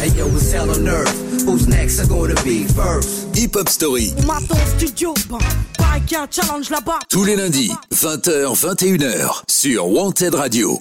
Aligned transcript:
Hey 0.00 0.10
yo, 0.10 0.26
what's 0.28 0.52
hell 0.52 0.70
on 0.70 0.86
earth? 0.86 1.44
Who's 1.46 1.66
next? 1.66 2.00
Are 2.00 2.06
gonna 2.06 2.34
be 2.44 2.64
first? 2.64 3.34
Hip 3.34 3.54
Hop 3.54 3.68
Story. 3.68 4.12
Maton 4.26 4.58
studio, 4.76 5.14
bah, 5.28 5.38
pareil 5.78 6.02
qu'il 6.02 6.16
y 6.16 6.20
a 6.20 6.24
un 6.24 6.28
challenge 6.30 6.70
là-bas. 6.70 6.98
Tous 7.08 7.24
les 7.24 7.36
lundis, 7.36 7.72
20h, 7.92 8.54
21h, 8.54 9.42
sur 9.48 9.88
Wanted 9.88 10.34
Radio. 10.34 10.78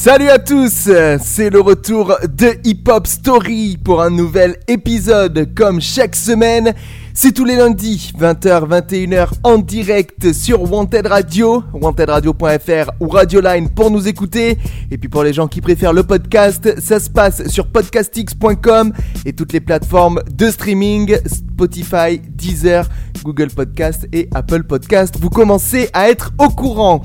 Salut 0.00 0.28
à 0.28 0.38
tous, 0.38 0.88
c'est 1.20 1.50
le 1.50 1.60
retour 1.60 2.16
de 2.22 2.56
Hip 2.62 2.84
Hop 2.86 3.08
Story 3.08 3.76
pour 3.82 4.00
un 4.00 4.10
nouvel 4.10 4.56
épisode 4.68 5.52
comme 5.56 5.80
chaque 5.80 6.14
semaine. 6.14 6.72
C'est 7.12 7.32
tous 7.32 7.44
les 7.44 7.56
lundis, 7.56 8.12
20h, 8.16 8.68
21h 8.68 9.30
en 9.42 9.58
direct 9.58 10.32
sur 10.32 10.70
Wanted 10.72 11.04
Radio, 11.04 11.64
wantedradio.fr 11.72 12.92
ou 13.00 13.08
Radioline 13.08 13.70
pour 13.70 13.90
nous 13.90 14.06
écouter. 14.06 14.56
Et 14.92 14.98
puis 14.98 15.08
pour 15.08 15.24
les 15.24 15.32
gens 15.32 15.48
qui 15.48 15.60
préfèrent 15.60 15.92
le 15.92 16.04
podcast, 16.04 16.80
ça 16.80 17.00
se 17.00 17.10
passe 17.10 17.48
sur 17.48 17.66
podcastx.com 17.66 18.92
et 19.26 19.32
toutes 19.32 19.52
les 19.52 19.60
plateformes 19.60 20.20
de 20.32 20.48
streaming, 20.48 21.16
Spotify, 21.26 22.20
Deezer, 22.20 22.88
Google 23.24 23.50
Podcast 23.50 24.06
et 24.12 24.28
Apple 24.32 24.62
Podcast. 24.62 25.16
Vous 25.20 25.30
commencez 25.30 25.90
à 25.92 26.08
être 26.08 26.30
au 26.38 26.50
courant. 26.50 27.02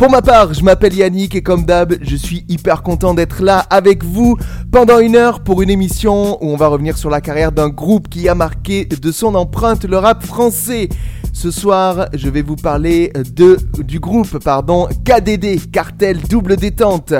Pour 0.00 0.08
ma 0.08 0.22
part, 0.22 0.54
je 0.54 0.64
m'appelle 0.64 0.94
Yannick 0.94 1.34
et 1.34 1.42
comme 1.42 1.66
d'hab, 1.66 1.94
je 2.00 2.16
suis 2.16 2.46
hyper 2.48 2.82
content 2.82 3.12
d'être 3.12 3.42
là 3.42 3.58
avec 3.68 4.02
vous 4.02 4.38
pendant 4.72 4.98
une 4.98 5.14
heure 5.14 5.40
pour 5.40 5.60
une 5.60 5.68
émission 5.68 6.42
où 6.42 6.48
on 6.48 6.56
va 6.56 6.68
revenir 6.68 6.96
sur 6.96 7.10
la 7.10 7.20
carrière 7.20 7.52
d'un 7.52 7.68
groupe 7.68 8.08
qui 8.08 8.26
a 8.26 8.34
marqué 8.34 8.86
de 8.86 9.12
son 9.12 9.34
empreinte 9.34 9.84
le 9.84 9.98
rap 9.98 10.24
français. 10.24 10.88
Ce 11.34 11.50
soir, 11.50 12.08
je 12.14 12.30
vais 12.30 12.40
vous 12.40 12.56
parler 12.56 13.12
de 13.34 13.58
du 13.80 14.00
groupe 14.00 14.42
pardon 14.42 14.88
KDD 15.04 15.70
Cartel 15.70 16.16
Double 16.16 16.56
Détente. 16.56 17.12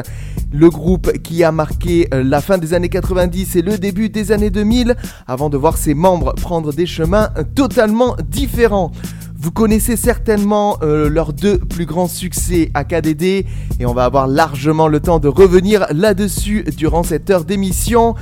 Le 0.50 0.70
groupe 0.70 1.12
qui 1.18 1.44
a 1.44 1.52
marqué 1.52 2.08
la 2.10 2.40
fin 2.40 2.56
des 2.56 2.72
années 2.72 2.88
90 2.88 3.56
et 3.56 3.62
le 3.62 3.76
début 3.76 4.08
des 4.08 4.32
années 4.32 4.48
2000 4.48 4.96
avant 5.26 5.50
de 5.50 5.58
voir 5.58 5.76
ses 5.76 5.92
membres 5.92 6.32
prendre 6.32 6.72
des 6.72 6.86
chemins 6.86 7.28
totalement 7.54 8.16
différents. 8.26 8.90
Vous 9.42 9.52
connaissez 9.52 9.96
certainement 9.96 10.76
euh, 10.82 11.08
leurs 11.08 11.32
deux 11.32 11.56
plus 11.56 11.86
grands 11.86 12.08
succès 12.08 12.70
à 12.74 12.84
KDD 12.84 13.46
et 13.80 13.86
on 13.86 13.94
va 13.94 14.04
avoir 14.04 14.28
largement 14.28 14.86
le 14.86 15.00
temps 15.00 15.18
de 15.18 15.28
revenir 15.28 15.86
là-dessus 15.94 16.64
durant 16.76 17.02
cette 17.02 17.30
heure 17.30 17.46
d'émission. 17.46 18.14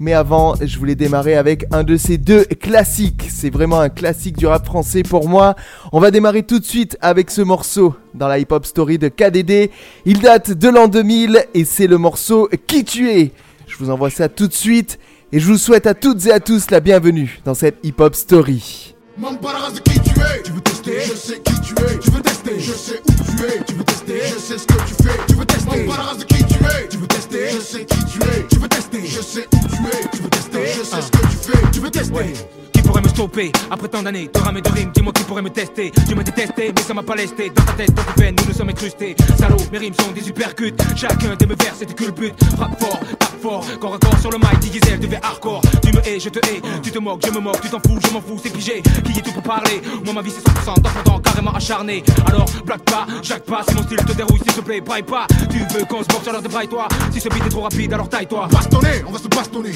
Mais 0.00 0.14
avant, 0.14 0.56
je 0.60 0.76
voulais 0.76 0.96
démarrer 0.96 1.36
avec 1.36 1.64
un 1.70 1.84
de 1.84 1.96
ces 1.96 2.18
deux 2.18 2.42
classiques. 2.44 3.28
C'est 3.30 3.50
vraiment 3.50 3.78
un 3.78 3.88
classique 3.88 4.36
du 4.36 4.48
rap 4.48 4.66
français 4.66 5.04
pour 5.04 5.28
moi. 5.28 5.54
On 5.92 6.00
va 6.00 6.10
démarrer 6.10 6.42
tout 6.42 6.58
de 6.58 6.64
suite 6.64 6.98
avec 7.00 7.30
ce 7.30 7.42
morceau 7.42 7.94
dans 8.12 8.26
la 8.26 8.40
hip-hop 8.40 8.66
story 8.66 8.98
de 8.98 9.06
KDD. 9.06 9.70
Il 10.06 10.18
date 10.18 10.50
de 10.50 10.68
l'an 10.68 10.88
2000 10.88 11.46
et 11.54 11.64
c'est 11.64 11.86
le 11.86 11.98
morceau 11.98 12.48
Qui 12.66 12.82
tu 12.84 13.10
es. 13.10 13.30
Je 13.68 13.76
vous 13.76 13.90
envoie 13.90 14.10
ça 14.10 14.28
tout 14.28 14.48
de 14.48 14.52
suite 14.52 14.98
et 15.30 15.38
je 15.38 15.46
vous 15.46 15.56
souhaite 15.56 15.86
à 15.86 15.94
toutes 15.94 16.26
et 16.26 16.32
à 16.32 16.40
tous 16.40 16.72
la 16.72 16.80
bienvenue 16.80 17.40
dans 17.44 17.54
cette 17.54 17.78
hip-hop 17.84 18.16
story. 18.16 18.93
De 19.16 19.78
qui 19.78 20.00
tu 20.00 20.10
es, 20.10 20.42
tu 20.42 20.50
veux 20.50 20.60
tester, 20.60 21.00
je 21.06 21.14
sais 21.14 21.40
qui 21.40 21.60
tu 21.60 21.74
es, 21.84 21.98
tu 22.00 22.10
veux 22.10 22.20
tester, 22.20 22.58
je 22.58 22.72
sais 22.72 23.00
où 23.08 23.36
tu 23.36 23.44
es, 23.44 23.64
tu 23.64 23.74
veux 23.74 23.84
tester, 23.84 24.20
je 24.26 24.38
sais 24.38 24.58
ce 24.58 24.66
que 24.66 24.74
tu 24.74 24.94
fais, 25.02 25.18
tu 25.28 25.34
veux 25.34 25.46
tester, 25.46 25.86
de 25.86 26.24
qui 26.24 26.44
tu 26.44 26.54
es, 26.54 26.88
tu 26.88 26.96
veux 26.96 27.06
tester, 27.06 27.50
je 27.50 27.60
sais 27.60 27.84
qui 27.84 28.04
tu 28.06 28.22
es, 28.22 28.46
tu 28.50 28.58
veux 28.58 28.68
tester, 28.68 29.06
je 29.06 29.22
sais 29.22 29.46
où 29.52 29.68
tu 29.68 29.86
es, 29.86 30.08
tu 30.12 30.22
veux 30.22 30.30
tester, 30.30 30.66
je 30.66 30.82
sais 30.82 31.02
ce 31.02 31.10
que 31.12 31.26
tu 31.28 31.36
fais, 31.36 31.70
tu 31.72 31.80
veux 31.80 31.90
tester? 31.90 32.63
Me 32.94 33.40
après 33.70 33.88
tant 33.88 34.02
d'années 34.02 34.30
de 34.32 34.38
rames 34.38 34.60
de 34.60 34.68
rimes 34.68 34.90
Dis-moi 34.94 35.12
qui 35.12 35.24
pourrait 35.24 35.42
me 35.42 35.50
tester. 35.50 35.90
Tu 36.08 36.14
m'as 36.14 36.22
détesté 36.22 36.72
mais 36.74 36.82
ça 36.82 36.94
m'a 36.94 37.02
pas 37.02 37.16
lesté 37.16 37.50
Dans 37.50 37.64
ta 37.64 37.72
tête, 37.72 37.92
dans 37.94 38.02
tes 38.02 38.20
veines, 38.20 38.36
nous 38.38 38.46
nous 38.46 38.52
sommes 38.52 38.68
incrustés. 38.68 39.16
Salaud, 39.38 39.56
mes 39.72 39.78
rimes 39.78 39.94
sont 39.94 40.12
des 40.12 40.28
uppercuts 40.28 40.74
Chacun 40.94 41.34
de 41.34 41.46
mes 41.46 41.54
vers 41.54 41.74
que 41.96 42.04
le 42.04 42.12
but. 42.12 42.34
Frappe 42.56 42.78
fort, 42.78 43.00
tape 43.18 43.40
fort, 43.40 43.64
corps 43.80 43.94
à 43.94 43.98
corps 43.98 44.18
sur 44.20 44.30
le 44.30 44.38
mic 44.38 44.58
Diesel 44.58 45.00
devait 45.00 45.20
hardcore. 45.22 45.62
Tu 45.82 45.92
me 45.92 46.06
hais, 46.06 46.20
je 46.20 46.28
te 46.28 46.38
hais. 46.38 46.60
Tu 46.82 46.90
te 46.90 46.98
moques, 46.98 47.24
je 47.26 47.32
me 47.32 47.40
moque, 47.40 47.60
tu 47.60 47.68
t'en 47.68 47.80
fous, 47.80 47.98
je 48.06 48.12
m'en 48.12 48.20
fous, 48.20 48.38
c'est 48.42 48.52
pigé. 48.52 48.82
Qui 48.82 49.18
est 49.18 49.22
tout 49.22 49.32
pour 49.32 49.42
parler? 49.42 49.80
Moi 50.04 50.14
ma 50.14 50.22
vie 50.22 50.30
c'est 50.30 50.46
100% 50.46 50.80
d'enfant 50.80 51.20
carrément 51.20 51.54
acharné. 51.54 52.04
Alors 52.26 52.46
blague 52.64 52.82
pas, 52.82 53.06
jacque 53.22 53.44
pas, 53.44 53.62
si 53.68 53.74
mon 53.74 53.82
style 53.82 54.04
te 54.04 54.12
dérouille 54.12 54.38
s'il 54.38 54.52
te 54.52 54.60
plaît, 54.60 54.80
braille 54.80 55.02
pas. 55.02 55.26
Tu 55.50 55.58
veux 55.58 55.84
qu'on 55.84 56.02
se 56.02 56.08
boxe 56.08 56.28
alors 56.28 56.42
débraille-toi. 56.42 56.88
Si 57.12 57.20
ce 57.20 57.28
beat 57.28 57.44
est 57.44 57.50
trop 57.50 57.62
rapide 57.62 57.92
alors 57.92 58.08
taille-toi. 58.08 58.48
Bastonner, 58.50 59.04
on 59.06 59.10
va 59.10 59.18
se 59.18 59.28
bastonner, 59.28 59.72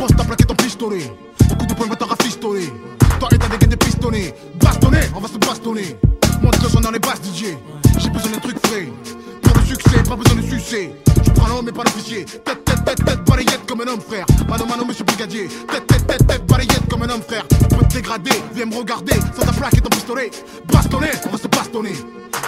pose 0.00 0.16
ta 0.16 0.24
plaquette 0.24 0.50
en 0.50 0.54
pistolet. 0.54 1.12
Beaucoup 1.48 1.66
de 1.66 1.74
points 1.74 1.86
va 1.86 1.96
t'en 1.96 2.06
rafistoler. 2.06 2.72
Toi 3.18 3.28
et 3.32 3.38
ta 3.38 3.48
dégaine 3.48 3.68
des 3.68 3.76
pistonnets 3.76 4.34
Bastonner, 4.58 5.06
on 5.14 5.20
va 5.20 5.28
se 5.28 5.36
bastonner. 5.36 5.96
Montre 6.42 6.62
le 6.62 6.68
son 6.70 6.80
dans 6.80 6.90
les 6.90 6.98
basses 6.98 7.20
DJ 7.22 7.56
J'ai 7.98 8.08
besoin 8.08 8.32
d'un 8.32 8.38
truc 8.38 8.56
frais. 8.66 8.88
Pour 9.42 9.56
le 9.56 9.62
succès, 9.66 10.02
pas 10.08 10.16
besoin 10.16 10.40
de 10.40 10.42
sucer 10.42 10.94
Je 11.22 11.30
prends 11.32 11.48
l'homme 11.48 11.66
mais 11.66 11.72
pas 11.72 11.84
l'officier. 11.84 12.24
Tête, 12.24 12.64
tête, 12.64 12.84
tête, 12.84 13.04
tête, 13.04 13.24
balayette 13.24 13.66
comme 13.68 13.82
un 13.82 13.88
homme 13.88 14.00
frère. 14.00 14.24
Mano, 14.48 14.64
mano, 14.64 14.84
monsieur 14.86 15.04
brigadier. 15.04 15.48
Tête, 15.48 15.86
tête, 15.86 16.06
tête, 16.06 16.26
tête, 16.26 16.46
balayette 16.46 16.88
comme 16.88 17.02
un 17.02 17.10
homme 17.10 17.22
frère. 17.22 17.46
Tu 17.48 17.76
peux 17.76 17.84
te 17.84 17.94
dégrader, 17.94 18.42
viens 18.54 18.66
me 18.66 18.76
regarder. 18.76 19.14
Sans 19.36 19.44
ta 19.44 19.52
plaque 19.52 19.76
et 19.76 19.80
ton 19.82 19.90
pistolet. 19.90 20.30
Bastonner, 20.72 21.10
on 21.26 21.30
va 21.30 21.38
se 21.38 21.48
bastonner 21.48 21.92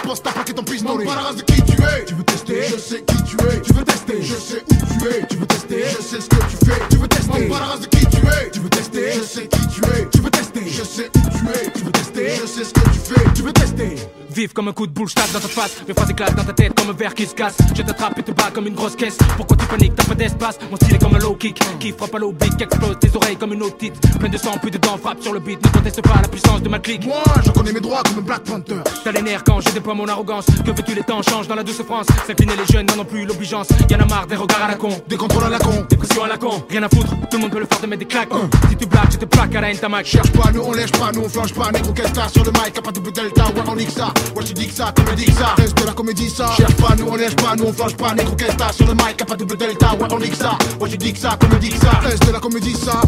Pose 0.03 0.21
ta 0.21 0.31
plaque 0.31 0.49
et 0.49 0.53
ton 0.53 0.63
pistolet 0.63 1.05
M'en 1.05 1.13
parle 1.13 1.35
de 1.35 1.41
qui 1.41 1.61
tu 1.61 1.81
es? 1.81 2.05
Tu 2.05 2.13
veux 2.13 2.23
tester? 2.23 2.63
Je 2.69 2.77
sais 2.77 3.03
qui 3.03 3.23
tu 3.23 3.37
es. 3.47 3.61
Tu 3.61 3.73
veux 3.73 3.83
tester? 3.83 4.21
Je 4.21 4.35
sais 4.35 4.63
où 4.69 4.99
tu 4.99 5.07
es. 5.07 5.27
Tu 5.27 5.37
veux 5.37 5.45
tester? 5.45 5.83
Je 5.89 6.01
sais 6.03 6.21
ce 6.21 6.29
que 6.29 6.35
tu 6.35 6.65
fais. 6.65 6.81
Tu 6.89 6.97
veux 6.97 7.07
tester? 7.07 7.47
M'en 7.47 7.57
parle 7.57 7.79
de 7.79 7.85
qui 7.85 8.05
tu 8.05 8.17
es? 8.17 8.51
Tu 8.51 8.59
veux 8.59 8.69
tester? 8.69 9.11
Je 9.13 9.23
sais 9.23 9.47
qui 9.47 9.67
tu 9.67 9.81
es. 9.85 10.09
Tu 10.11 10.21
veux 10.21 10.29
tester? 10.29 10.61
Je 10.67 10.83
sais 10.83 11.09
où 11.15 11.29
tu 11.29 11.49
es. 11.49 11.71
Tu 11.71 11.83
veux 11.83 11.91
tester? 11.91 12.29
Je 12.41 12.47
sais 12.47 12.63
ce 12.63 12.73
que 12.73 12.81
tu 12.81 12.99
fais. 12.99 13.33
Tu 13.33 13.41
veux 13.41 13.53
tester? 13.53 13.95
Vive 14.33 14.51
comme 14.51 14.67
un 14.67 14.73
coup 14.73 14.87
de 14.87 14.91
boule, 14.91 15.07
je 15.07 15.13
tape 15.13 15.31
dans 15.31 15.39
ta 15.39 15.47
face. 15.47 15.83
Mes 15.87 15.93
phrases 15.93 16.09
éclatent 16.09 16.35
dans 16.35 16.43
ta 16.43 16.53
tête 16.53 16.73
comme 16.73 16.89
un 16.89 16.93
verre 16.93 17.13
qui 17.13 17.27
se 17.27 17.35
casse. 17.35 17.55
Je 17.75 17.83
t'attrape 17.83 18.17
et 18.17 18.23
te 18.23 18.31
bats 18.31 18.49
comme 18.51 18.65
une 18.65 18.73
grosse 18.73 18.95
caisse. 18.95 19.15
Pourquoi 19.37 19.55
tu 19.57 19.65
paniques, 19.67 19.95
t'as 19.95 20.05
pas 20.05 20.15
d'espace. 20.15 20.57
Mon 20.71 20.75
style 20.75 20.95
est 20.95 20.97
comme 20.97 21.13
un 21.15 21.19
low 21.19 21.35
kick. 21.35 21.61
Qui 21.79 21.91
frappe 21.91 22.15
à 22.15 22.17
l'eau 22.17 22.31
beat, 22.31 22.57
qui 22.57 22.63
explose 22.63 22.97
tes 22.99 23.15
oreilles 23.15 23.35
comme 23.35 23.53
une 23.53 23.61
otite. 23.61 23.93
Plein 24.17 24.29
de 24.29 24.37
sang, 24.37 24.57
plus 24.59 24.71
de 24.71 24.79
dents, 24.79 24.97
frappe 24.97 25.21
sur 25.21 25.33
le 25.33 25.39
beat. 25.39 25.63
Ne 25.63 25.69
conteste 25.69 26.01
pas 26.01 26.19
la 26.19 26.27
puissance 26.27 26.63
de 26.63 26.69
ma 26.69 26.79
clique. 26.79 27.05
Moi 27.05 27.23
je 27.45 27.51
connais 27.51 27.73
mes 27.73 27.79
droits 27.79 28.01
comme 28.01 28.19
un 28.19 28.21
Black 28.21 28.43
Panther. 28.43 28.81
T'as 29.03 29.11
les 29.11 29.21
nerfs 29.21 29.43
quand 29.43 29.61
je 29.61 29.69
déploie 29.73 29.93
mon 29.93 30.07
arrogance. 30.07 30.45
Que 30.65 30.71
veux-tu, 30.71 30.95
les 30.95 31.03
temps 31.03 31.21
changent 31.21 31.47
dans 31.47 31.55
la 31.55 31.63
douce 31.63 31.81
France. 31.83 32.07
S'incliner 32.27 32.53
les 32.55 32.71
jeunes 32.71 32.85
n'en 32.87 33.01
ont 33.01 33.05
plus 33.05 33.25
l'obligeance. 33.25 33.67
Y'en 33.89 33.99
a 33.99 34.05
marre 34.05 34.27
des 34.27 34.35
regards 34.35 34.63
à 34.63 34.67
la 34.67 34.75
con. 34.75 34.89
Des 35.07 35.17
contrôles 35.17 35.43
à 35.43 35.49
la 35.49 35.59
con 35.59 35.85
Dépression 35.89 36.23
à 36.23 36.27
la 36.27 36.37
con, 36.37 36.63
rien 36.69 36.83
à 36.83 36.89
foutre, 36.89 37.11
tout 37.29 37.37
le 37.37 37.39
monde 37.39 37.51
peut 37.51 37.59
le 37.59 37.65
faire 37.65 37.79
de 37.79 37.87
mettre 37.87 37.99
des 37.99 38.05
claques. 38.05 38.29
Si 38.69 38.75
tu 38.75 38.85
blagues, 38.85 39.11
je 39.11 39.17
te 39.17 39.25
plaque 39.25 39.55
à 39.55 39.61
la 39.61 39.71
haine 39.71 39.77
ta 39.77 39.89
mac. 39.89 40.05
Cherche 40.05 40.31
pas, 40.31 40.51
nous 40.51 40.61
on 40.61 40.71
lèche 40.73 40.91
pas, 40.91 41.11
nous 41.13 41.21
on 41.21 41.29
flanche 41.29 41.53
pas, 41.53 41.71
négro 41.71 41.93
qu'est-ce 41.93 42.13
que 42.13 42.31
sur 42.31 42.43
le 42.43 42.51
mic, 42.51 42.81
pas 42.81 42.91
double 42.91 43.11
delta, 43.11 43.45
ouais 43.45 43.63
on 43.67 43.75
nique 43.75 43.91
ça, 43.91 44.13
ouais 44.35 44.43
tu 44.43 44.53
dis 44.53 44.67
que 44.67 44.73
ça, 44.73 44.93
que 44.95 45.31
ça, 45.31 45.55
reste 45.57 45.77
de 45.77 45.85
la 45.85 45.93
comédie 45.93 46.29
ça. 46.29 46.49
Cherche 46.57 46.75
pas, 46.75 46.95
nous 46.97 47.07
on 47.07 47.15
lèche 47.15 47.35
pas, 47.35 47.55
nous 47.55 47.65
on 47.65 47.73
flanche 47.73 47.95
pas, 47.95 48.13
négro 48.13 48.35
qu'est-ce 48.35 48.55
que 48.55 48.73
sur 48.73 48.87
le 48.87 48.93
mic, 48.93 49.25
pas 49.25 49.35
double 49.35 49.57
delta, 49.57 49.93
ouais 49.93 50.07
on 50.11 50.19
nique 50.19 50.35
ça, 50.35 50.57
ouais 50.79 50.89
tu 50.89 50.97
dis 50.97 51.13
que 51.13 51.19
ça, 51.19 51.37
que 51.39 51.77
ça, 51.77 51.91
reste 52.01 52.27
de 52.27 52.31
la 52.31 52.39
comédie 52.39 52.75
ça. 52.75 53.01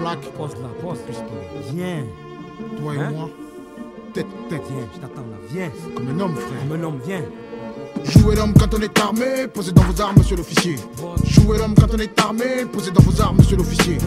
Plaque, 0.00 0.20
Pose 0.36 0.52
là, 0.62 0.68
pose, 0.80 0.98
Viens, 1.72 2.04
toi 2.80 2.94
et 2.94 2.98
Hein? 2.98 3.10
moi, 3.10 3.28
tête 4.14 4.26
tête, 4.48 4.62
viens, 4.70 4.86
je 4.94 5.00
t'attends 5.00 5.20
là, 5.22 5.36
viens. 5.50 5.70
comme 5.94 6.08
un 6.08 6.20
homme 6.20 6.34
frère. 6.36 6.58
Comme 6.68 6.80
un 6.80 6.84
homme, 6.84 6.98
viens. 7.06 7.22
Jouez 8.04 8.36
l'homme 8.36 8.54
quand 8.58 8.72
on 8.74 8.80
est 8.80 8.98
armé, 8.98 9.48
posez 9.52 9.72
dans 9.72 9.82
vos 9.82 10.00
armes, 10.00 10.18
monsieur 10.18 10.36
l'officier. 10.36 10.76
Jouez 11.24 11.58
l'homme 11.58 11.74
quand 11.74 11.92
on 11.92 11.98
est 11.98 12.18
armé, 12.20 12.64
posez 12.72 12.90
dans 12.92 13.02
vos 13.02 13.20
armes, 13.20 13.36
monsieur 13.38 13.56
l'officier. 13.56 13.98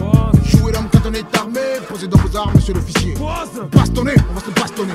Jouez 0.44 0.72
l'homme 0.72 0.88
quand 0.90 1.06
on 1.08 1.12
est 1.12 1.36
armé, 1.36 1.60
posez 1.88 2.08
dans 2.08 2.18
vos 2.18 2.36
armes, 2.36 2.52
monsieur 2.54 2.74
l'officier. 2.74 3.14
Bastonner, 3.70 4.14
on 4.30 4.34
va 4.34 4.40
se 4.40 4.50
bastonner. 4.50 4.94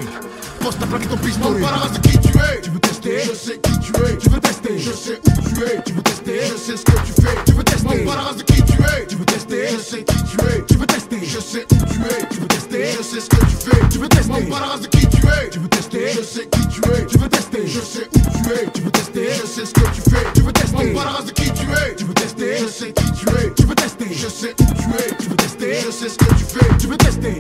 Pose 0.60 0.78
ta 0.78 0.86
plaque 0.88 1.04
et 1.04 1.08
ton 1.08 1.18
pistolet. 1.18 1.62
On 1.64 1.94
de 1.94 2.00
qui 2.08 2.18
tu 2.20 2.38
es? 2.38 2.62
Tu 2.62 2.70
veux 2.72 2.80
tester? 2.80 3.20
Je 3.20 3.34
sais 3.36 3.60
qui 3.60 3.80
tu 3.80 3.92
es. 4.04 4.18
Tu 4.18 4.30
veux 4.30 4.40
tester? 4.40 4.78
Je 4.80 4.92
sais 4.92 5.20
où 5.28 5.50
tu 5.56 5.64
es. 5.64 5.82
Tu 5.86 5.94
veux 5.94 6.02
tester? 6.02 6.40
Je 6.52 6.58
sais 6.58 6.78
ce 6.78 6.84
que 6.86 6.92
tu 7.06 7.22
fais. 7.22 7.36
Tu 7.46 7.54
veux 7.54 7.64
tester 7.88 8.08
On 8.08 8.36
de 8.36 8.44
qui 8.44 8.64
tu 8.64 8.74
es. 8.74 9.08
Tu 9.08 9.16
veux 9.16 9.26
tester 9.26 9.68
Je 9.68 9.78
sais 9.80 10.04
qui 10.04 10.24
tu 10.24 10.38
es. 10.46 10.66
Tu 10.68 10.78
veux 10.78 10.88
tester 10.88 11.20
Je 11.24 11.40
sais 11.40 11.66
où 11.72 11.86
tu 11.86 12.02
es. 12.02 12.28
Tu 12.30 12.40
veux 12.40 12.48
tester 12.48 12.86
Je 12.92 13.04
sais 13.04 13.20
ce 13.22 13.30
que 13.30 13.36
tu 13.38 13.56
fais. 13.56 13.90
Tu 13.90 13.98
veux 14.00 14.10
tester 14.10 14.32
On 14.32 14.78
de 14.80 14.88
qui 14.88 15.08
tu 15.08 15.28
es. 15.28 15.50
Tu 15.50 15.60
veux 15.60 15.70
tester 15.70 16.08
Je 16.10 16.22
sais 16.22 16.48
qui 16.48 16.68
tu 16.68 16.82
es. 16.92 17.06
Tu 17.06 17.18
veux 17.18 17.30
tester 17.30 17.68
Je 17.68 17.80
sais 17.80 18.08
où 18.14 18.44
tu 18.44 18.54
es. 18.54 18.72
Tu 18.74 18.82
veux 18.82 18.92
tester 18.92 19.28
Je 19.34 19.48
sais 19.48 19.66
ce 19.66 19.74
que 19.74 19.90
tu 19.94 20.02
fais. 20.02 20.26
Tu 20.34 20.42
veux 20.42 20.54
tester 20.54 20.78
On 20.78 21.24
de 21.24 21.32
qui 21.32 21.52
tu 21.52 21.66
es. 21.72 21.96
Tu 21.96 22.04
veux 22.06 22.14
tester 22.14 22.58
Je 22.58 22.68
sais 22.68 22.92
qui 22.94 23.12
tu 23.14 23.30
es. 23.30 23.54
Tu 23.56 23.64
veux 23.64 23.76
tester 23.76 24.08
Je 24.12 24.28
sais 24.28 24.56
où 24.60 24.66
tu 24.66 25.04
es. 25.04 25.16
Tu 25.18 25.30
veux 25.30 25.36
tester 25.36 25.76
Je 25.86 25.92
sais 25.92 26.10
ce 26.10 26.18
que 26.18 26.26
tu 26.36 26.44
fais. 26.44 26.78
Tu 26.78 26.88
veux 26.88 26.98
tester 26.98 27.40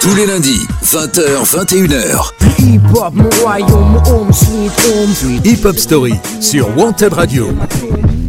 Tous 0.00 0.14
les 0.16 0.26
lundis, 0.26 0.66
20h, 0.84 1.44
21h. 1.44 2.32
Hip 2.58 2.80
hop, 2.94 3.14
mon 3.14 3.30
royaume, 3.42 4.02
home 4.06 4.32
sweet 4.32 4.72
home. 4.86 5.40
Hip 5.44 5.64
Hop 5.64 5.78
Story 5.78 6.14
sur 6.40 6.76
Wanted 6.76 7.12
Radio. 7.12 7.48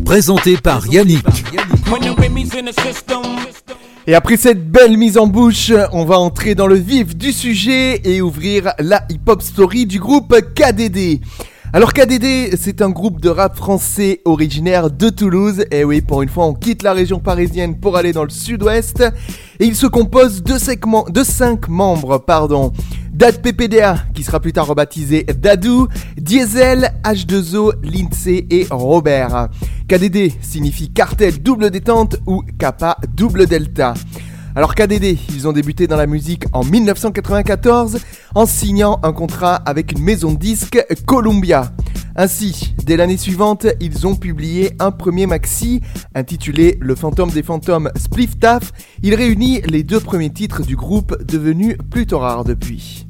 Présenté 0.06 0.58
par 0.58 0.86
Yannick. 0.88 1.25
Et 4.06 4.16
après 4.16 4.38
cette 4.38 4.70
belle 4.70 4.98
mise 4.98 5.18
en 5.18 5.28
bouche, 5.28 5.72
on 5.94 6.06
va 6.06 6.20
entrer 6.20 6.56
dans 6.56 6.68
le 6.68 6.75
vif 6.75 7.16
du 7.16 7.31
sujet 7.31 8.02
et 8.04 8.22
ouvrir 8.22 8.74
la 8.80 9.06
hip-hop 9.10 9.42
story 9.42 9.86
du 9.86 10.00
groupe 10.00 10.36
KDD. 10.54 11.22
Alors 11.75 11.92
KDD, 11.92 12.56
c'est 12.56 12.84
un 12.84 12.92
groupe 12.92 13.20
de 13.20 13.30
rap 13.30 13.58
français 13.58 14.22
originaire 14.25 14.92
de 14.92 15.10
Toulouse. 15.10 15.66
Et 15.72 15.84
oui, 15.84 16.02
pour 16.02 16.22
une 16.22 16.30
fois, 16.30 16.46
on 16.46 16.54
quitte 16.54 16.84
la 16.84 16.94
région 16.94 17.18
parisienne 17.18 17.80
pour 17.80 17.98
aller 17.98 18.14
dans 18.14 18.24
le 18.24 18.30
sud-ouest. 18.30 19.04
Et 19.60 19.66
il 19.66 19.75
se 19.75 19.88
compose 19.88 20.44
de 20.44 20.56
5, 20.56 21.68
membres, 21.70 22.20
pardon. 22.20 22.72
Dad 23.12 23.42
PPDA, 23.42 24.06
qui 24.14 24.22
sera 24.22 24.40
plus 24.40 24.54
tard 24.54 24.68
rebaptisé 24.68 25.24
Dadou, 25.24 25.88
Diesel, 26.16 26.94
H2O, 27.04 27.74
Lindsay 27.81 28.46
et 28.52 28.68
Robert. 28.70 29.50
KDD 29.88 30.31
signifie 30.42 30.94
cartel 30.94 31.42
double 31.42 31.72
détente 31.72 32.18
ou 32.28 32.44
Kappa 32.60 32.98
double 33.16 33.48
delta. 33.48 33.96
Alors 34.55 34.75
KDD, 34.75 35.17
ils 35.29 35.47
ont 35.47 35.51
débuté 35.51 35.88
dans 35.88 35.95
la 35.95 36.05
musique 36.05 36.45
en 36.53 36.63
1994 36.63 37.97
en 38.35 38.45
signant 38.45 39.00
un 39.01 39.11
contrat 39.11 39.55
avec 39.55 39.91
une 39.91 40.03
maison 40.03 40.31
de 40.31 40.38
disques 40.38 40.85
Columbia. 41.07 41.71
Ainsi, 42.15 42.75
dès 42.85 42.95
l'année 42.95 43.17
suivante, 43.17 43.65
ils 43.79 44.05
ont 44.05 44.15
publié 44.15 44.73
un 44.77 44.91
premier 44.91 45.25
maxi 45.25 45.81
intitulé 46.13 46.77
Le 46.79 46.94
fantôme 46.94 47.31
des 47.31 47.41
fantômes 47.41 47.89
Spliff 47.95 48.38
Taff. 48.38 48.71
Il 49.01 49.15
réunit 49.15 49.61
les 49.61 49.81
deux 49.81 50.00
premiers 50.00 50.31
titres 50.31 50.61
du 50.61 50.75
groupe 50.75 51.23
devenus 51.23 51.75
plutôt 51.89 52.19
rares 52.19 52.44
depuis. 52.44 53.07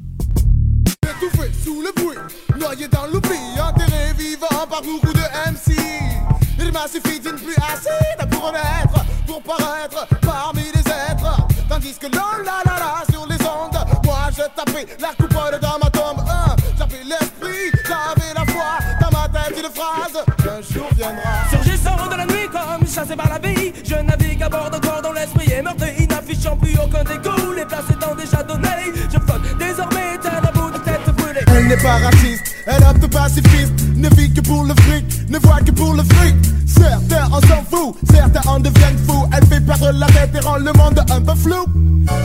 Il 6.66 6.72
m'a 6.72 6.88
suffi 6.88 7.20
d'une 7.20 7.36
pluie 7.36 7.54
acide 7.72 8.30
pour 8.30 8.48
renaître, 8.48 9.04
pour 9.26 9.42
paraître 9.42 10.06
parmi 10.22 10.62
les 10.62 10.80
êtres. 10.80 11.36
Tandis 11.68 11.94
que 12.00 12.06
l'on 12.06 12.42
la 12.42 12.62
la 12.64 12.78
la 12.78 13.12
sur 13.12 13.26
les 13.26 13.36
ondes, 13.44 13.78
moi 14.04 14.30
je 14.30 14.42
tapais 14.56 14.86
la 14.98 15.08
coupole 15.08 15.58
dans 15.60 15.78
ma 15.82 15.90
tombe. 15.90 16.24
Hein, 16.26 16.56
J'avais 16.78 17.04
l'esprit, 17.04 17.70
j'avais 17.86 18.32
la 18.34 18.44
foi, 18.50 18.78
dans 18.98 19.18
ma 19.18 19.28
tête 19.28 19.58
une 19.58 19.70
phrase, 19.70 20.24
un 20.40 20.62
jour 20.74 20.88
viendra. 20.96 21.50
Surgissant 21.50 22.08
de 22.10 22.16
la 22.16 22.26
nuit 22.26 22.48
comme 22.50 22.86
chassé 22.88 23.14
par 23.14 23.28
la 23.28 23.38
vie 23.38 23.72
Je 23.84 23.96
navigue 23.96 24.42
à 24.42 24.48
bord 24.48 24.70
d'un 24.70 24.80
corps 24.80 25.02
dont 25.02 25.12
l'esprit 25.12 25.52
est 25.52 25.62
meurtri 25.62 26.06
N'affichant 26.08 26.56
plus 26.56 26.74
aucun 26.82 27.04
dégoût, 27.04 27.43
n'est 31.74 31.82
pas 31.82 31.98
raciste, 31.98 32.54
elle 32.66 33.08
pacifiste, 33.08 33.72
ne 33.96 34.08
vit 34.10 34.32
que 34.32 34.40
pour 34.40 34.64
le 34.64 34.74
fric, 34.82 35.04
ne 35.28 35.38
voit 35.38 35.60
que 35.60 35.70
pour 35.70 35.94
le 35.94 36.02
fric. 36.02 36.36
Certains 36.66 37.26
en 37.26 37.40
s'en 37.40 37.64
foutent, 37.70 37.96
certains 38.12 38.48
en 38.48 38.58
deviennent 38.58 38.98
fous. 39.06 39.26
Elle 39.32 39.46
fait 39.46 39.60
perdre 39.60 39.90
la 39.92 40.06
tête 40.06 40.30
et 40.34 40.40
rend 40.40 40.56
le 40.56 40.72
monde 40.72 41.04
un 41.10 41.20
peu 41.20 41.34
flou. 41.34 41.64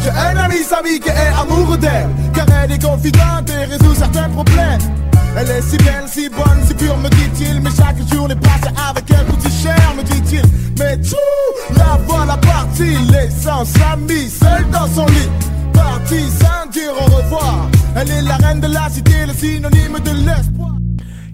J'ai 0.04 0.10
un 0.10 0.38
ami, 0.38 0.58
Samy, 0.68 1.00
qui 1.00 1.10
est 1.10 1.34
amoureux 1.40 1.78
d'elle, 1.78 2.10
car 2.34 2.46
elle 2.64 2.72
est 2.72 2.84
confidente 2.84 3.50
et 3.50 3.66
résout 3.66 3.96
certains 3.96 4.30
problèmes. 4.30 4.80
Elle 5.38 5.50
est 5.50 5.62
si 5.62 5.78
belle, 5.78 6.08
si 6.08 6.30
bonne, 6.30 6.62
si 6.68 6.74
pure, 6.74 6.98
me 6.98 7.10
dit-il. 7.10 7.62
Mais 7.62 7.70
chaque 7.76 7.98
jour 8.12 8.28
les 8.28 8.36
passe 8.36 8.72
avec 8.90 9.06
elle 9.10 9.26
coûte 9.26 9.48
cher, 9.64 9.94
me 9.98 10.04
dit-il. 10.04 10.44
Mais 10.80 10.98
tout, 10.98 11.76
la 11.76 12.00
voilà 12.08 12.38
partie, 12.38 12.98
laissant 13.12 13.64
Samy 13.66 14.30
seul 14.30 14.66
dans 14.72 14.88
son 14.94 15.06
lit. 15.06 15.30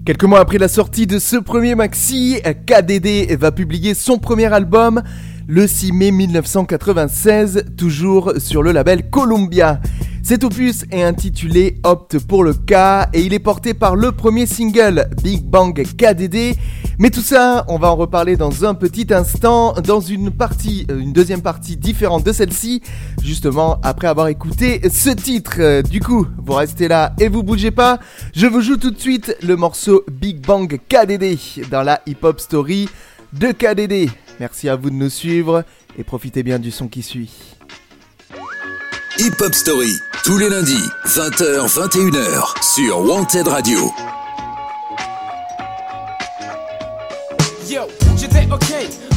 Quelques 0.04 0.24
mois 0.24 0.40
après 0.40 0.58
la 0.58 0.68
sortie 0.68 1.06
de 1.06 1.18
ce 1.18 1.36
premier 1.36 1.74
maxi, 1.74 2.40
KDD 2.66 3.36
va 3.36 3.50
publier 3.50 3.94
son 3.94 4.18
premier 4.18 4.52
album 4.52 5.02
le 5.48 5.66
6 5.66 5.92
mai 5.92 6.10
1996, 6.10 7.64
toujours 7.76 8.32
sur 8.38 8.62
le 8.62 8.72
label 8.72 9.10
Columbia. 9.10 9.80
Cet 10.26 10.42
opus 10.42 10.84
est 10.90 11.04
intitulé 11.04 11.78
Opte 11.84 12.18
pour 12.18 12.42
le 12.42 12.52
K 12.52 13.06
et 13.12 13.20
il 13.20 13.32
est 13.32 13.38
porté 13.38 13.74
par 13.74 13.94
le 13.94 14.10
premier 14.10 14.44
single 14.44 15.08
Big 15.22 15.44
Bang 15.44 15.72
KDD. 15.72 16.56
Mais 16.98 17.10
tout 17.10 17.20
ça, 17.20 17.64
on 17.68 17.78
va 17.78 17.92
en 17.92 17.94
reparler 17.94 18.36
dans 18.36 18.64
un 18.64 18.74
petit 18.74 19.06
instant, 19.14 19.74
dans 19.74 20.00
une 20.00 20.32
partie, 20.32 20.84
euh, 20.90 20.98
une 20.98 21.12
deuxième 21.12 21.42
partie 21.42 21.76
différente 21.76 22.24
de 22.24 22.32
celle-ci, 22.32 22.82
justement 23.22 23.78
après 23.84 24.08
avoir 24.08 24.26
écouté 24.26 24.80
ce 24.90 25.10
titre. 25.10 25.82
Du 25.82 26.00
coup, 26.00 26.26
vous 26.44 26.54
restez 26.54 26.88
là 26.88 27.14
et 27.20 27.28
vous 27.28 27.44
bougez 27.44 27.70
pas. 27.70 28.00
Je 28.34 28.48
vous 28.48 28.62
joue 28.62 28.78
tout 28.78 28.90
de 28.90 28.98
suite 28.98 29.36
le 29.44 29.54
morceau 29.54 30.02
Big 30.10 30.44
Bang 30.44 30.68
KDD 30.88 31.38
dans 31.70 31.84
la 31.84 32.00
hip 32.04 32.18
hop 32.22 32.40
story 32.40 32.88
de 33.32 33.52
KDD. 33.52 34.10
Merci 34.40 34.68
à 34.68 34.74
vous 34.74 34.90
de 34.90 34.96
nous 34.96 35.08
suivre 35.08 35.62
et 35.96 36.02
profitez 36.02 36.42
bien 36.42 36.58
du 36.58 36.72
son 36.72 36.88
qui 36.88 37.02
suit. 37.04 37.30
Hip 39.18 39.40
Hop 39.40 39.54
Story, 39.54 40.02
tous 40.24 40.36
les 40.36 40.50
lundis, 40.50 40.90
20h, 41.06 41.66
21h, 41.68 42.52
sur 42.62 43.00
Wanted 43.00 43.48
Radio. 43.48 43.90
Yo, 47.66 47.82
j'étais 48.18 48.46
ok, 48.52 48.74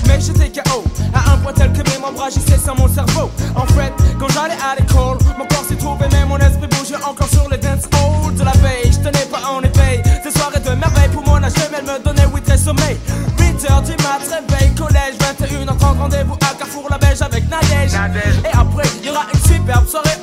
mais 0.08 0.22
j'étais 0.22 0.62
KO 0.62 0.86
À 1.14 1.34
un 1.34 1.38
point 1.40 1.52
tel 1.52 1.74
que 1.74 1.90
mes 1.90 1.98
membres 1.98 2.24
agissaient 2.24 2.58
sans 2.58 2.76
mon 2.76 2.88
cerveau. 2.88 3.30
En 3.56 3.66
fait, 3.68 3.92
quand 4.18 4.30
j'allais 4.30 4.58
à 4.64 4.76
l'école 4.80 5.18
Mon 5.38 5.46
corps 5.46 5.66
s'y 5.68 5.76
trouvait, 5.76 6.08
mais 6.14 6.26
mon 6.26 6.38
esprit 6.38 6.68
bougeait 6.68 7.04
encore 7.04 7.28
sur 7.28 7.50
les 7.50 7.58
dance 7.58 7.84
halls 7.92 8.36
de 8.36 8.44
la 8.44 8.54
veille. 8.54 8.92
Je 8.92 9.00
tenais 9.00 9.26
pas 9.30 9.42
en 9.52 9.62
éveil, 9.62 10.02
ces 10.24 10.32
soirées 10.32 10.62
de 10.62 10.70
merveille 10.70 11.10
Pour 11.12 11.26
mon 11.26 11.44
âge 11.44 11.52
elle 11.58 11.84
me 11.84 12.00
donnait 12.02 12.28
8 12.34 12.42
très 12.44 12.58
sommeil. 12.58 12.98
8h 13.38 13.84
du 13.84 13.92
mat, 14.04 14.24
réveil, 14.24 14.74
collège 14.76 15.16
21h30, 15.20 15.98
rendez-vous 16.00 16.36
à 16.36 16.54
Carrefour 16.58 16.88
la 16.90 16.98
Beige 16.98 17.22
avec 17.22 17.50
Nadège. 17.50 17.94
Et 18.46 18.58
après, 18.58 18.88
superbe 19.70 19.88
soirée 19.88 20.19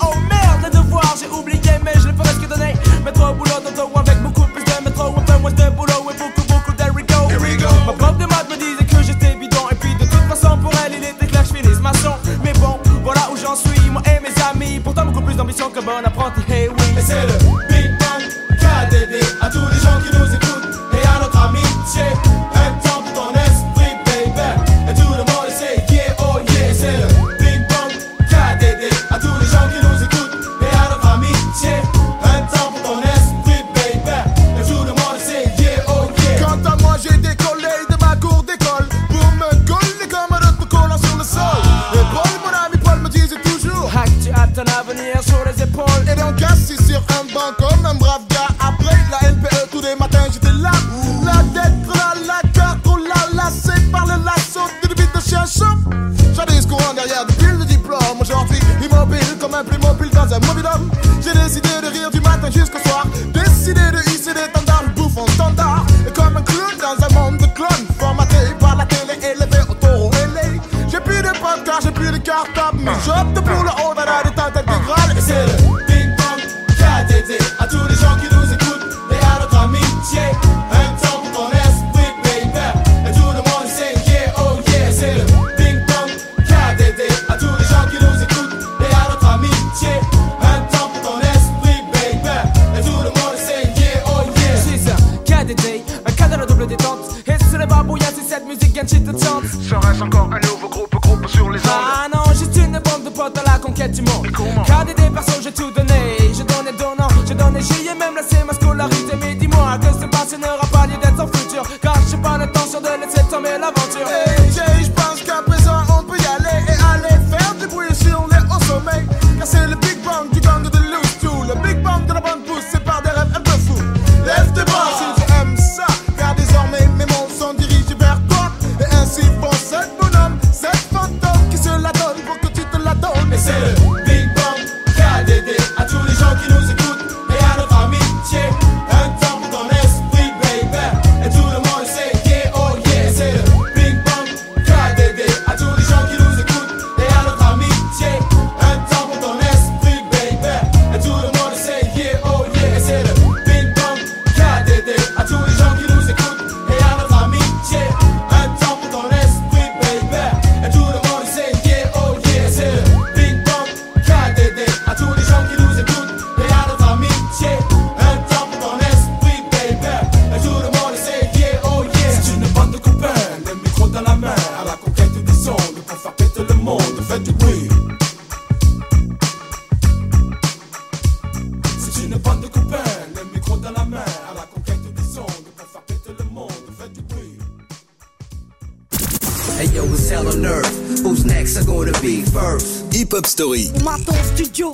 earth. 190.57 191.03
Who's 191.03 191.25
next? 191.25 191.57
Are 191.57 191.65
gonna 191.65 191.93
be 192.01 192.23
first? 192.23 192.93
Hip 192.93 193.13
Hop 193.13 193.27
Story. 193.27 193.71
On 193.77 193.85
m'attend 193.85 194.13
au 194.13 194.35
studio, 194.35 194.73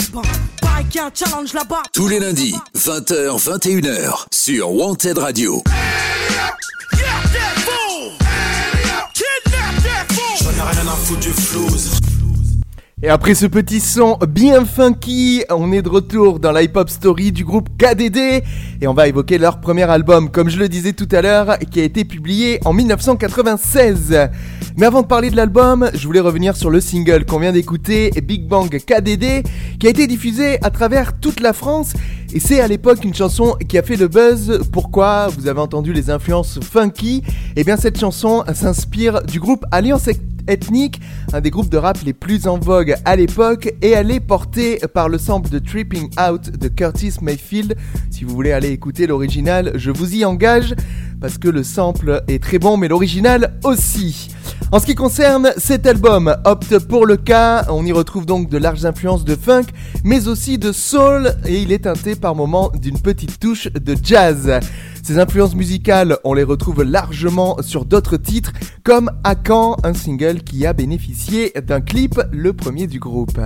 a 0.62 1.07
un 1.07 1.11
challenge 1.15 1.53
là-bas. 1.53 1.83
Tous 1.93 2.09
les 2.09 2.21
lundis, 2.21 2.55
20h, 2.77 3.39
21h, 3.39 4.27
sur 4.33 4.73
Wanted 4.73 5.19
Radio. 5.19 5.62
J'en 10.41 10.51
ai 10.51 10.71
rien 10.71 10.87
à 10.87 10.97
foutre 10.97 11.21
du 11.21 11.31
flouze. 11.31 12.12
Et 13.05 13.09
après 13.09 13.35
ce 13.35 13.47
petit 13.47 13.81
son 13.81 14.17
bien 14.29 14.65
funky, 14.65 15.43
on 15.51 15.73
est 15.73 15.83
de 15.83 15.89
retour 15.89 16.39
dans 16.39 16.53
la 16.53 16.63
hip-hop 16.63 16.89
story 16.89 17.33
du 17.33 17.45
groupe 17.45 17.69
KDD 17.77 18.45
et 18.81 18.87
on 18.87 18.95
va 18.95 19.09
évoquer 19.09 19.39
leur 19.39 19.61
premier 19.61 19.83
album, 19.91 20.31
comme 20.31 20.49
je 20.49 20.57
le 20.57 20.69
disais 20.69 20.93
tout 20.93 21.09
à 21.11 21.21
l'heure, 21.21 21.59
qui 21.73 21.81
a 21.81 21.83
été 21.83 22.05
publié 22.05 22.61
en 22.65 22.73
1996. 22.73 24.29
Mais 24.77 24.87
avant 24.87 25.03
de 25.03 25.09
parler 25.09 25.31
de 25.31 25.37
l'album, 25.37 25.91
je 25.95 26.07
voulais 26.07 26.21
revenir 26.21 26.55
sur 26.55 26.71
le 26.71 26.81
single 26.81 27.25
qu'on 27.25 27.41
vient 27.41 27.51
d'écouter, 27.51 28.13
Big 28.23 28.47
Bang 28.47 28.71
KDD, 28.71 29.43
qui 29.81 29.89
a 29.89 29.91
été 29.91 30.07
diffusé 30.07 30.59
à 30.63 30.71
travers 30.71 31.19
toute 31.19 31.41
la 31.41 31.53
France 31.53 31.95
et 32.35 32.41
c'est 32.41 32.61
à 32.61 32.69
l'époque 32.69 33.05
une 33.05 33.15
chanson 33.15 33.57
qui 33.69 33.77
a 33.77 33.83
fait 33.83 33.97
le 33.97 34.09
buzz. 34.09 34.61
Pourquoi 34.73 35.29
Vous 35.29 35.49
avez 35.49 35.61
entendu 35.61 35.93
les 35.93 36.09
influences 36.09 36.59
funky? 36.61 37.23
Et 37.57 37.65
bien 37.65 37.77
cette 37.77 37.99
chanson 37.99 38.43
s'inspire 38.55 39.23
du 39.23 39.39
groupe 39.39 39.65
Alliance 39.71 40.09
ethnique, 40.49 41.01
un 41.33 41.41
des 41.41 41.51
groupes 41.51 41.69
de 41.69 41.77
rap 41.77 41.99
les 42.05 42.12
plus 42.12 42.47
en 42.47 42.59
vogue 42.59 42.97
à 43.05 43.17
l'époque, 43.17 43.75
et 43.83 43.91
elle 43.91 44.11
est 44.11 44.21
portée 44.21 44.81
par 44.93 45.09
le 45.09 45.19
sample 45.19 45.51
de 45.51 45.59
Tripping 45.59 46.09
Out 46.19 46.51
de 46.51 46.69
Curtis 46.69 47.15
Mayfield. 47.21 47.77
Si 48.11 48.25
vous 48.25 48.35
voulez 48.35 48.53
aller 48.53 48.71
écouter 48.71 49.07
l'original, 49.07 49.73
je 49.75 49.91
vous 49.91 50.15
y 50.17 50.25
engage, 50.25 50.75
parce 51.23 51.38
que 51.38 51.49
le 51.49 51.62
sample 51.62 52.25
est 52.26 52.43
très 52.43 52.59
bon, 52.59 52.76
mais 52.76 52.88
l'original 52.88 53.55
aussi. 53.62 54.29
En 54.73 54.81
ce 54.81 54.87
qui 54.87 54.97
concerne 54.97 55.52
cet 55.57 55.87
album, 55.87 56.37
opte 56.45 56.81
pour 56.81 57.07
le 57.07 57.17
cas, 57.17 57.64
on 57.71 57.87
y 57.87 57.93
retrouve 57.93 58.26
donc 58.26 58.50
de 58.50 58.59
larges 58.59 58.85
influences 58.85 59.25
de 59.25 59.37
funk, 59.37 59.67
mais 60.02 60.26
aussi 60.26 60.59
de 60.59 60.73
soul, 60.73 61.33
et 61.47 61.62
il 61.62 61.71
est 61.71 61.85
teinté 61.85 62.17
par 62.17 62.35
moments 62.35 62.73
d'une 62.75 62.99
petite 62.99 63.38
touche 63.38 63.73
de 63.73 63.97
jazz. 64.02 64.59
Ces 65.05 65.21
influences 65.21 65.55
musicales, 65.55 66.19
on 66.25 66.35
les 66.35 66.43
retrouve 66.43 66.83
largement 66.83 67.57
sur 67.62 67.85
d'autres 67.85 68.17
titres, 68.17 68.52
comme 68.83 69.11
À 69.23 69.37
quand, 69.37 69.76
un 69.85 69.95
single 69.95 70.43
qui 70.43 70.67
a 70.67 70.73
bénéficié 70.73 71.52
d'un 71.64 71.81
clip, 71.81 72.21
le 72.33 72.52
premier 72.52 72.88
du 72.88 72.99
groupe. 72.99 73.38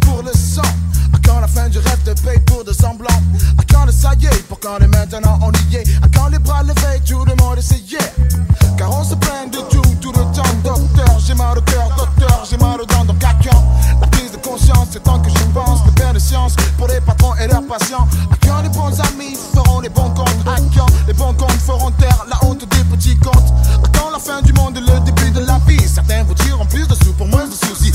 Pour 0.00 0.22
le 0.22 0.32
sang 0.32 0.62
fin 1.48 1.64
rêve 1.64 2.02
de 2.04 2.12
paye 2.20 2.38
pour 2.46 2.64
de 2.64 2.72
semblants 2.72 3.22
À 3.58 3.62
quand 3.70 3.84
le 3.84 3.92
ça 3.92 4.12
y 4.20 4.26
est, 4.26 4.42
pour 4.48 4.60
quand 4.60 4.78
est 4.78 4.86
maintenant 4.86 5.38
on 5.42 5.52
y 5.70 5.76
est? 5.76 5.84
À 6.02 6.08
quand 6.14 6.28
les 6.28 6.38
bras 6.38 6.62
levés, 6.62 7.00
tout 7.06 7.24
le 7.24 7.34
monde 7.36 7.58
essayait? 7.58 7.98
Car 8.76 8.90
on 8.96 9.02
se 9.02 9.14
plaint 9.14 9.52
de 9.52 9.58
tout, 9.70 9.82
tout 10.00 10.12
le 10.12 10.24
temps. 10.34 10.54
Docteur, 10.62 11.18
j'ai 11.26 11.34
mal 11.34 11.58
au 11.58 11.62
cœur, 11.62 11.88
docteur, 11.96 12.44
j'ai 12.48 12.56
mal 12.58 12.80
aux 12.80 12.86
dents. 12.86 13.04
Donc 13.04 13.22
à 13.24 13.34
la 14.00 14.06
prise 14.06 14.30
de 14.32 14.36
conscience, 14.36 14.88
c'est 14.92 15.02
tant 15.02 15.18
que 15.18 15.30
je 15.30 15.44
pense 15.52 15.84
Le 15.86 15.92
père 15.92 16.12
de 16.12 16.18
science 16.18 16.54
pour 16.76 16.88
les 16.88 17.00
patrons 17.00 17.34
et 17.36 17.48
leurs 17.48 17.66
patients. 17.66 18.06
À 18.30 18.46
quand 18.46 18.62
les 18.62 18.68
bons 18.68 19.00
amis 19.00 19.36
feront 19.54 19.80
les 19.80 19.88
bons 19.88 20.10
comptes? 20.10 20.46
À 20.46 20.56
quand 20.76 20.86
les 21.06 21.14
bons 21.14 21.34
comptes 21.34 21.60
feront 21.66 21.90
taire 21.92 22.24
la 22.28 22.38
honte 22.46 22.60
des 22.60 22.84
petits 22.96 23.16
comptes? 23.16 23.52
À 23.84 23.98
quand 23.98 24.10
la 24.10 24.18
fin 24.18 24.42
du 24.42 24.52
monde 24.52 24.76
et 24.76 24.80
le 24.80 25.00
début 25.00 25.30
de 25.30 25.40
la 25.40 25.58
vie? 25.66 25.88
Certains 25.88 26.22
vous 26.24 26.34
diront 26.34 26.66
plus 26.66 26.86
de 26.86 26.94
sous 26.94 27.12
pour 27.14 27.26
moins 27.26 27.46
de 27.46 27.52
soucis 27.52 27.92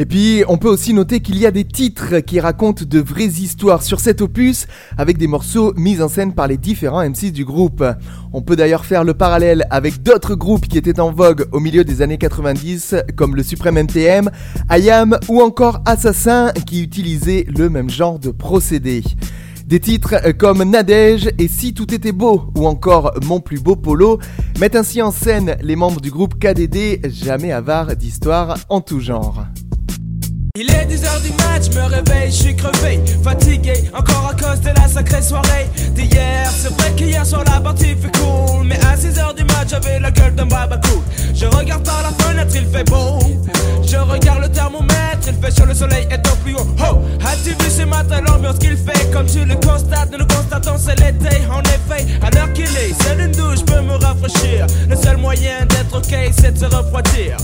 Et 0.00 0.06
puis, 0.06 0.44
on 0.46 0.58
peut 0.58 0.68
aussi 0.68 0.94
noter 0.94 1.18
qu'il 1.18 1.38
y 1.38 1.46
a 1.46 1.50
des 1.50 1.64
titres 1.64 2.20
qui 2.20 2.38
racontent 2.38 2.84
de 2.88 3.00
vraies 3.00 3.24
histoires 3.24 3.82
sur 3.82 3.98
cet 3.98 4.20
opus, 4.20 4.68
avec 4.96 5.18
des 5.18 5.26
morceaux 5.26 5.74
mis 5.76 6.00
en 6.00 6.08
scène 6.08 6.34
par 6.34 6.46
les 6.46 6.56
différents 6.56 7.02
MC 7.02 7.32
du 7.32 7.44
groupe. 7.44 7.84
On 8.32 8.40
peut 8.40 8.54
d'ailleurs 8.54 8.84
faire 8.84 9.02
le 9.02 9.14
parallèle 9.14 9.66
avec 9.70 10.04
d'autres 10.04 10.36
groupes 10.36 10.68
qui 10.68 10.78
étaient 10.78 11.00
en 11.00 11.10
vogue 11.10 11.48
au 11.50 11.58
milieu 11.58 11.82
des 11.82 12.00
années 12.00 12.16
90, 12.16 12.94
comme 13.16 13.34
le 13.34 13.42
Supreme 13.42 13.76
NTM, 13.78 14.30
IAM 14.70 15.18
ou 15.28 15.40
encore 15.40 15.82
Assassin, 15.84 16.52
qui 16.64 16.80
utilisaient 16.80 17.44
le 17.48 17.68
même 17.68 17.90
genre 17.90 18.20
de 18.20 18.30
procédé. 18.30 19.02
Des 19.66 19.80
titres 19.80 20.14
comme 20.38 20.62
Nadège 20.62 21.28
et 21.38 21.48
Si 21.48 21.74
tout 21.74 21.92
était 21.92 22.12
beau 22.12 22.44
ou 22.56 22.68
encore 22.68 23.14
Mon 23.26 23.40
plus 23.40 23.60
beau 23.60 23.74
polo 23.74 24.20
mettent 24.60 24.76
ainsi 24.76 25.02
en 25.02 25.10
scène 25.10 25.56
les 25.60 25.74
membres 25.74 26.00
du 26.00 26.12
groupe 26.12 26.38
KDD, 26.38 27.10
jamais 27.10 27.50
avares 27.50 27.96
d'histoires 27.96 28.56
en 28.68 28.80
tout 28.80 29.00
genre. 29.00 29.44
Il 30.60 30.68
est 30.72 30.86
10h 30.86 31.22
du 31.22 31.30
match, 31.34 31.72
me 31.72 31.82
réveille, 31.82 32.32
je 32.32 32.36
suis 32.36 32.56
crevé, 32.56 33.00
fatigué, 33.22 33.74
encore 33.96 34.28
à 34.28 34.34
cause 34.34 34.60
de 34.60 34.70
la 34.70 34.88
sacrée 34.88 35.22
soirée 35.22 35.68
d'hier. 35.92 36.50
C'est 36.50 36.76
vrai 36.76 36.90
qu'hier 36.96 37.24
soir 37.24 37.44
la 37.44 37.60
partie 37.60 37.94
fait 37.94 38.10
cool, 38.18 38.64
mais 38.64 38.74
à 38.84 38.96
6h 38.96 39.36
du 39.36 39.44
match 39.44 39.68
j'avais 39.68 40.00
la 40.00 40.10
gueule 40.10 40.34
d'un 40.34 40.46
babacool. 40.46 40.98
Je 41.32 41.46
regarde 41.46 41.84
par 41.84 42.02
la 42.02 42.10
fenêtre, 42.24 42.56
il 42.56 42.66
fait 42.66 42.82
beau. 42.90 43.20
Je 43.86 43.98
regarde 43.98 44.42
le 44.42 44.48
thermomètre, 44.48 45.28
il 45.28 45.34
fait 45.34 45.52
sur 45.52 45.64
le 45.64 45.74
soleil 45.74 46.08
est 46.10 46.26
au 46.26 46.34
plus 46.42 46.54
haut. 46.56 46.66
Oh, 46.80 46.98
as-tu 47.24 47.50
vu 47.50 47.70
ce 47.70 47.82
matin 47.82 48.20
l'ambiance 48.26 48.58
qu'il 48.58 48.76
fait? 48.76 49.12
Comme 49.12 49.26
tu 49.26 49.44
le 49.44 49.54
constates, 49.54 50.10
nous 50.10 50.18
le 50.18 50.24
constatons, 50.24 50.76
c'est 50.76 50.98
l'été. 50.98 51.36
En 51.52 51.60
effet, 51.60 52.04
à 52.20 52.30
l'heure 52.30 52.52
qu'il 52.52 52.64
est, 52.64 53.00
seule 53.04 53.20
une 53.20 53.30
douche 53.30 53.64
peut 53.64 53.80
me 53.80 53.92
rafraîchir. 53.92 54.66
Le 54.90 54.96
seul 54.96 55.18
moyen 55.18 55.66
d'être 55.68 55.96
ok, 55.96 56.32
c'est 56.36 56.54
de 56.54 56.58
se 56.58 56.64
refroidir. 56.64 57.36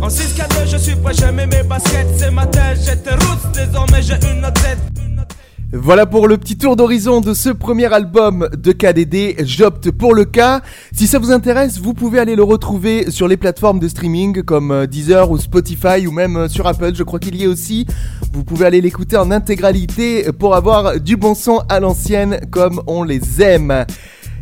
En 0.00 0.08
6-4 0.08 0.66
je 0.70 0.76
suis 0.76 0.94
prêt, 0.94 1.12
je 1.12 1.26
mets 1.26 1.46
mes 1.46 1.62
baskets, 1.64 2.06
c'est 2.16 2.30
ma 2.30 2.46
Voilà 5.72 6.06
pour 6.06 6.28
le 6.28 6.38
petit 6.38 6.56
tour 6.56 6.76
d'horizon 6.76 7.20
de 7.20 7.34
ce 7.34 7.50
premier 7.50 7.92
album 7.92 8.48
de 8.56 8.72
KDD, 8.72 9.44
j'opte 9.44 9.90
pour 9.90 10.14
le 10.14 10.24
cas. 10.24 10.62
Si 10.92 11.06
ça 11.06 11.18
vous 11.18 11.30
intéresse, 11.30 11.78
vous 11.78 11.92
pouvez 11.92 12.18
aller 12.18 12.36
le 12.36 12.42
retrouver 12.42 13.10
sur 13.10 13.28
les 13.28 13.36
plateformes 13.36 13.78
de 13.78 13.86
streaming 13.86 14.42
comme 14.42 14.70
euh, 14.70 14.86
Deezer 14.86 15.30
ou 15.30 15.36
Spotify 15.36 16.06
ou 16.06 16.10
même 16.10 16.36
euh, 16.36 16.48
sur 16.48 16.66
Apple, 16.66 16.92
je 16.94 17.02
crois 17.02 17.18
qu'il 17.18 17.36
y 17.36 17.44
est 17.44 17.46
aussi. 17.46 17.86
Vous 18.32 18.44
pouvez 18.44 18.64
aller 18.64 18.80
l'écouter 18.80 19.18
en 19.18 19.30
intégralité 19.30 20.32
pour 20.38 20.56
avoir 20.56 20.98
du 21.00 21.16
bon 21.18 21.34
son 21.34 21.58
à 21.68 21.80
l'ancienne 21.80 22.40
comme 22.50 22.82
on 22.86 23.02
les 23.02 23.42
aime. 23.42 23.84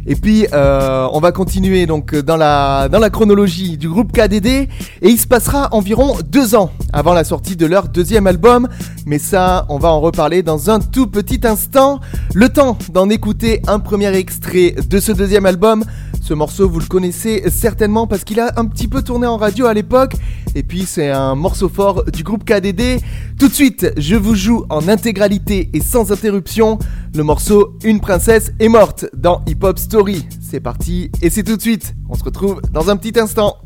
Et 0.07 0.15
puis 0.15 0.47
euh, 0.53 1.09
on 1.13 1.21
va 1.21 1.33
continuer 1.33 1.87
donc 1.87 2.15
dans 2.15 2.37
la 2.37 2.89
dans 2.89 3.01
la 3.01 3.11
chronologie 3.11 3.77
du 3.77 3.89
groupe 3.89 4.13
KDD 4.13 4.47
et 4.47 4.69
il 5.03 5.19
se 5.19 5.27
passera 5.27 5.69
environ 5.73 6.17
deux 6.25 6.55
ans 6.55 6.71
avant 6.93 7.13
la 7.13 7.25
sortie 7.25 7.57
de 7.57 7.67
leur 7.67 7.89
deuxième 7.89 8.27
album. 8.27 8.69
Mais 9.05 9.19
ça, 9.19 9.67
on 9.69 9.79
va 9.79 9.89
en 9.91 10.01
reparler 10.01 10.43
dans 10.43 10.71
un 10.71 10.81
tout 10.81 11.07
petit 11.07 11.41
instant. 11.45 12.01
Le 12.35 12.49
temps 12.49 12.79
d'en 12.93 13.09
écouter 13.11 13.63
un 13.67 13.79
premier 13.81 14.15
extrait 14.17 14.75
de 14.89 15.01
ce 15.01 15.13
deuxième 15.13 15.47
album. 15.47 15.85
Ce 16.27 16.35
morceau, 16.35 16.69
vous 16.69 16.81
le 16.81 16.87
connaissez 16.87 17.49
certainement 17.51 18.09
parce 18.09 18.25
qu'il 18.25 18.41
a 18.41 18.55
un 18.57 18.65
petit 18.65 18.89
peu 18.89 19.01
tourné 19.01 19.29
en 19.29 19.37
radio 19.37 19.67
à 19.67 19.75
l'époque. 19.75 20.15
Et 20.57 20.65
puis 20.65 20.85
c'est 20.85 21.09
un 21.09 21.37
morceau 21.37 21.69
fort 21.69 22.03
du 22.07 22.25
groupe 22.25 22.43
KDD. 22.45 23.01
Tout 23.39 23.47
de 23.47 23.55
suite, 23.55 23.93
je 23.97 24.17
vous 24.17 24.35
joue 24.35 24.65
en 24.69 24.89
intégralité 24.89 25.71
et 25.73 25.81
sans 25.81 26.11
interruption 26.11 26.81
le 27.15 27.23
morceau 27.23 27.77
Une 27.85 28.01
princesse 28.01 28.51
est 28.59 28.69
morte 28.69 29.07
dans 29.17 29.45
Hip 29.47 29.59
Hop 29.63 29.79
Story. 29.79 30.27
C'est 30.41 30.59
parti 30.59 31.13
et 31.23 31.31
c'est 31.31 31.45
tout 31.45 31.57
de 31.57 31.63
suite. 31.63 31.95
On 32.09 32.17
se 32.17 32.25
retrouve 32.25 32.61
dans 32.73 32.91
un 32.91 32.97
petit 32.97 33.17
instant. 33.21 33.59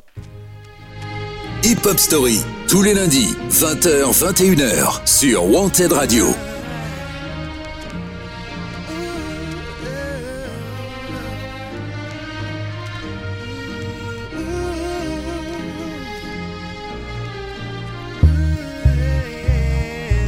Hip 1.65 1.87
Hop 1.87 1.99
Story, 1.99 2.41
tous 2.69 2.83
les 2.83 2.93
lundis, 2.93 3.35
20h, 3.51 4.13
21h, 4.13 5.01
sur 5.07 5.51
Wanted 5.51 5.95
Radio. 5.95 6.27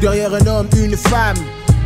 Derrière 0.02 0.34
un 0.34 0.44
homme, 0.48 0.66
une 0.76 0.96
femme. 0.96 1.36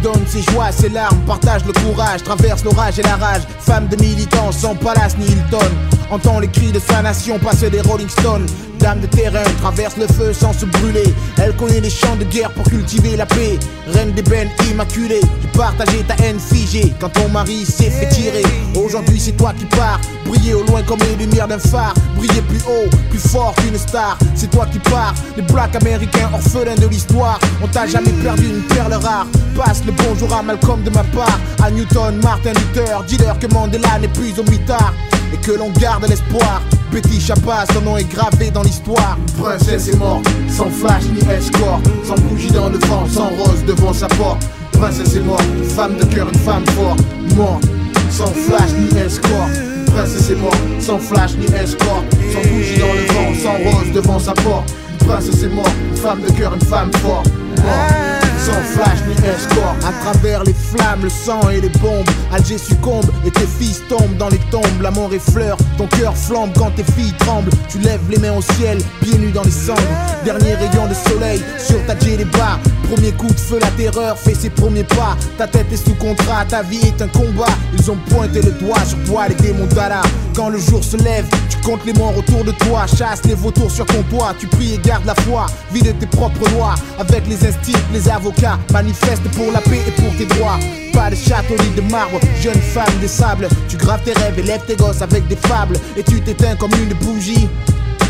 Donne 0.03 0.27
ses 0.27 0.41
joies, 0.41 0.73
ses 0.73 0.89
larmes, 0.89 1.21
partage 1.27 1.67
le 1.67 1.75
courage, 1.75 2.23
traverse 2.23 2.65
l'orage 2.65 2.99
et 2.99 3.03
la 3.03 3.17
rage. 3.17 3.43
Femme 3.61 3.89
de 3.89 3.97
militant, 3.97 4.51
sans 4.53 4.75
palace 4.75 5.19
ni 5.19 5.27
Hilton. 5.27 5.71
Entend 6.11 6.41
les 6.41 6.49
cris 6.49 6.73
de 6.73 6.79
sa 6.79 7.03
nation, 7.03 7.39
passe 7.39 7.61
des 7.61 7.83
Rolling 7.83 8.09
Stones. 8.09 8.47
Dame 8.79 9.01
de 9.01 9.07
terrain, 9.07 9.45
traverse 9.61 9.99
le 9.99 10.07
feu 10.07 10.33
sans 10.33 10.55
se 10.55 10.65
brûler. 10.65 11.13
Elle 11.37 11.55
connaît 11.57 11.81
les 11.81 11.91
champs 11.91 12.17
de 12.17 12.25
guerre 12.25 12.51
pour 12.53 12.65
cultiver 12.65 13.19
la 13.19 13.27
paix. 13.27 13.59
Reine 13.89 14.13
des 14.13 14.25
immaculée, 14.71 15.21
tu 15.57 15.63
partageais 15.63 16.03
ta 16.03 16.15
haine 16.23 16.39
figée 16.39 16.93
quand 17.01 17.09
ton 17.09 17.29
mari 17.29 17.65
s'est 17.65 17.91
fait 17.91 18.09
tirer. 18.09 18.43
Aujourd'hui, 18.75 19.19
c'est 19.19 19.37
toi 19.37 19.55
qui 19.59 19.65
pars, 19.65 19.99
briller 20.27 20.55
au 20.55 20.63
loin 20.65 20.83
comme 20.83 20.99
les 21.01 21.25
lumières 21.25 21.49
d'un 21.49 21.59
phare. 21.59 21.95
Briller 22.15 22.43
plus 22.43 22.61
haut, 22.69 22.89
plus 23.11 23.19
fort 23.19 23.55
qu'une 23.57 23.79
star. 23.79 24.19
C'est 24.35 24.51
toi 24.51 24.67
qui 24.71 24.79
pars, 24.79 25.15
les 25.37 25.43
blacks 25.43 25.75
américains 25.77 26.29
orphelins 26.33 26.75
de 26.75 26.87
l'histoire. 26.87 27.39
On 27.63 27.69
t'a 27.69 27.87
jamais 27.87 28.13
perdu 28.23 28.45
une 28.45 28.63
perle 28.63 28.95
rare. 28.95 29.27
Passe 29.57 29.83
le 29.87 29.93
bonjour 29.93 30.33
à 30.35 30.43
Malcolm 30.43 30.83
de 30.83 30.91
ma 30.91 31.05
part. 31.05 31.39
À 31.63 31.71
Newton, 31.71 32.21
Martin 32.23 32.53
Luther, 32.53 33.03
dis-leur 33.07 33.39
que 33.39 33.47
Mandela 33.47 33.99
n'est 33.99 34.09
plus 34.09 34.39
au 34.39 34.45
mitard 34.51 34.93
et 35.33 35.39
que 35.39 35.53
l'on 35.53 35.71
garde 35.71 36.07
l'espoir. 36.07 36.61
Betty 36.93 37.21
Chapa, 37.21 37.65
son 37.73 37.81
nom 37.81 37.97
est 37.97 38.11
gravé 38.11 38.51
dans 38.51 38.63
l'histoire. 38.63 39.17
Princesse 39.39 39.89
est 39.89 39.97
morte, 39.97 40.27
sans 40.51 40.71
flash 40.71 41.05
ni 41.05 41.21
escort, 41.33 41.81
sans 42.05 42.17
bougie 42.17 42.51
dans 42.51 42.69
le 42.69 42.79
vent, 42.79 43.07
sans 43.09 43.29
rose 43.31 43.65
devant 43.67 43.93
sa 43.93 44.09
porte. 44.09 44.47
Princesse 44.79 45.17
est 45.17 45.21
morte, 45.21 45.45
femme 45.75 45.97
de 45.97 46.05
cœur, 46.05 46.29
une 46.29 46.39
femme 46.41 46.65
forte, 46.67 47.01
morte, 47.35 47.65
sans 48.11 48.27
flash 48.27 48.71
ni 48.79 48.99
escort. 48.99 49.49
princesse 49.87 50.31
est 50.31 50.37
morte, 50.37 50.59
sans 50.81 50.99
flash 50.99 51.33
ni 51.37 51.47
escorte, 51.47 52.05
sans 52.33 52.49
bougie 52.51 52.79
dans 52.79 52.93
le 52.93 53.07
vent, 53.13 53.35
sans 53.43 53.71
rose 53.71 53.93
devant 53.93 54.19
sa 54.19 54.33
porte. 54.33 54.73
Princesse 55.07 55.45
morte, 55.51 55.73
une 55.91 55.97
femme 55.97 56.21
de 56.21 56.31
cœur, 56.33 56.55
une 56.55 56.61
femme 56.61 56.93
forte. 56.95 57.31
Morte 57.63 58.06
sans 58.47 58.63
flash 58.75 58.99
ni 59.09 59.15
escort. 59.27 59.75
À 59.85 59.93
travers 60.05 60.45
les 60.45 60.55
flammes, 60.55 61.03
le 61.03 61.09
sang 61.09 61.49
et 61.51 61.61
les 61.61 61.69
bombes, 61.81 62.09
Alger 62.33 62.59
succombe 62.59 63.11
et 63.27 63.31
tes 63.31 63.47
fils 63.59 63.83
tombent 63.89 64.17
dans 64.19 64.29
les 64.29 64.41
tombes. 64.51 64.81
La 64.83 64.91
mort 64.91 65.13
effleure, 65.13 65.57
ton 65.77 65.87
cœur 65.87 66.17
flambe 66.17 66.51
quand 66.57 66.71
tes 66.77 66.85
filles 66.85 67.15
tremblent. 67.19 67.51
Tu 67.69 67.79
lèves 67.79 68.09
les 68.09 68.19
mains 68.19 68.37
au 68.37 68.43
ciel, 68.43 68.79
pieds 69.03 69.19
nus 69.19 69.33
dans 69.33 69.43
les 69.43 69.51
cendres. 69.51 69.81
Dernier 70.25 70.55
rayon 70.55 70.87
de 70.87 70.95
soleil 71.09 71.43
sur 71.59 71.85
ta 71.87 71.95
bas. 71.95 72.59
Premier 72.91 73.11
coup 73.13 73.27
de 73.27 73.41
feu, 73.41 73.59
la 73.61 73.71
terreur 73.71 74.17
fait 74.17 74.35
ses 74.35 74.51
premiers 74.51 74.85
pas. 74.85 75.17
Ta 75.37 75.49
tête 75.49 75.67
est 75.73 75.85
sous 75.85 75.95
contrat, 75.95 76.45
ta 76.49 76.63
vie 76.63 76.87
est 76.87 77.03
un 77.03 77.09
combat. 77.09 77.53
Ils 77.77 77.91
ont 77.91 77.99
pointé 78.11 78.41
le 78.43 78.53
doigt 78.53 78.85
sur 78.87 79.03
toi, 79.05 79.27
les 79.29 79.35
démons 79.35 79.67
d'Allah. 79.67 80.03
Quand 80.37 80.51
le 80.51 80.59
jour 80.59 80.85
se 80.85 80.97
lève, 80.99 81.25
tu 81.49 81.57
comptes 81.65 81.85
les 81.85 81.95
morts 81.95 82.17
autour 82.17 82.45
de 82.45 82.53
toi. 82.53 82.87
Chasse 82.87 83.25
les 83.25 83.35
vautours 83.35 83.71
sur 83.71 83.87
ton 83.87 84.03
toit, 84.05 84.35
tu 84.39 84.47
pries 84.47 84.75
et 84.75 84.79
gardes 84.79 85.07
la 85.07 85.17
foi. 85.17 85.47
Vide 85.73 85.99
tes 85.99 86.07
propres 86.07 86.49
lois 86.55 86.77
avec 86.99 87.27
les 87.27 87.45
instincts, 87.45 87.81
les 87.93 88.09
avocats. 88.09 88.36
Manifeste 88.73 89.23
pour 89.35 89.51
la 89.51 89.61
paix 89.61 89.81
et 89.87 89.91
pour 90.03 90.15
tes 90.17 90.27
droits. 90.27 90.59
Pas 90.93 91.11
de 91.11 91.17
château 91.17 91.55
ni 91.63 91.71
de 91.75 91.81
marbre, 91.91 92.21
jeune 92.41 92.61
femme 92.61 92.99
des 93.01 93.09
sables. 93.09 93.49
Tu 93.69 93.77
graves 93.77 94.03
tes 94.05 94.13
rêves 94.13 94.39
et 94.39 94.43
lèves 94.43 94.65
tes 94.67 94.77
gosses 94.77 95.01
avec 95.03 95.27
des 95.27 95.37
fables. 95.37 95.77
Et 95.97 96.03
tu 96.03 96.21
t'éteins 96.21 96.55
comme 96.57 96.73
une 96.75 96.95
bougie. 96.99 97.49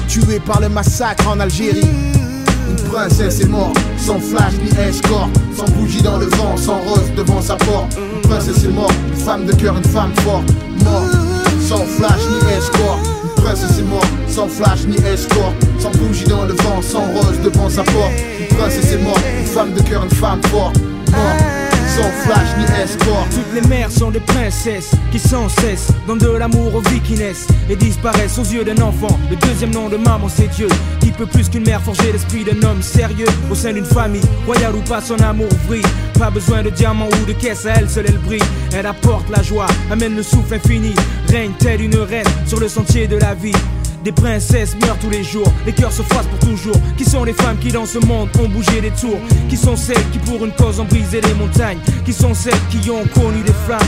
Tué 0.08 0.40
par 0.40 0.60
le 0.60 0.68
massacre 0.68 1.28
en 1.28 1.38
Algérie. 1.38 1.88
Une 2.68 2.90
princesse 2.90 3.40
est 3.40 3.48
morte, 3.48 3.78
sans 3.98 4.18
flash 4.18 4.54
ni 4.62 4.70
escorte, 4.80 5.30
sans 5.56 5.68
bougie 5.70 6.02
dans 6.02 6.18
le 6.18 6.26
vent, 6.26 6.56
sans 6.56 6.78
rose 6.80 7.12
devant 7.16 7.40
sa 7.40 7.54
porte. 7.56 7.96
Une 7.96 8.28
princesse 8.28 8.64
est 8.64 8.72
morte, 8.72 8.94
femme 9.24 9.46
de 9.46 9.52
cœur, 9.52 9.76
une 9.76 9.84
femme 9.84 10.12
forte, 10.16 10.52
morte, 10.84 11.16
sans 11.60 11.84
flash 11.84 12.20
ni 12.30 12.52
escorte. 12.52 13.15
Une 13.46 13.52
princesse 13.52 13.78
est 13.78 13.82
morte, 13.82 14.08
sans 14.26 14.48
flash 14.48 14.86
ni 14.88 14.96
escorte, 15.06 15.54
sans 15.78 15.92
bougie 15.92 16.24
dans 16.24 16.46
le 16.46 16.52
vent, 16.54 16.82
sans 16.82 17.06
rose 17.12 17.40
devant 17.44 17.70
sa 17.70 17.84
porte. 17.84 18.10
Une 18.40 18.56
princesse 18.56 18.92
est 18.92 18.98
morte, 18.98 19.22
une 19.38 19.46
femme 19.46 19.72
de 19.72 19.82
cœur, 19.82 20.02
une 20.02 20.10
femme 20.10 20.42
forte, 20.50 20.76
morte 21.12 21.65
sans 21.96 22.10
flash 22.24 22.48
ni 22.58 22.64
escort. 22.82 23.26
Toutes 23.30 23.54
les 23.54 23.66
mères 23.68 23.90
sont 23.90 24.10
des 24.10 24.20
princesses 24.20 24.92
qui 25.10 25.18
sans 25.18 25.48
cesse 25.48 25.88
donnent 26.06 26.18
de 26.18 26.28
l'amour 26.30 26.74
aux 26.74 26.80
vies 26.90 27.00
qui 27.00 27.14
naissent 27.14 27.46
et 27.70 27.76
disparaissent 27.76 28.38
aux 28.38 28.44
yeux 28.44 28.64
d'un 28.64 28.80
enfant. 28.82 29.18
Le 29.30 29.36
deuxième 29.36 29.70
nom 29.70 29.88
de 29.88 29.96
maman, 29.96 30.28
c'est 30.28 30.48
Dieu. 30.48 30.68
Qui 31.00 31.10
peut 31.10 31.26
plus 31.26 31.48
qu'une 31.48 31.64
mère 31.64 31.80
forger 31.80 32.12
l'esprit 32.12 32.44
d'un 32.44 32.62
homme 32.68 32.82
sérieux 32.82 33.28
au 33.50 33.54
sein 33.54 33.72
d'une 33.72 33.84
famille, 33.84 34.22
royale 34.44 34.74
ou 34.74 34.82
pas, 34.82 35.00
son 35.00 35.18
amour 35.20 35.48
brille. 35.66 35.82
Pas 36.18 36.30
besoin 36.30 36.62
de 36.62 36.70
diamants 36.70 37.08
ou 37.08 37.26
de 37.26 37.32
caisse, 37.32 37.66
à 37.66 37.74
elle 37.76 37.88
seule 37.88 38.06
elle 38.08 38.18
brille. 38.18 38.42
Elle 38.74 38.86
apporte 38.86 39.28
la 39.30 39.42
joie, 39.42 39.66
amène 39.90 40.16
le 40.16 40.22
souffle 40.22 40.54
infini. 40.54 40.94
Règne 41.28 41.52
telle 41.58 41.80
une 41.80 41.96
reine 41.96 42.26
sur 42.46 42.60
le 42.60 42.68
sentier 42.68 43.06
de 43.06 43.16
la 43.16 43.34
vie. 43.34 43.52
Des 44.06 44.12
princesses 44.12 44.76
meurent 44.80 45.00
tous 45.00 45.10
les 45.10 45.24
jours, 45.24 45.52
les 45.66 45.72
cœurs 45.72 45.90
se 45.90 46.02
froissent 46.02 46.28
pour 46.28 46.38
toujours. 46.38 46.76
Qui 46.96 47.04
sont 47.04 47.24
les 47.24 47.32
femmes 47.32 47.58
qui 47.58 47.72
dans 47.72 47.86
ce 47.86 47.98
monde 47.98 48.28
ont 48.40 48.48
bougé 48.48 48.80
des 48.80 48.92
tours? 48.92 49.18
Qui 49.48 49.56
sont 49.56 49.74
celles 49.74 50.08
qui 50.12 50.20
pour 50.20 50.44
une 50.44 50.52
cause 50.52 50.78
ont 50.78 50.84
brisé 50.84 51.20
les 51.20 51.34
montagnes? 51.34 51.80
Qui 52.04 52.12
sont 52.12 52.32
celles 52.32 52.54
qui 52.70 52.88
ont 52.88 53.02
connu 53.12 53.42
des 53.42 53.52
flammes 53.66 53.80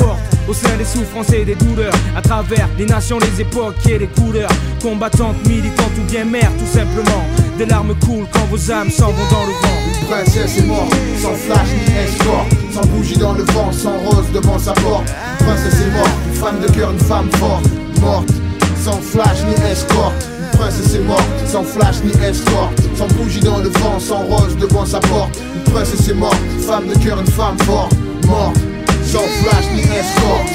fortes 0.00 0.18
au 0.48 0.52
sein 0.52 0.76
des 0.76 0.84
souffrances 0.84 1.32
et 1.32 1.44
des 1.44 1.54
douleurs, 1.54 1.94
à 2.16 2.20
travers 2.20 2.68
les 2.76 2.86
nations, 2.86 3.20
les 3.20 3.40
époques 3.40 3.76
et 3.88 4.00
les 4.00 4.08
couleurs, 4.08 4.50
combattantes, 4.82 5.36
militantes 5.46 5.96
ou 5.96 6.10
bien 6.10 6.24
mères, 6.24 6.50
tout 6.58 6.66
simplement. 6.66 7.24
Des 7.56 7.66
larmes 7.66 7.94
coulent 8.04 8.26
quand 8.32 8.46
vos 8.50 8.72
âmes 8.72 8.90
s'en 8.90 9.12
vont 9.12 9.30
dans 9.30 9.46
le 9.46 9.52
vent. 9.52 10.00
Une 10.00 10.06
princesse 10.08 10.58
est 10.58 10.66
morte, 10.66 10.92
sans 11.22 11.34
flash 11.34 11.68
ni 11.86 11.98
escort, 11.98 12.46
sans 12.74 12.86
bougie 12.88 13.16
dans 13.16 13.34
le 13.34 13.44
vent, 13.44 13.70
sans 13.70 13.96
rose 13.98 14.26
devant 14.34 14.58
sa 14.58 14.72
porte. 14.72 15.08
Une 15.38 15.46
princesse 15.46 15.80
est 15.82 15.96
morte, 15.96 16.10
une 16.26 16.34
femme 16.34 16.60
de 16.60 16.66
cœur, 16.72 16.90
une 16.90 16.98
femme 16.98 17.30
forte, 17.38 17.66
morte 18.00 18.41
sans 18.82 19.00
flash 19.00 19.44
ni 19.46 19.54
escorte. 19.70 20.28
Une 20.38 20.58
princesse 20.58 20.94
est 20.94 21.00
morte, 21.00 21.22
sans 21.46 21.62
flash 21.62 21.96
ni 22.04 22.10
escorte. 22.24 22.80
Sans 22.96 23.06
bougie 23.14 23.40
dans 23.40 23.58
le 23.58 23.68
vent, 23.68 23.98
sans 23.98 24.22
rose 24.24 24.56
devant 24.56 24.84
sa 24.84 24.98
porte. 25.00 25.38
Une 25.54 25.72
princesse 25.72 26.08
est 26.08 26.14
morte, 26.14 26.38
femme 26.66 26.88
de 26.88 26.98
cœur, 26.98 27.20
une 27.20 27.26
femme 27.26 27.56
forte. 27.60 27.94
Morte, 28.26 28.56
sans 29.04 29.20
flash 29.20 29.64
ni 29.74 29.82
escorte. 29.82 30.50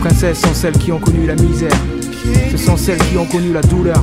Princesses 0.00 0.40
sont 0.40 0.54
celles 0.54 0.76
qui 0.78 0.92
ont 0.92 0.98
connu 0.98 1.26
la 1.26 1.36
misère. 1.36 1.76
Ce 2.50 2.56
sont 2.56 2.76
celles 2.76 2.98
qui 2.98 3.16
ont 3.16 3.26
connu 3.26 3.52
la 3.52 3.62
douleur. 3.62 4.02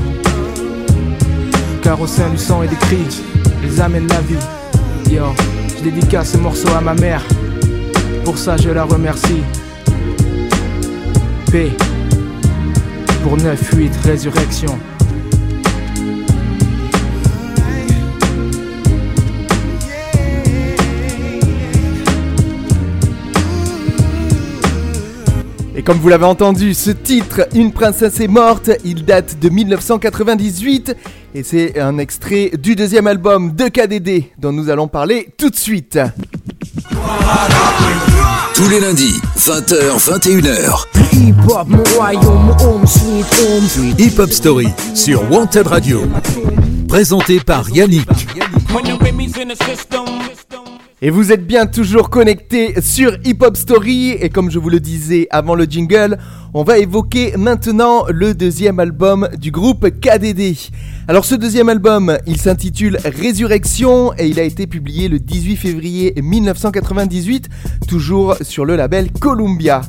Car 1.81 1.99
au 2.01 2.07
sein 2.07 2.29
du 2.29 2.37
sang 2.37 2.63
et 2.63 2.67
des 2.67 2.75
cris, 2.75 3.21
elles 3.63 3.81
amènent 3.81 4.07
la 4.07 4.21
vie. 4.21 5.13
Yo, 5.13 5.25
je 5.77 5.83
dédicace 5.83 6.31
ce 6.31 6.37
morceau 6.37 6.69
à 6.75 6.81
ma 6.81 6.93
mère. 6.93 7.21
Pour 8.23 8.37
ça, 8.37 8.55
je 8.57 8.69
la 8.69 8.85
remercie. 8.85 9.43
Paix 11.51 11.71
pour 13.29 13.37
9-8 13.37 13.91
Résurrection. 14.05 14.79
Et 25.75 25.83
comme 25.83 25.99
vous 25.99 26.09
l'avez 26.09 26.25
entendu, 26.25 26.73
ce 26.73 26.89
titre, 26.89 27.47
Une 27.53 27.71
princesse 27.71 28.19
est 28.19 28.27
morte, 28.27 28.71
il 28.83 29.05
date 29.05 29.37
de 29.39 29.49
1998 29.49 30.95
et 31.35 31.43
c'est 31.43 31.79
un 31.79 31.99
extrait 31.99 32.51
du 32.57 32.75
deuxième 32.75 33.05
album 33.05 33.53
de 33.55 33.67
KDD 33.67 34.31
dont 34.39 34.51
nous 34.51 34.71
allons 34.71 34.87
parler 34.87 35.29
tout 35.37 35.51
de 35.51 35.55
suite. 35.55 35.99
Tous 38.55 38.69
les 38.69 38.79
lundis, 38.79 39.21
20h, 39.37 39.99
21h. 39.99 41.08
Hip 41.19 41.35
Hop 44.19 44.31
Story 44.31 44.67
sur 44.95 45.29
Wanted 45.29 45.67
Radio. 45.67 46.03
Présenté 46.87 47.41
par 47.41 47.69
Yannick. 47.69 48.07
Et 51.01 51.09
vous 51.09 51.33
êtes 51.33 51.45
bien 51.45 51.65
toujours 51.65 52.09
connectés 52.09 52.79
sur 52.81 53.17
Hip 53.25 53.39
Hop 53.41 53.57
Story 53.57 54.11
et 54.11 54.29
comme 54.29 54.49
je 54.49 54.59
vous 54.59 54.69
le 54.69 54.79
disais 54.79 55.27
avant 55.29 55.55
le 55.55 55.65
jingle, 55.65 56.17
on 56.53 56.63
va 56.63 56.77
évoquer 56.77 57.35
maintenant 57.35 58.05
le 58.07 58.33
deuxième 58.33 58.79
album 58.79 59.27
du 59.37 59.51
groupe 59.51 59.89
KDD. 59.99 60.55
Alors 61.09 61.25
ce 61.25 61.35
deuxième 61.35 61.67
album, 61.67 62.17
il 62.27 62.39
s'intitule 62.39 62.97
Résurrection 63.03 64.13
et 64.17 64.27
il 64.27 64.39
a 64.39 64.43
été 64.43 64.67
publié 64.67 65.09
le 65.09 65.19
18 65.19 65.57
février 65.57 66.13
1998, 66.21 67.49
toujours 67.89 68.37
sur 68.41 68.63
le 68.63 68.77
label 68.77 69.11
Columbia. 69.11 69.81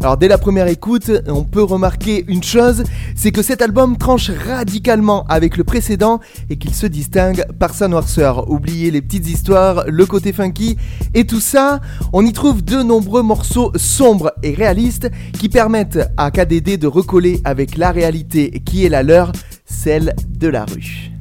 Alors 0.00 0.16
dès 0.16 0.28
la 0.28 0.38
première 0.38 0.68
écoute, 0.68 1.10
on 1.26 1.42
peut 1.42 1.62
remarquer 1.62 2.24
une 2.28 2.42
chose, 2.42 2.84
c'est 3.16 3.32
que 3.32 3.42
cet 3.42 3.60
album 3.62 3.96
tranche 3.96 4.30
radicalement 4.30 5.24
avec 5.28 5.56
le 5.56 5.64
précédent 5.64 6.20
et 6.50 6.56
qu'il 6.56 6.72
se 6.72 6.86
distingue 6.86 7.44
par 7.58 7.74
sa 7.74 7.88
noirceur. 7.88 8.48
Oubliez 8.48 8.92
les 8.92 9.02
petites 9.02 9.28
histoires, 9.28 9.84
le 9.88 10.06
côté 10.06 10.32
funky 10.32 10.76
et 11.14 11.26
tout 11.26 11.40
ça, 11.40 11.80
on 12.12 12.24
y 12.24 12.32
trouve 12.32 12.64
de 12.64 12.82
nombreux 12.82 13.22
morceaux 13.22 13.72
sombres 13.74 14.32
et 14.44 14.54
réalistes 14.54 15.10
qui 15.38 15.48
permettent 15.48 16.00
à 16.16 16.30
KDD 16.30 16.78
de 16.78 16.86
recoller 16.86 17.40
avec 17.44 17.76
la 17.76 17.90
réalité 17.90 18.62
qui 18.64 18.84
est 18.84 18.90
la 18.90 19.02
leur, 19.02 19.32
celle 19.64 20.14
de 20.28 20.46
la 20.46 20.64
rue. 20.64 21.17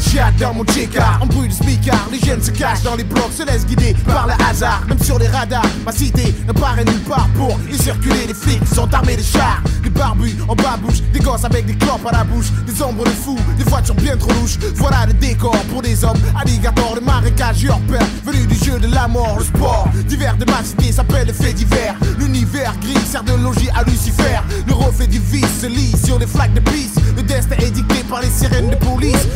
Chat 0.00 0.32
dans 0.38 0.52
mon 0.52 0.64
check-out, 0.64 1.20
on 1.22 1.26
brûle 1.26 1.48
le 1.48 1.52
speaker, 1.52 2.08
les 2.12 2.18
jeunes 2.18 2.42
se 2.42 2.50
cachent 2.50 2.82
dans 2.82 2.96
les 2.96 3.04
blocs, 3.04 3.32
se 3.32 3.44
laissent 3.44 3.66
guider 3.66 3.94
par 4.06 4.26
le 4.26 4.34
hasard, 4.44 4.82
même 4.88 4.98
sur 4.98 5.18
les 5.18 5.28
radars, 5.28 5.64
ma 5.84 5.92
cité 5.92 6.34
ne 6.46 6.52
paraît 6.52 6.84
nulle 6.84 7.00
part 7.00 7.28
pour 7.34 7.58
y 7.70 7.76
circuler, 7.76 8.26
les 8.26 8.34
flics 8.34 8.66
sont 8.74 8.92
armés 8.92 9.16
de 9.16 9.22
chars, 9.22 9.62
des 9.82 9.90
barbus 9.90 10.36
en 10.48 10.54
babouche, 10.54 11.00
des 11.12 11.20
gosses 11.20 11.44
avec 11.44 11.66
des 11.66 11.74
clopes 11.74 12.06
à 12.06 12.12
la 12.12 12.24
bouche, 12.24 12.46
des 12.66 12.82
ombres 12.82 13.04
de 13.04 13.10
fous, 13.10 13.38
des 13.56 13.64
voitures 13.64 13.94
bien 13.94 14.16
trop 14.16 14.32
louches, 14.32 14.58
voilà 14.74 15.06
le 15.06 15.14
décor 15.14 15.56
pour 15.70 15.82
des 15.82 16.04
hommes, 16.04 16.18
alligators, 16.38 16.94
de 16.94 17.00
marécageurs, 17.00 17.80
peur, 17.88 18.06
venus 18.24 18.46
du 18.48 18.64
jeu 18.64 18.78
de 18.78 18.92
la 18.92 19.08
mort, 19.08 19.36
le 19.38 19.44
sport, 19.44 19.88
divers 20.06 20.36
de 20.36 20.44
ma 20.50 20.62
cité 20.62 20.92
s'appelle 20.92 21.26
le 21.26 21.32
fait 21.32 21.52
divers, 21.52 21.94
l'univers 22.18 22.74
gris 22.80 23.06
sert 23.06 23.24
de 23.24 23.32
logis 23.32 23.70
à 23.74 23.82
Lucifer, 23.84 24.40
le 24.66 24.74
reflet 24.74 25.06
du 25.06 25.18
vice 25.18 25.60
se 25.62 25.66
lit 25.66 25.94
sur 26.04 26.18
des 26.18 26.26
flaques 26.26 26.54
de 26.54 26.60
piste, 26.60 27.00
le 27.16 27.22
destin 27.22 27.56
est 27.58 27.70
dicté 27.70 28.04
par 28.08 28.20
les 28.20 28.30
sirènes 28.30 28.70
de 28.70 28.76
police. 28.76 29.26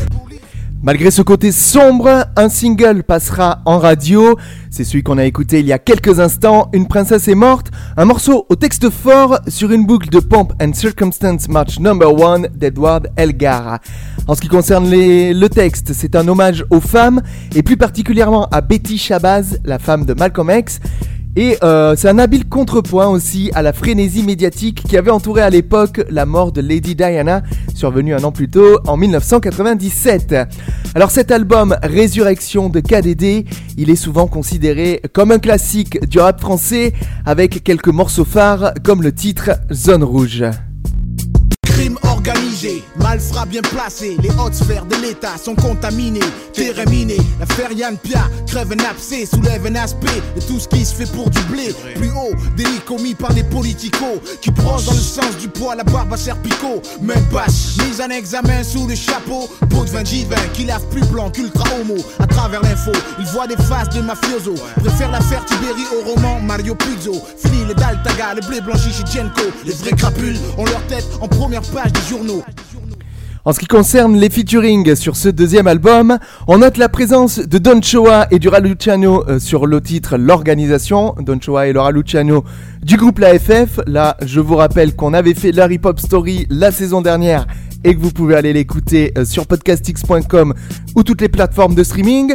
Malgré 0.83 1.11
ce 1.11 1.21
côté 1.21 1.53
sombre, 1.53 2.25
un 2.37 2.49
single 2.49 3.03
passera 3.03 3.61
en 3.67 3.79
radio. 3.79 4.39
C'est 4.71 4.85
celui 4.85 5.03
qu'on 5.03 5.19
a 5.19 5.27
écouté 5.27 5.61
il 5.61 5.67
y 5.67 5.75
a 5.75 5.79
quelques 5.79 6.21
instants, 6.21 6.71
Une 6.73 6.89
princesse 6.89 7.29
est 7.29 7.35
morte, 7.35 7.67
un 7.99 8.07
morceau 8.07 8.47
au 8.49 8.57
texte 8.57 8.89
fort 8.89 9.41
sur 9.47 9.73
une 9.73 9.85
boucle 9.85 10.09
de 10.09 10.21
Pomp 10.21 10.55
and 10.59 10.73
Circumstance 10.73 11.49
Match 11.49 11.79
Number 11.79 12.09
1 12.09 12.49
d'Edward 12.55 13.09
Elgar. 13.17 13.81
En 14.27 14.35
ce 14.35 14.41
qui 14.41 14.49
concerne 14.49 14.91
le 14.91 15.49
texte, 15.49 15.93
c'est 15.93 16.17
un 16.17 16.27
hommage 16.27 16.65
aux 16.71 16.81
femmes 16.81 17.21
et 17.55 17.63
plus 17.63 17.77
particulièrement 17.77 18.47
à 18.47 18.63
Betty 18.63 18.97
Shabazz, 18.97 19.61
la 19.67 19.79
femme 19.79 20.07
de 20.07 20.15
Malcolm 20.15 20.51
X. 20.51 20.81
Et 21.37 21.57
euh, 21.63 21.95
c'est 21.97 22.09
un 22.09 22.19
habile 22.19 22.49
contrepoint 22.49 23.07
aussi 23.07 23.51
à 23.55 23.63
la 23.63 23.73
frénésie 23.73 24.25
médiatique 24.25 24.83
qui 24.83 24.97
avait 24.97 25.11
entouré 25.11 25.43
à 25.43 25.51
l'époque 25.51 26.03
la 26.11 26.27
mort 26.27 26.51
de 26.51 26.61
Lady 26.61 26.97
Diana, 26.97 27.43
survenue 27.75 28.15
un 28.15 28.25
an 28.25 28.33
plus 28.33 28.49
tôt 28.49 28.81
en 28.87 28.97
1997. 28.97 30.35
Alors 30.95 31.11
cet 31.13 31.31
album 31.31 31.77
Résurrection 31.83 32.69
de 32.69 32.81
KDD, 32.81 33.47
il 33.77 33.91
est 33.91 33.97
souvent 33.97 34.27
considéré 34.27 35.01
comme 35.13 35.31
un 35.31 35.39
classique 35.39 36.05
du 36.09 36.19
rap 36.19 36.41
français 36.41 36.93
avec 37.25 37.63
quelques 37.63 37.89
morceaux 37.89 38.25
phares 38.25 38.75
comme 38.83 39.03
le 39.03 39.13
titre 39.13 39.51
Zone 39.73 40.03
Rouge. 40.03 40.45
Crime 42.61 42.71
organisé, 42.71 42.85
malfrats 42.97 43.47
bien 43.47 43.63
placés, 43.63 44.17
les 44.23 44.31
hautes 44.31 44.55
sphères 44.55 44.85
de 44.85 44.97
l'État 44.97 45.37
sont 45.43 45.55
contaminées, 45.55 46.21
terrain 46.53 46.85
miné, 46.91 47.17
l'affaire 47.39 47.73
Yann 47.73 47.97
Pia 47.97 48.29
crève 48.47 48.73
un 48.73 48.91
abcès, 48.91 49.27
soulève 49.27 49.67
un 49.67 49.75
aspect 49.77 50.23
de 50.37 50.41
tout 50.41 50.59
ce 50.59 50.69
qui 50.69 50.85
se 50.85 50.95
fait 50.95 51.11
pour 51.11 51.31
du 51.31 51.41
blé. 51.43 51.75
Plus 51.95 52.11
haut, 52.11 52.35
délit 52.57 52.81
commis 52.87 53.15
par 53.15 53.33
des 53.33 53.45
politicos 53.45 54.21
qui 54.41 54.51
brossent 54.51 54.87
dans 54.87 54.93
le 54.93 54.99
sens 54.99 55.37
du 55.39 55.49
poids 55.49 55.75
la 55.75 55.85
barbe 55.85 56.13
à 56.13 56.17
serpicot. 56.17 56.83
Même 57.01 57.25
passe, 57.33 57.77
mise 57.87 58.01
en 58.01 58.11
examen 58.11 58.63
sous 58.63 58.87
le 58.87 58.95
chapeau, 58.95 59.49
pot 59.69 59.85
de 59.85 59.91
vin 59.91 60.03
divin 60.03 60.37
qui 60.53 60.65
lave 60.65 60.85
plus 60.91 61.05
blanc 61.07 61.31
qu'ultra 61.31 61.65
homo. 61.81 61.97
À 62.19 62.27
travers 62.27 62.63
l'info, 62.63 62.93
il 63.19 63.27
voit 63.27 63.47
des 63.47 63.57
faces 63.57 63.91
de 63.91 64.01
mafioso, 64.01 64.55
préfère 64.77 65.11
l'affaire 65.11 65.45
Tiberi 65.45 65.85
au 65.97 66.11
roman 66.11 66.41
Mario 66.41 66.75
Puzo. 66.75 67.15
Fini 67.39 67.65
le 67.67 67.75
Daltaga, 67.75 68.35
le 68.35 68.47
blé 68.47 68.61
blanchi 68.61 68.91
chez 68.93 69.05
Genko, 69.07 69.43
les 69.65 69.73
vrais 69.73 69.93
crapules 69.93 70.39
ont 70.59 70.65
leur 70.65 70.83
tête 70.89 71.07
en 71.21 71.29
première 71.29 71.63
page 71.63 71.93
des 71.93 72.09
journaux. 72.09 72.43
En 73.47 73.55
ce 73.55 73.59
qui 73.59 73.67
concerne 73.67 74.19
les 74.19 74.29
featuring 74.29 74.95
sur 74.95 75.17
ce 75.17 75.31
deuxième 75.31 75.67
album, 75.67 76.19
on 76.47 76.59
note 76.59 76.77
la 76.77 76.91
présence 76.91 77.39
de 77.39 77.57
Don 77.57 77.81
Choa 77.81 78.27
et 78.31 78.39
du 78.39 78.49
Raluciano 78.49 79.25
euh, 79.29 79.39
sur 79.39 79.67
le 79.67 79.81
titre 79.81 80.19
L'Organisation. 80.19 81.15
Don 81.21 81.41
Choa 81.41 81.69
et 81.69 81.73
Laura 81.73 81.91
Luciano 81.91 82.45
du 82.83 82.99
groupe 82.99 83.19
La 83.19 83.39
FF. 83.39 83.81
Là, 83.87 84.19
je 84.27 84.41
vous 84.41 84.57
rappelle 84.57 84.95
qu'on 84.95 85.15
avait 85.15 85.33
fait 85.33 85.53
la 85.53 85.73
Hip 85.73 85.81
Hop 85.85 86.01
Story 86.01 86.47
la 86.51 86.71
saison 86.71 87.01
dernière 87.01 87.47
et 87.83 87.95
que 87.95 88.01
vous 88.01 88.11
pouvez 88.11 88.35
aller 88.35 88.53
l'écouter 88.53 89.11
euh, 89.17 89.25
sur 89.25 89.47
podcastx.com 89.47 90.53
ou 90.95 91.03
toutes 91.03 91.23
les 91.23 91.31
plateformes 91.31 91.75
de 91.75 91.83
streaming. 91.83 92.35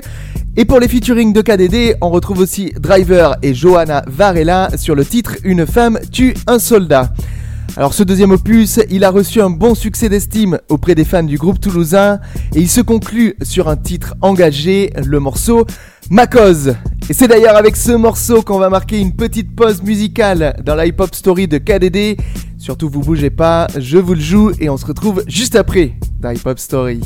Et 0.57 0.65
pour 0.65 0.79
les 0.79 0.87
featuring 0.87 1.33
de 1.33 1.41
KDD, 1.41 1.97
on 2.01 2.09
retrouve 2.09 2.39
aussi 2.39 2.71
Driver 2.79 3.35
et 3.43 3.53
Johanna 3.53 4.03
Varela 4.07 4.71
sur 4.75 4.95
le 4.95 5.05
titre 5.05 5.35
Une 5.43 5.67
femme 5.67 5.99
tue 6.11 6.33
un 6.47 6.57
soldat. 6.57 7.13
Alors 7.77 7.93
ce 7.93 8.03
deuxième 8.03 8.31
opus, 8.31 8.79
il 8.89 9.03
a 9.03 9.09
reçu 9.09 9.41
un 9.41 9.49
bon 9.49 9.75
succès 9.75 10.07
d'estime 10.07 10.59
auprès 10.69 10.95
des 10.95 11.03
fans 11.03 11.23
du 11.23 11.37
groupe 11.37 11.59
toulousain 11.59 12.19
et 12.53 12.61
il 12.61 12.69
se 12.69 12.79
conclut 12.79 13.35
sur 13.41 13.67
un 13.67 13.75
titre 13.75 14.15
engagé, 14.21 14.93
le 15.05 15.19
morceau 15.19 15.65
Ma 16.09 16.27
cause. 16.27 16.75
Et 17.09 17.13
c'est 17.13 17.27
d'ailleurs 17.27 17.57
avec 17.57 17.75
ce 17.75 17.91
morceau 17.91 18.43
qu'on 18.43 18.59
va 18.59 18.69
marquer 18.69 18.99
une 18.99 19.15
petite 19.15 19.55
pause 19.55 19.81
musicale 19.81 20.55
dans 20.63 20.75
la 20.75 20.85
hip-hop 20.85 21.13
story 21.13 21.47
de 21.47 21.57
KDD. 21.57 22.17
Surtout 22.57 22.89
vous 22.89 23.01
bougez 23.01 23.29
pas, 23.29 23.67
je 23.77 23.97
vous 23.97 24.13
le 24.13 24.21
joue 24.21 24.51
et 24.59 24.69
on 24.69 24.77
se 24.77 24.85
retrouve 24.85 25.23
juste 25.27 25.55
après 25.55 25.93
dans 26.21 26.29
Hip 26.29 26.45
Hop 26.45 26.59
Story. 26.59 27.01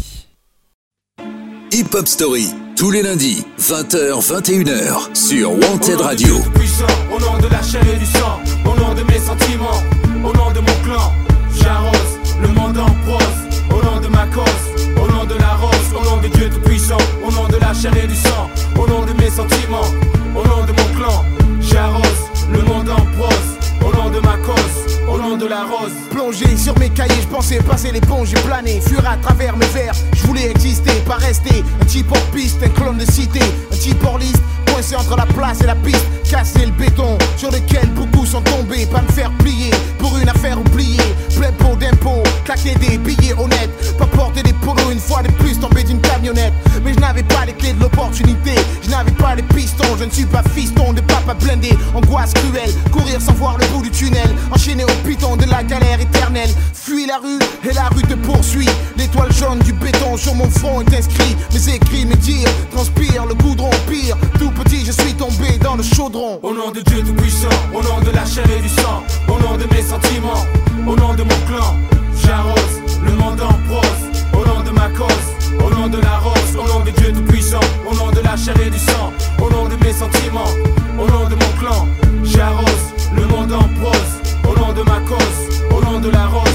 Hip 1.72 1.94
Hop 1.94 2.08
Story, 2.08 2.48
tous 2.76 2.92
les 2.92 3.02
lundis, 3.02 3.44
20h, 3.60 4.22
21h, 4.22 5.16
sur 5.16 5.52
Wanted 5.52 6.02
Radio. 6.02 6.36
puissant, 6.54 6.86
au 7.16 7.20
nom 7.20 7.38
de 7.40 7.48
la 7.52 7.62
chair 7.62 7.84
et 7.94 7.98
du 7.98 8.06
sang, 8.06 8.40
au 8.66 8.80
nom 8.80 8.94
de 8.94 9.04
mes 9.04 9.20
sentiments, 9.20 9.84
au 10.24 10.34
nom 10.34 10.52
de 10.52 10.60
mon 10.60 10.84
clan, 10.84 11.14
j'arrose 11.62 12.20
le 12.42 12.48
monde 12.50 12.78
en 12.78 12.92
prose, 13.06 13.40
au 13.72 13.84
nom 13.84 14.00
de 14.00 14.08
ma 14.08 14.26
cause, 14.28 14.86
au 15.02 15.12
nom 15.12 15.26
de 15.26 15.36
la 15.36 15.54
rose, 15.56 15.94
au 16.00 16.04
nom 16.04 16.18
de 16.22 16.28
Dieu 16.28 16.50
tout 16.50 16.62
puissant, 16.62 16.98
au 17.26 17.32
nom 17.32 17.48
de 17.48 17.58
la 17.58 17.74
chair 17.74 17.96
et 17.96 18.08
du 18.08 18.16
sang, 18.16 18.50
au 18.78 18.88
nom 18.88 19.06
de 19.06 19.14
mes 19.14 19.30
sentiments, 19.30 19.90
au 20.36 20.46
nom 20.48 20.66
de 20.66 20.72
mon 20.72 20.98
clan, 20.98 21.24
j'arrose 21.62 22.30
le 22.52 22.62
monde 22.62 22.90
en 22.90 23.06
prose, 23.18 23.86
au 23.86 23.96
nom 23.96 24.10
de 24.10 24.20
ma 24.20 24.38
cause, 24.38 24.98
au 25.08 25.18
nom 25.18 25.38
de 25.38 25.46
la 25.46 25.64
rose. 25.64 25.92
Plongé 26.12 26.58
sur 26.58 26.78
mes 26.80 26.90
cahiers, 26.90 27.22
je 27.22 27.28
pensais 27.28 27.60
passer 27.60 27.92
l'éponge, 27.92 28.30
j'ai 28.30 28.42
plané, 28.42 28.82
fuir 28.82 29.08
à 29.08 29.18
travers 29.18 29.56
mes 29.58 29.66
vers. 29.68 29.94
Je 30.14 30.24
voulais 30.28 30.50
exister, 30.50 30.92
pas 31.08 31.16
rester. 31.16 31.64
Un 31.82 31.86
type 31.86 32.12
hors 32.12 32.32
piste, 32.34 32.62
un 32.64 32.70
clone 32.70 32.98
de 32.98 33.06
cité, 33.10 33.42
un 33.72 33.76
type 33.76 34.04
hors 34.04 34.18
liste, 34.18 34.42
coincé 34.80 34.96
entre 34.96 35.18
la 35.18 35.26
place 35.26 35.62
et 35.62 35.66
la 35.66 35.76
piste. 35.76 36.06
Casser 36.30 36.66
le 36.66 36.72
béton 36.72 37.18
sur 37.38 37.52
lequel 37.52 37.90
beaucoup 37.90 38.26
sont 38.26 38.42
tombés, 38.42 38.86
pas 38.86 39.02
me 39.02 39.12
faire 39.12 39.32
plier 39.40 39.72
pour 39.98 40.18
une 40.18 40.30
affaire 40.30 40.60
oubliée. 40.60 41.00
Plein 41.40 41.54
pot 41.54 41.78
d'impôts, 41.78 42.22
claquer 42.44 42.76
des 42.76 42.98
billets 42.98 43.34
honnêtes, 43.34 43.98
pas 43.98 44.06
porter 44.08 44.44
des 44.44 44.52
polos 44.52 44.92
une 44.92 45.00
fois 45.00 45.24
de 45.24 45.32
plus 45.32 45.58
tombé 45.58 45.84
d'une 45.84 46.02
camionnette. 46.02 46.52
Mais 46.84 46.94
je 46.94 47.00
n'avais 47.00 47.24
pas 47.24 47.46
les 47.46 47.54
clés 47.54 47.72
de 47.72 47.80
l'opportunité, 47.80 48.56
je 48.84 48.90
n'avais 48.90 49.12
pas 49.12 49.36
les 49.36 49.44
pistons, 49.44 49.96
je 49.98 50.04
ne 50.04 50.10
suis 50.10 50.26
pas 50.26 50.44
fiston 50.54 50.92
de 50.92 51.00
papa 51.00 51.34
blindé, 51.36 51.78
angoisse 51.96 52.34
cruelle, 52.34 52.74
courir 52.92 53.22
sans 53.22 53.32
voir 53.36 53.58
le 53.58 53.66
bout 53.68 53.82
du 53.82 53.90
tunnel, 53.90 54.30
enchaîné 54.52 54.84
au 54.84 55.08
piton 55.08 55.38
de 55.38 55.46
la 55.46 55.64
galère 55.64 56.02
éternelle. 56.02 56.50
Fuis 56.74 57.06
la 57.06 57.20
rue 57.20 57.40
et 57.70 57.74
la 57.74 57.88
rue 57.88 58.02
te 58.02 58.16
poursuit. 58.16 58.70
L'étoile 58.98 59.32
jaune 59.32 59.60
du 59.60 59.72
béton 59.72 60.18
sur 60.18 60.36
mon 60.36 60.50
front 60.50 60.82
est 60.82 60.94
inscrit. 60.94 61.38
Mes 61.54 61.76
écrits, 61.76 62.06
mes 62.06 62.18
dires 62.18 62.50
transpire 62.72 63.26
le 63.26 63.36
goudron 63.36 63.70
pire. 63.90 64.18
Tout 64.38 64.52
petit, 64.52 64.86
je 64.86 64.92
suis 64.92 65.14
tombé 65.14 65.58
dans 65.64 65.78
le 65.78 65.84
chaudron. 65.84 66.40
Au 66.44 66.54
nom 66.54 66.72
de 66.72 66.82
Dieu 66.82 67.02
Tout-Puissant, 67.02 67.48
au 67.74 67.82
nom 67.82 68.02
de 68.02 68.12
la 68.14 68.26
chair 68.26 68.46
et 68.58 68.62
du 68.62 68.68
sang, 68.68 69.04
au 69.30 69.40
nom 69.40 69.56
de 69.56 69.64
mes 69.74 69.82
sentiments, 69.82 70.44
au 70.88 70.96
nom 70.96 71.14
de 71.14 71.24
mon 71.24 71.40
clan, 71.48 71.76
j'arrose 72.24 72.82
le 73.04 73.12
monde 73.14 73.42
en 73.42 73.54
prose, 73.68 74.24
au 74.34 74.46
nom 74.46 74.62
de 74.64 74.72
ma 74.72 74.90
cause, 74.90 75.30
au 75.64 75.70
nom 75.74 75.88
de 75.88 76.00
la 76.00 76.18
rose, 76.18 76.56
au 76.56 76.68
nom 76.68 76.84
de 76.84 76.92
Dieu 76.92 77.12
Tout-Puissant, 77.14 77.60
au 77.90 77.96
nom 77.96 78.12
de 78.12 78.20
la 78.20 78.36
chair 78.36 78.56
et 78.66 78.70
du 78.70 78.80
sang, 78.80 79.12
au 79.42 79.50
nom 79.50 79.68
de 79.68 79.76
mes 79.84 79.94
sentiments, 79.94 80.52
au 80.98 81.08
nom 81.08 81.26
de 81.30 81.36
mon 81.36 81.52
clan, 81.60 81.88
j'arrose 82.24 82.94
le 83.16 83.26
monde 83.28 83.52
en 83.52 83.68
prose, 83.82 84.14
au 84.48 84.60
nom 84.60 84.74
de 84.74 84.84
ma 84.84 85.00
cause, 85.02 85.62
au 85.76 85.82
nom 85.84 86.00
de 86.00 86.10
la 86.10 86.28
rose. 86.28 86.50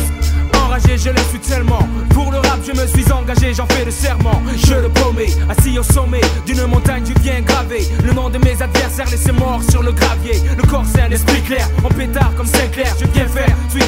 Enragé, 0.65 0.97
je 0.99 1.11
le 1.11 1.19
suis 1.31 1.39
tellement. 1.39 1.87
Pour 2.11 2.31
le 2.31 2.39
rap, 2.39 2.59
je 2.67 2.73
me 2.73 2.87
suis 2.87 3.11
engagé, 3.13 3.53
j'en 3.55 3.67
fais 3.67 3.85
le 3.85 3.91
serment. 3.91 4.41
Je 4.57 4.75
le 4.75 4.89
promets, 4.89 5.29
assis 5.49 5.79
au 5.79 5.83
sommet 5.83 6.21
d'une 6.47 6.65
montagne, 6.67 7.03
tu 7.05 7.13
viens 7.21 7.41
graver 7.41 7.87
le 8.05 8.13
nom 8.13 8.31
de 8.31 8.39
mes 8.39 8.61
adversaires, 8.63 9.09
laissés 9.11 9.33
morts 9.33 9.63
sur 9.69 9.83
le 9.83 9.93
gravier. 9.93 10.41
Le 10.57 10.63
corps 10.63 10.85
c'est 10.87 11.03
un 11.03 11.11
esprit 11.11 11.43
clair, 11.43 11.69
en 11.85 11.89
pétard 11.89 12.33
comme 12.37 12.47
Sinclair. 12.47 12.95
Je 13.01 13.07
viens 13.07 13.27
faire, 13.27 13.44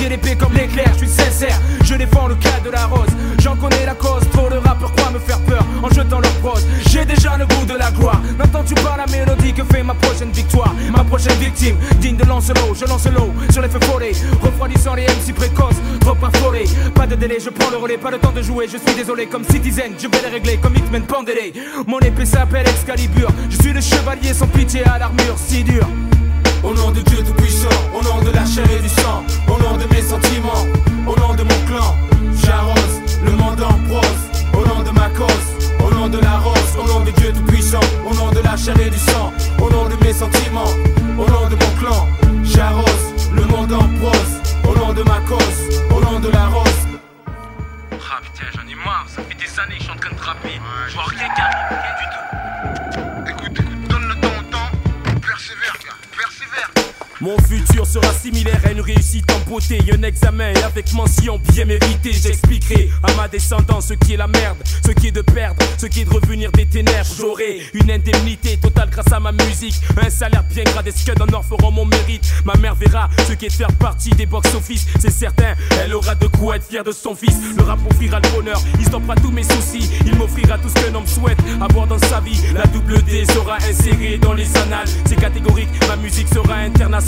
suis 0.07 0.11
l'épée 0.11 0.37
comme 0.37 0.53
l'éclair, 0.53 0.89
je 0.95 0.99
suis 0.99 1.09
sincère. 1.09 1.61
Je 1.85 1.95
défends 1.95 2.29
le 2.29 2.35
cas 2.37 2.61
de 2.65 2.71
la 2.71 2.87
rose, 2.87 3.09
j'en 3.39 3.57
connais 3.57 3.85
la 3.85 3.95
cause. 3.95 4.23
Trop 4.33 4.49
de 4.49 4.57
rappeurs 4.57 4.93
croient 4.95 5.11
me 5.11 5.19
faire 5.19 5.41
peur 5.41 5.65
en 5.83 5.89
jetant 5.89 6.21
leur 6.21 6.33
prose. 6.43 6.67
J'ai 6.89 7.05
déjà 7.05 7.37
le 7.37 7.47
goût 7.47 7.65
de 7.65 7.75
la 7.75 7.91
gloire. 7.91 8.21
N'entends-tu 8.39 8.75
pas 8.75 8.97
la 8.97 9.07
mélodie 9.07 9.53
que 9.53 9.65
fait 9.65 9.83
ma 9.83 9.95
prochaine 9.95 10.31
victoire? 10.31 10.75
Ma 10.93 11.05
prochaine 11.05 11.39
victime, 11.39 11.77
digne 11.99 12.17
de 12.17 12.25
Lancelot, 12.25 12.75
je 12.75 12.85
lance 12.87 13.07
l'eau 13.07 13.33
sur 13.51 13.63
les 13.63 13.69
feux 13.69 13.81
follets, 13.81 14.13
refroidissant 14.43 14.95
les 14.95 15.05
MC 15.05 15.35
précoces, 15.35 15.81
trop 16.01 16.17
affolés. 16.23 16.67
Pas 16.95 17.07
de 17.07 17.15
délai, 17.15 17.39
je 17.41 17.51
prends 17.51 17.71
le 17.71 17.77
relais, 17.77 17.99
pas 17.99 18.11
le 18.11 18.19
temps 18.19 18.33
de 18.33 18.43
jouer. 18.43 18.67
Je 18.67 18.79
suis 18.79 18.95
désolé 18.97 19.27
comme 19.27 19.45
Citizen, 19.45 19.93
je 19.99 20.09
vais 20.09 20.23
les 20.23 20.33
régler 20.33 20.57
comme 20.59 20.75
Hitman 20.75 21.03
Pandélé. 21.03 21.53
Mon 21.87 21.99
épée 22.01 22.27
s'appelle 22.27 22.69
Excalibur, 22.69 23.29
je 23.51 23.57
suis 23.57 23.73
le 23.73 23.81
chevalier 23.81 24.35
sans 24.35 24.47
pitié 24.47 24.85
à 24.87 24.99
l'armure 24.99 25.37
si 25.37 25.65
dure. 25.65 25.87
Au 26.67 26.75
nom 26.75 26.91
de 26.91 27.01
Dieu 27.01 27.19
Tout-Puissant, 27.19 27.69
au 27.95 28.03
nom 28.03 28.21
de 28.23 28.31
la 28.31 28.45
chair 28.45 28.69
et 28.69 28.81
du 28.81 28.89
sang, 28.89 29.23
au 29.47 29.57
nom 29.63 29.77
de 29.77 29.85
mes 29.95 30.03
sentiments, 30.03 30.67
au 31.07 31.17
nom 31.17 31.33
de 31.33 31.45
mon 31.45 31.61
clan, 31.65 31.95
j'arrose 32.45 33.01
le 33.25 33.31
monde 33.31 33.63
en 33.63 33.79
prose, 33.89 34.25
au 34.53 34.67
nom 34.67 34.83
de 34.83 34.91
ma 34.91 35.09
cause, 35.11 35.49
au 35.79 35.95
nom 35.95 36.09
de 36.09 36.19
la 36.19 36.39
rose, 36.39 36.77
au 36.77 36.89
nom 36.89 37.05
de 37.05 37.13
Dieu 37.13 37.33
Tout-Puissant, 37.33 37.79
au 38.05 38.13
nom 38.17 38.33
de 38.33 38.41
la 38.41 38.57
chair 38.57 38.75
et 38.81 38.91
du 38.91 38.99
sang, 38.99 39.33
au 39.63 39.71
nom 39.71 39.89
de 39.89 39.95
mes 40.05 40.13
sentiments, 40.13 40.73
au 41.17 41.31
nom 41.31 41.49
de 41.49 41.55
mon 41.55 41.71
clan, 41.79 42.09
j'arrose 42.43 43.15
le 43.33 43.45
monde 43.45 43.73
en 43.73 43.89
prose, 44.01 44.35
au 44.69 44.77
nom 44.77 44.93
de 44.93 45.05
ma 45.05 45.21
cause, 45.21 45.81
au 45.95 46.01
nom 46.01 46.19
de 46.19 46.31
la 46.31 46.47
rose. 46.49 46.83
Ah 47.93 48.19
putain, 48.21 48.47
j'en 48.53 48.69
ai 48.69 48.75
marre, 48.85 49.07
ça 49.07 49.23
fait 49.23 49.37
des 49.37 49.61
années 49.61 49.77
que 49.77 49.79
je 49.79 49.85
suis 49.85 49.93
en 49.93 50.01
train 50.01 50.17
de 50.17 50.21
rapper. 50.21 50.61
je 50.89 50.95
vois 50.95 51.05
rien 51.05 51.29
du 51.29 51.33
tout. 51.33 52.36
Mon 57.23 57.39
futur 57.39 57.87
sera 57.87 58.13
similaire 58.13 58.61
à 58.65 58.73
une 58.73 58.83
réussite 58.83 59.25
en 59.33 59.51
beauté. 59.51 59.81
Un 59.91 60.03
examen 60.03 60.51
et 60.51 60.63
avec 60.63 60.93
mention 60.93 61.41
bien 61.51 61.65
méritée. 61.65 62.13
J'expliquerai 62.13 62.91
à 63.03 63.15
ma 63.15 63.27
descendance 63.27 63.87
ce 63.89 63.95
qui 63.95 64.13
est 64.13 64.17
la 64.19 64.27
merde, 64.27 64.59
ce 64.85 64.91
qui 64.93 65.09
est 65.09 65.13
de 65.13 65.23
perdre, 65.23 65.65
ce 65.79 65.87
qui 65.87 66.03
est 66.03 66.05
de 66.05 66.11
revenir 66.11 66.53
des 66.53 66.67
ténèbres. 66.67 67.07
J'aurai 67.19 67.63
une 67.73 67.91
indemnité 67.91 68.59
totale 68.59 68.91
grâce 68.91 69.11
à 69.11 69.19
ma 69.19 69.33
musique. 69.33 69.77
Un 69.97 70.11
salaire 70.11 70.45
bien 70.45 70.65
gradé, 70.65 70.91
ce 70.91 71.07
que 71.07 71.13
d'un 71.13 71.33
or 71.33 71.43
feront 71.43 71.71
mon 71.71 71.87
mérite. 71.87 72.31
Ma 72.45 72.55
mère 72.57 72.75
verra 72.75 73.09
ce 73.27 73.33
qui 73.33 73.47
est 73.47 73.49
de 73.49 73.55
faire 73.55 73.73
partie 73.73 74.11
des 74.11 74.27
box-office. 74.27 74.87
C'est 75.01 75.11
certain, 75.11 75.55
elle 75.83 75.95
aura 75.95 76.15
de 76.15 76.27
quoi 76.27 76.57
être 76.57 76.69
fière 76.69 76.85
de 76.85 76.93
son 76.93 77.15
fils. 77.15 77.37
Le 77.57 77.63
rap 77.63 77.81
m'offrira 77.81 78.21
le 78.21 78.29
bonheur, 78.29 78.61
il 78.79 78.85
stoppera 78.85 79.15
tous 79.15 79.31
mes 79.31 79.43
soucis. 79.43 79.91
Il 80.05 80.17
m'offrira 80.17 80.59
tout 80.59 80.69
ce 80.69 80.75
qu'un 80.75 80.95
homme 80.95 81.07
souhaite 81.07 81.39
avoir 81.63 81.87
dans 81.87 81.99
sa 81.99 82.21
vie. 82.21 82.39
La 82.53 82.67
double 82.67 83.03
D 83.05 83.25
sera 83.25 83.57
insérée 83.57 84.19
dans 84.19 84.35
les 84.35 84.55
annales. 84.59 84.89
C'est 85.07 85.17
catégorique, 85.17 85.71
ma 85.89 85.97
musique 85.97 86.29
sera 86.29 86.57
internationale. 86.57 87.07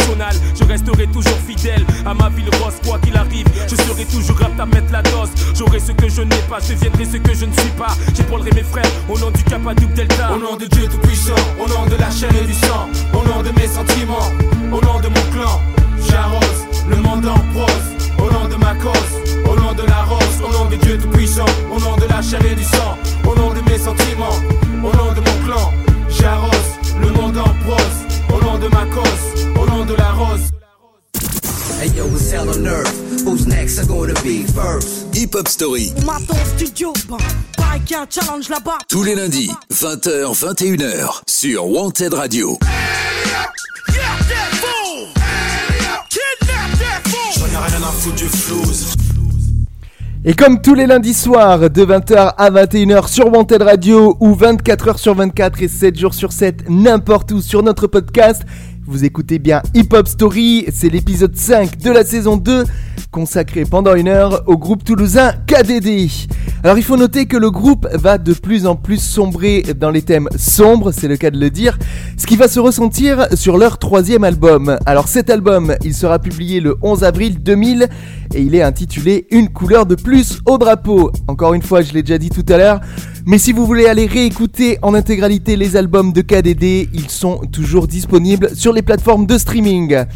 Je 0.55 0.65
resterai 0.65 1.07
toujours 1.07 1.39
fidèle 1.47 1.85
à 2.07 2.15
ma 2.15 2.29
ville 2.31 2.49
rose, 2.63 2.75
quoi 2.85 2.99
qu'il 2.99 3.17
arrive. 3.17 3.47
Je 3.69 3.77
serai 3.77 4.05
toujours 4.07 4.41
apte 4.43 4.59
à 4.59 4.67
mettre 4.67 4.91
la 4.93 5.03
dose. 5.03 5.31
J'aurai 5.55 5.79
ce 5.79 5.93
que 5.93 6.09
je 6.09 6.23
n'ai 6.23 6.43
pas, 6.49 6.59
je 6.61 6.75
deviendrai 6.75 7.05
ce 7.05 7.17
que 7.19 7.35
je 7.35 7.45
ne 7.45 7.53
suis 7.53 7.71
pas. 7.77 7.95
J'épaulerai 8.17 8.51
mes 8.55 8.63
frères 8.63 8.91
au 9.09 9.19
nom 9.19 9.31
du 9.31 9.43
Capadouk 9.45 9.93
Delta. 9.93 10.33
Au 10.35 10.39
nom 10.39 10.57
de 10.57 10.67
Dieu 10.67 10.89
Tout-Puissant, 10.89 11.35
au 11.61 11.69
nom 11.69 11.87
de 11.87 11.97
la 11.97 12.11
chair 12.11 12.31
et 12.35 12.47
du 12.47 12.55
sang, 12.55 12.89
au 13.13 13.23
nom 13.29 13.43
de 13.43 13.51
mes 13.61 13.67
sentiments, 13.67 14.31
au 14.73 14.81
nom 14.81 14.99
de 15.01 15.09
mon 15.09 15.25
clan. 15.33 15.61
J'arrose 16.09 16.67
le 16.89 16.97
monde 16.97 17.27
en 17.27 17.39
prose, 17.53 17.89
au 18.19 18.33
nom 18.33 18.49
de 18.49 18.57
ma 18.57 18.75
cause, 18.75 19.15
au 19.45 19.57
nom 19.61 19.73
de 19.73 19.83
la 19.83 20.03
rose, 20.05 20.43
au 20.47 20.53
nom 20.53 20.71
de 20.71 20.77
Dieu 20.77 20.99
Tout-Puissant, 20.99 21.47
au 21.71 21.79
nom 21.79 21.97
de 21.97 22.07
la 22.09 22.23
chair 22.23 22.41
et 22.51 22.55
du 22.55 22.65
sang, 22.65 22.97
au 23.25 23.35
nom 23.35 23.51
de 23.53 23.61
mes 23.71 23.79
sentiments. 23.79 24.48
Be 34.25 34.45
first. 34.53 35.15
Hip 35.15 35.35
Hop 35.35 35.47
Story. 35.47 35.93
On 35.97 36.07
m'attend 36.07 36.35
au 36.35 36.57
studio, 36.57 36.93
bon, 37.09 37.17
pareil 37.57 37.81
qu'il 37.83 37.97
y 37.97 37.99
a 37.99 38.03
un 38.03 38.07
challenge 38.11 38.49
là-bas. 38.49 38.79
Tous 38.89 39.05
les 39.05 39.15
lundis, 39.15 39.51
20h, 39.73 40.35
21h, 40.35 41.21
sur 41.29 41.69
Wanted 41.69 42.15
Radio. 42.15 42.59
Et 50.25 50.35
comme 50.35 50.61
tous 50.61 50.75
les 50.75 50.87
lundis 50.87 51.15
soirs, 51.15 51.71
de 51.71 51.85
20h 51.85 52.35
à 52.37 52.51
21h 52.51 53.09
sur 53.09 53.33
Wanted 53.33 53.63
Radio 53.63 54.17
ou 54.19 54.35
24h 54.35 54.99
sur 54.99 55.15
24 55.15 55.63
et 55.63 55.69
7 55.69 55.97
jours 55.99 56.15
sur 56.15 56.33
7, 56.33 56.69
n'importe 56.69 57.31
où 57.31 57.41
sur 57.41 57.63
notre 57.63 57.87
podcast, 57.87 58.43
vous 58.89 59.05
écoutez 59.05 59.39
bien 59.39 59.61
Hip 59.75 59.89
Hop 59.93 60.09
Story, 60.09 60.65
c'est 60.73 60.89
l'épisode 60.89 61.37
5 61.37 61.77
de 61.77 61.91
la 61.91 62.05
saison 62.05 62.39
2, 62.39 62.65
consacré 63.11 63.65
pendant 63.65 63.95
une 63.95 64.09
heure 64.09 64.43
au 64.47 64.57
groupe 64.57 64.83
toulousain 64.83 65.33
KDD. 65.47 66.09
Alors 66.65 66.79
il 66.79 66.83
faut 66.83 66.97
noter 66.97 67.27
que 67.27 67.37
le 67.37 67.51
groupe 67.51 67.87
va 67.93 68.17
de 68.17 68.33
plus 68.33 68.67
en 68.67 68.77
plus 68.77 68.97
sombrer 68.97 69.63
dans 69.77 69.91
les 69.91 70.01
thèmes 70.01 70.31
sombres, 70.37 70.91
c'est 70.91 71.07
le 71.07 71.19
cas 71.19 71.31
de 71.31 71.39
le 71.39 71.51
dire, 71.51 71.79
ce 72.17 72.27
qui 72.27 72.37
va 72.37 72.49
se 72.49 72.61
ressentir 72.61 73.29
sur 73.35 73.59
leur 73.59 73.79
troisième 73.79 74.25
album. 74.25 74.79
Alors 74.87 75.07
cet 75.07 75.29
album, 75.29 75.75
il 75.85 75.95
sera 75.95 76.19
publié 76.19 76.61
le 76.61 76.77
11 76.81 77.05
avril 77.05 77.43
2000 77.43 77.89
et 78.35 78.41
il 78.41 78.55
est 78.55 78.63
intitulé 78.63 79.27
Une 79.31 79.51
couleur 79.51 79.85
de 79.85 79.97
plus 79.97 80.41
au 80.47 80.57
drapeau. 80.57 81.13
Encore 81.29 81.53
une 81.53 81.63
fois, 81.63 81.83
je 81.83 81.93
l'ai 81.93 82.03
déjà 82.03 82.19
dit 82.19 82.31
tout 82.31 82.47
à 82.49 82.57
l'heure, 82.57 82.81
mais 83.29 83.37
si 83.37 83.53
vous 83.53 83.67
voulez 83.67 83.85
aller 83.85 84.07
réécouter 84.07 84.79
en 84.81 84.95
intégralité 84.95 85.57
les 85.57 85.77
albums 85.77 86.15
de 86.15 86.23
KDD, 86.23 86.89
ils 86.95 87.11
sont 87.11 87.43
toujours 87.53 87.87
disponibles 87.87 88.57
sur 88.57 88.73
les 88.73 88.81
plateformes 88.81 89.27
de 89.27 89.37
streaming. 89.37 90.07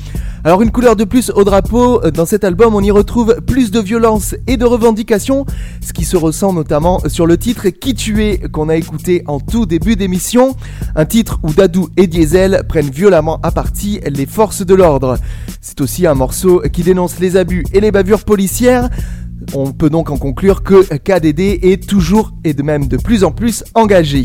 Alors 0.44 0.62
une 0.62 0.70
couleur 0.70 0.96
de 0.96 1.04
plus 1.04 1.28
au 1.28 1.44
drapeau, 1.44 2.00
dans 2.10 2.24
cet 2.24 2.42
album 2.42 2.74
on 2.74 2.80
y 2.80 2.90
retrouve 2.90 3.36
plus 3.46 3.70
de 3.70 3.80
violence 3.80 4.34
et 4.46 4.56
de 4.56 4.64
revendication, 4.64 5.44
ce 5.82 5.92
qui 5.92 6.06
se 6.06 6.16
ressent 6.16 6.54
notamment 6.54 7.02
sur 7.06 7.26
le 7.26 7.36
titre 7.36 7.68
Qui 7.68 7.94
tu 7.94 8.24
es 8.24 8.38
qu'on 8.50 8.70
a 8.70 8.76
écouté 8.76 9.24
en 9.26 9.40
tout 9.40 9.66
début 9.66 9.94
d'émission, 9.94 10.56
un 10.96 11.04
titre 11.04 11.38
où 11.42 11.52
Dadou 11.52 11.90
et 11.98 12.06
Diesel 12.06 12.62
prennent 12.66 12.90
violemment 12.90 13.40
à 13.42 13.50
partie 13.50 14.00
les 14.06 14.24
forces 14.24 14.64
de 14.64 14.74
l'ordre. 14.74 15.18
C'est 15.60 15.82
aussi 15.82 16.06
un 16.06 16.14
morceau 16.14 16.62
qui 16.72 16.82
dénonce 16.82 17.20
les 17.20 17.36
abus 17.36 17.66
et 17.74 17.80
les 17.80 17.92
bavures 17.92 18.24
policières. 18.24 18.88
On 19.54 19.72
peut 19.72 19.90
donc 19.90 20.10
en 20.10 20.16
conclure 20.16 20.62
que 20.62 20.82
KDD 20.96 21.60
est 21.62 21.88
toujours 21.88 22.32
et 22.44 22.54
de 22.54 22.62
même 22.62 22.88
de 22.88 22.96
plus 22.96 23.24
en 23.24 23.32
plus 23.32 23.64
engagé. 23.74 24.24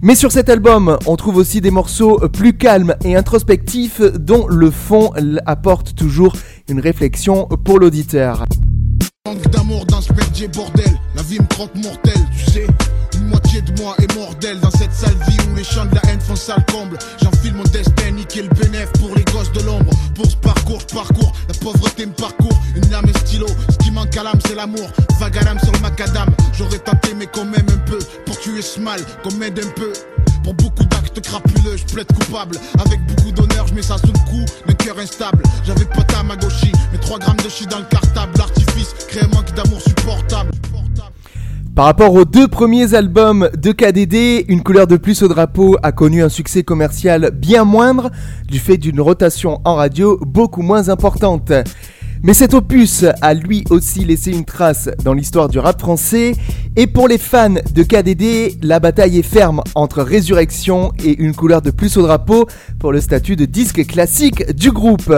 Mais 0.00 0.14
sur 0.14 0.30
cet 0.30 0.48
album, 0.48 0.96
on 1.06 1.16
trouve 1.16 1.36
aussi 1.36 1.60
des 1.60 1.72
morceaux 1.72 2.20
plus 2.28 2.56
calmes 2.56 2.94
et 3.04 3.16
introspectifs 3.16 4.00
dont 4.00 4.46
le 4.46 4.70
fond 4.70 5.10
apporte 5.44 5.96
toujours 5.96 6.36
une 6.68 6.78
réflexion 6.78 7.48
pour 7.64 7.80
l'auditeur. 7.80 8.44
Manque 9.26 9.50
d'amour 9.50 9.84
dans 9.86 10.00
ce 10.00 10.12
merdier 10.12 10.48
bordel, 10.48 10.98
la 11.16 11.22
vie 11.22 11.40
me 11.40 11.46
croque 11.46 11.74
mortelle, 11.74 12.24
tu 12.32 12.50
sais. 12.50 12.66
Une 13.16 13.26
moitié 13.26 13.60
de 13.60 13.82
moi 13.82 13.96
est 13.98 14.14
mortelle 14.14 14.60
dans 14.60 14.70
cette 14.70 14.92
sale 14.92 15.16
vie 15.28 15.36
où 15.50 15.56
les 15.56 15.64
chants 15.64 15.86
de 15.86 15.96
la 15.96 16.02
haine 16.08 16.20
font 16.20 16.36
sale 16.36 16.64
comble. 16.72 16.96
J'enfile 17.20 17.54
mon 17.54 17.64
destin, 17.64 18.10
niquer 18.14 18.42
le 18.42 18.48
bénéf 18.48 18.90
pour 19.00 19.14
les 19.16 19.24
gosses 19.24 19.52
de 19.52 19.62
l'ombre. 19.66 19.90
Pour 20.14 20.26
ce 20.26 20.36
parcours, 20.36 20.80
je 20.80 20.94
parcours, 20.94 21.32
la 21.48 21.54
pauvreté 21.54 22.06
me 22.06 22.12
parcourt. 22.12 22.47
L'âme 24.22 24.40
c'est 24.46 24.54
l'amour. 24.54 24.88
L'âme 25.44 25.58
sur 25.62 25.72
le 25.72 25.78
macadam, 25.80 26.28
j'aurais 26.52 26.78
tenté 26.78 27.14
mais 27.16 27.26
quand 27.26 27.44
même 27.44 27.66
un 27.68 27.90
peu. 27.90 27.98
Pour 28.26 28.38
tuer 28.38 28.62
ce 28.62 28.80
mal, 28.80 29.00
qu'on 29.22 29.32
m'aide 29.34 29.58
un 29.58 29.70
peu. 29.70 29.92
Pour 30.42 30.54
beaucoup 30.54 30.84
d'actes 30.84 31.20
crapuleux, 31.20 31.76
je 31.76 31.84
plaide 31.92 32.06
coupable. 32.06 32.56
Avec 32.84 33.00
beaucoup 33.06 33.30
d'honneur, 33.32 33.66
je 33.66 33.74
mets 33.74 33.82
ça 33.82 33.98
sous 33.98 34.06
le 34.06 34.30
coup 34.30 34.44
d'un 34.66 34.74
cœur 34.74 34.98
instable. 34.98 35.42
J'avais 35.64 35.84
pas 35.84 36.02
ta 36.02 36.22
magoshi, 36.22 36.72
mais 36.92 36.98
3 36.98 37.18
grammes 37.18 37.36
de 37.44 37.48
chi 37.48 37.66
dans 37.66 37.78
le 37.78 37.84
cartable. 37.84 38.32
L'artifice 38.38 38.94
crée 39.08 39.20
un 39.20 39.28
manque 39.34 39.52
d'amour 39.54 39.80
supportable. 39.80 40.50
Par 41.74 41.84
rapport 41.84 42.12
aux 42.14 42.24
deux 42.24 42.48
premiers 42.48 42.94
albums 42.94 43.50
de 43.56 43.70
KDD, 43.70 44.46
Une 44.48 44.62
couleur 44.62 44.86
de 44.86 44.96
plus 44.96 45.22
au 45.22 45.28
drapeau 45.28 45.76
a 45.82 45.92
connu 45.92 46.22
un 46.24 46.28
succès 46.28 46.64
commercial 46.64 47.30
bien 47.32 47.64
moindre 47.64 48.10
du 48.48 48.58
fait 48.58 48.78
d'une 48.78 49.00
rotation 49.00 49.60
en 49.64 49.76
radio 49.76 50.18
beaucoup 50.22 50.62
moins 50.62 50.88
importante. 50.88 51.52
Mais 52.22 52.34
cet 52.34 52.54
opus 52.54 53.04
a 53.20 53.34
lui 53.34 53.64
aussi 53.70 54.04
laissé 54.04 54.32
une 54.32 54.44
trace 54.44 54.88
dans 55.04 55.14
l'histoire 55.14 55.48
du 55.48 55.58
rap 55.58 55.80
français 55.80 56.34
et 56.76 56.86
pour 56.86 57.08
les 57.08 57.18
fans 57.18 57.54
de 57.74 57.82
KDD, 57.82 58.58
la 58.62 58.80
bataille 58.80 59.18
est 59.18 59.22
ferme 59.22 59.62
entre 59.74 60.02
Résurrection 60.02 60.92
et 61.04 61.20
Une 61.20 61.34
couleur 61.34 61.62
de 61.62 61.70
plus 61.70 61.96
au 61.96 62.02
drapeau 62.02 62.46
pour 62.78 62.92
le 62.92 63.00
statut 63.00 63.36
de 63.36 63.44
disque 63.44 63.86
classique 63.86 64.52
du 64.52 64.70
groupe. 64.70 65.12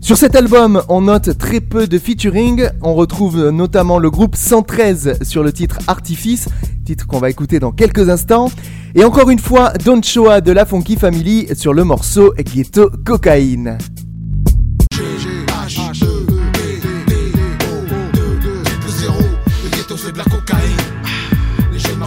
Sur 0.00 0.16
cet 0.16 0.34
album, 0.34 0.82
on 0.88 1.02
note 1.02 1.38
très 1.38 1.60
peu 1.60 1.86
de 1.86 1.98
featuring. 1.98 2.68
On 2.82 2.94
retrouve 2.94 3.50
notamment 3.50 3.98
le 3.98 4.10
groupe 4.10 4.34
113 4.34 5.18
sur 5.22 5.42
le 5.42 5.52
titre 5.52 5.78
Artifice, 5.86 6.48
titre 6.84 7.06
qu'on 7.06 7.20
va 7.20 7.30
écouter 7.30 7.60
dans 7.60 7.72
quelques 7.72 8.08
instants. 8.08 8.50
Et 8.94 9.04
encore 9.04 9.30
une 9.30 9.38
fois, 9.38 9.72
Don 9.84 10.02
Choa 10.02 10.40
de 10.40 10.52
la 10.52 10.66
Funky 10.66 10.96
Family 10.96 11.46
sur 11.54 11.72
le 11.72 11.84
morceau 11.84 12.34
Ghetto 12.36 12.90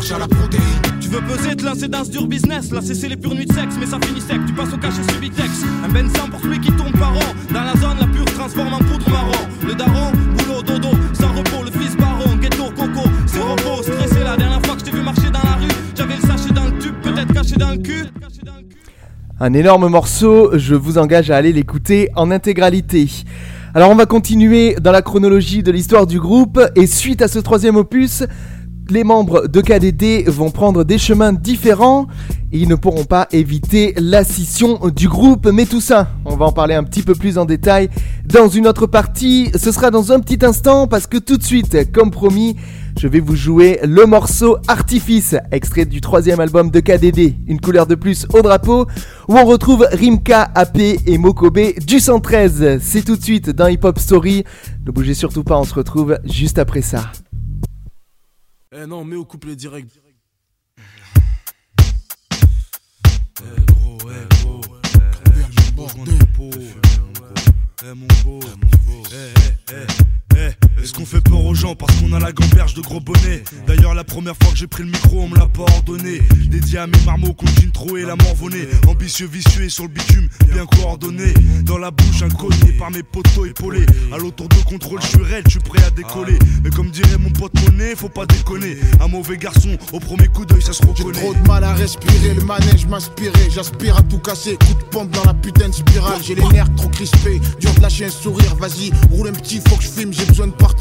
Tu 0.05 1.07
veux 1.07 1.21
peser, 1.21 1.55
te 1.55 1.65
lancer 1.65 1.87
dans 1.87 2.03
ce 2.03 2.11
dur 2.11 2.27
business. 2.27 2.71
Là, 2.71 2.79
c'est 2.83 3.09
les 3.09 3.17
pures 3.17 3.33
nuits 3.33 3.47
de 3.47 3.53
sexe, 3.53 3.73
mais 3.79 3.87
ça 3.87 3.97
finit 3.99 4.21
sec. 4.21 4.37
Tu 4.45 4.53
passes 4.53 4.71
au 4.71 4.77
cachet 4.77 5.01
subitex. 5.11 5.49
Un 5.83 5.91
ben 5.91 6.07
sang 6.15 6.29
pour 6.29 6.39
celui 6.41 6.59
qui 6.59 6.71
tourne 6.73 6.91
par 6.91 7.13
an. 7.13 7.33
Dans 7.51 7.63
la 7.63 7.73
zone, 7.73 7.97
la 7.99 8.05
pure 8.05 8.25
transforme 8.25 8.75
en 8.75 8.77
poudre 8.77 9.09
marron. 9.09 9.31
Le 9.65 9.73
daron, 9.73 10.11
boulot, 10.37 10.61
dodo, 10.61 10.89
sans 11.13 11.29
repos. 11.29 11.63
Le 11.63 11.71
fils 11.71 11.97
baron, 11.97 12.35
ghetto, 12.35 12.65
coco, 12.75 13.09
c'est 13.25 13.39
repos. 13.39 13.81
Stressé 13.81 14.23
la 14.23 14.37
dernière 14.37 14.63
fois 14.63 14.75
que 14.75 14.81
je 14.81 14.85
t'ai 14.85 14.91
vu 14.91 15.01
marcher 15.01 15.31
dans 15.31 15.41
la 15.43 15.55
rue. 15.55 15.71
J'avais 15.97 16.17
le 16.17 16.21
sachet 16.21 16.53
dans 16.53 16.65
le 16.65 16.77
tube, 16.77 16.95
peut-être 17.01 17.33
caché 17.33 17.55
dans 17.55 17.71
le 17.71 17.77
cul. 17.77 18.05
Un 19.39 19.53
énorme 19.53 19.87
morceau, 19.87 20.51
je 20.55 20.75
vous 20.75 20.99
engage 20.99 21.31
à 21.31 21.37
aller 21.37 21.51
l'écouter 21.51 22.09
en 22.15 22.29
intégralité. 22.29 23.09
Alors 23.73 23.89
on 23.89 23.95
va 23.95 24.05
continuer 24.05 24.75
dans 24.75 24.93
la 24.93 25.01
chronologie 25.01 25.61
de 25.61 25.69
l'histoire 25.69 26.07
du 26.07 26.17
groupe 26.19 26.61
et 26.75 26.87
suite 26.87 27.21
à 27.21 27.27
ce 27.27 27.39
troisième 27.39 27.75
opus, 27.75 28.23
les 28.89 29.03
membres 29.03 29.47
de 29.47 29.61
KDD 29.61 30.29
vont 30.29 30.51
prendre 30.51 30.83
des 30.83 30.97
chemins 30.97 31.33
différents 31.33 32.07
et 32.51 32.59
ils 32.59 32.69
ne 32.69 32.75
pourront 32.75 33.05
pas 33.05 33.27
éviter 33.31 33.93
la 33.97 34.23
scission 34.23 34.79
du 34.95 35.07
groupe. 35.07 35.47
Mais 35.47 35.65
tout 35.65 35.81
ça, 35.81 36.09
on 36.25 36.35
va 36.35 36.45
en 36.45 36.51
parler 36.51 36.75
un 36.75 36.83
petit 36.83 37.01
peu 37.01 37.15
plus 37.15 37.37
en 37.37 37.45
détail 37.45 37.89
dans 38.25 38.47
une 38.47 38.67
autre 38.67 38.87
partie. 38.87 39.51
Ce 39.55 39.71
sera 39.71 39.91
dans 39.91 40.11
un 40.11 40.19
petit 40.19 40.45
instant 40.45 40.87
parce 40.87 41.07
que 41.07 41.17
tout 41.17 41.37
de 41.37 41.43
suite, 41.43 41.91
comme 41.91 42.11
promis, 42.11 42.55
je 42.97 43.07
vais 43.07 43.19
vous 43.19 43.35
jouer 43.35 43.79
le 43.83 44.05
morceau 44.05 44.57
Artifice, 44.67 45.35
extrait 45.51 45.85
du 45.85 45.99
troisième 45.99 46.39
album 46.39 46.71
de 46.71 46.79
KDD, 46.79 47.35
Une 47.47 47.59
couleur 47.59 47.87
de 47.87 47.95
plus 47.95 48.25
au 48.33 48.41
drapeau, 48.41 48.87
où 49.27 49.37
on 49.37 49.45
retrouve 49.45 49.85
Rimka, 49.91 50.49
AP 50.55 50.77
et 51.05 51.17
Mokobe 51.17 51.59
du 51.85 51.99
113. 51.99 52.79
C'est 52.81 53.03
tout 53.03 53.17
de 53.17 53.23
suite 53.23 53.49
dans 53.49 53.67
Hip 53.67 53.79
Hop 53.83 53.99
Story. 53.99 54.45
Ne 54.85 54.91
bougez 54.91 55.13
surtout 55.13 55.43
pas, 55.43 55.57
on 55.57 55.65
se 55.65 55.73
retrouve 55.73 56.17
juste 56.23 56.57
après 56.57 56.81
ça. 56.81 57.11
Eh 58.77 58.85
non, 58.87 59.05
mets 59.05 59.15
au 59.15 59.23
couplet 59.23 59.55
direct. 59.55 60.01
Eh 63.41 63.65
gros, 63.67 63.97
eh 64.01 64.27
gros. 64.41 64.61
Rejoins 65.77 66.03
ton 66.03 66.25
pot. 66.35 66.51
Eh 67.83 67.93
mon 67.93 68.07
beau, 68.25 68.41
eh 68.43 69.15
eh 69.15 69.73
eh 69.73 69.75
eh. 69.75 70.14
Est-ce 70.85 70.93
qu'on 70.93 71.03
fait 71.03 71.21
peur 71.21 71.43
aux 71.43 71.55
gens 71.55 71.73
parce 71.73 71.95
qu'on 71.95 72.13
a 72.13 72.19
la 72.19 72.31
gamberge 72.31 72.75
de 72.75 72.81
gros 72.81 72.99
bonnet 72.99 73.43
D'ailleurs 73.65 73.95
la 73.95 74.03
première 74.03 74.35
fois 74.39 74.51
que 74.51 74.57
j'ai 74.59 74.67
pris 74.67 74.83
le 74.83 74.89
micro 74.89 75.19
on 75.21 75.27
me 75.27 75.35
l'a 75.35 75.47
pas 75.47 75.63
ordonné 75.63 76.21
Dédié 76.45 76.77
à 76.77 76.85
mes 76.85 76.99
marmots 77.03 77.33
continue 77.33 77.71
trop 77.71 77.97
et 77.97 78.03
la 78.03 78.15
morvonnée 78.15 78.67
Ambitieux, 78.87 79.25
vicieux 79.25 79.63
et 79.63 79.69
sur 79.69 79.85
le 79.85 79.89
bitume, 79.89 80.29
bien 80.53 80.67
coordonné 80.67 81.33
Dans 81.63 81.79
la 81.79 81.89
bouche 81.89 82.21
inconnu 82.21 82.73
par 82.77 82.91
mes 82.91 83.01
poteaux 83.01 83.47
épaulés 83.47 83.87
À 84.13 84.19
l'autour 84.19 84.47
de 84.47 84.57
contrôle 84.57 85.01
je 85.01 85.07
suis 85.07 85.23
raide, 85.23 85.45
je 85.47 85.53
suis 85.53 85.59
prêt 85.59 85.83
à 85.83 85.89
décoller 85.89 86.37
Mais 86.63 86.69
comme 86.69 86.91
dirait 86.91 87.17
mon 87.17 87.31
pote 87.31 87.59
monnaie, 87.63 87.95
faut 87.95 88.07
pas 88.07 88.27
déconner 88.27 88.77
Un 89.01 89.07
mauvais 89.07 89.37
garçon, 89.37 89.75
au 89.91 89.99
premier 89.99 90.27
coup 90.27 90.45
d'œil 90.45 90.61
ça 90.61 90.71
se 90.71 90.83
J'ai 90.95 91.01
reconnaît 91.01 91.19
trop 91.19 91.33
de 91.33 91.47
mal 91.47 91.63
à 91.63 91.73
respirer, 91.73 92.35
le 92.35 92.43
manège 92.43 92.85
m'inspirait. 92.85 93.49
J'aspire 93.49 93.97
à 93.97 94.03
tout 94.03 94.19
casser, 94.19 94.55
coup 94.57 94.75
de 94.75 94.83
pompe 94.91 95.09
dans 95.09 95.23
la 95.23 95.33
putain 95.33 95.69
de 95.69 95.73
spirale. 95.73 96.21
J'ai 96.21 96.35
les 96.35 96.47
nerfs 96.49 96.73
trop 96.75 96.89
crispés, 96.89 97.41
dur 97.59 97.73
de 97.73 97.81
lâcher 97.81 98.05
un 98.05 98.11
sourire. 98.11 98.53
Vas-y, 98.57 98.91
roule 99.09 99.29
un 99.29 99.33
petit, 99.33 99.59
faut 99.67 99.77
que 99.77 99.83
je 99.83 99.89
filme, 99.89 100.13
j'ai 100.13 100.25
besoin 100.25 100.45
de 100.45 100.51
partir. 100.51 100.74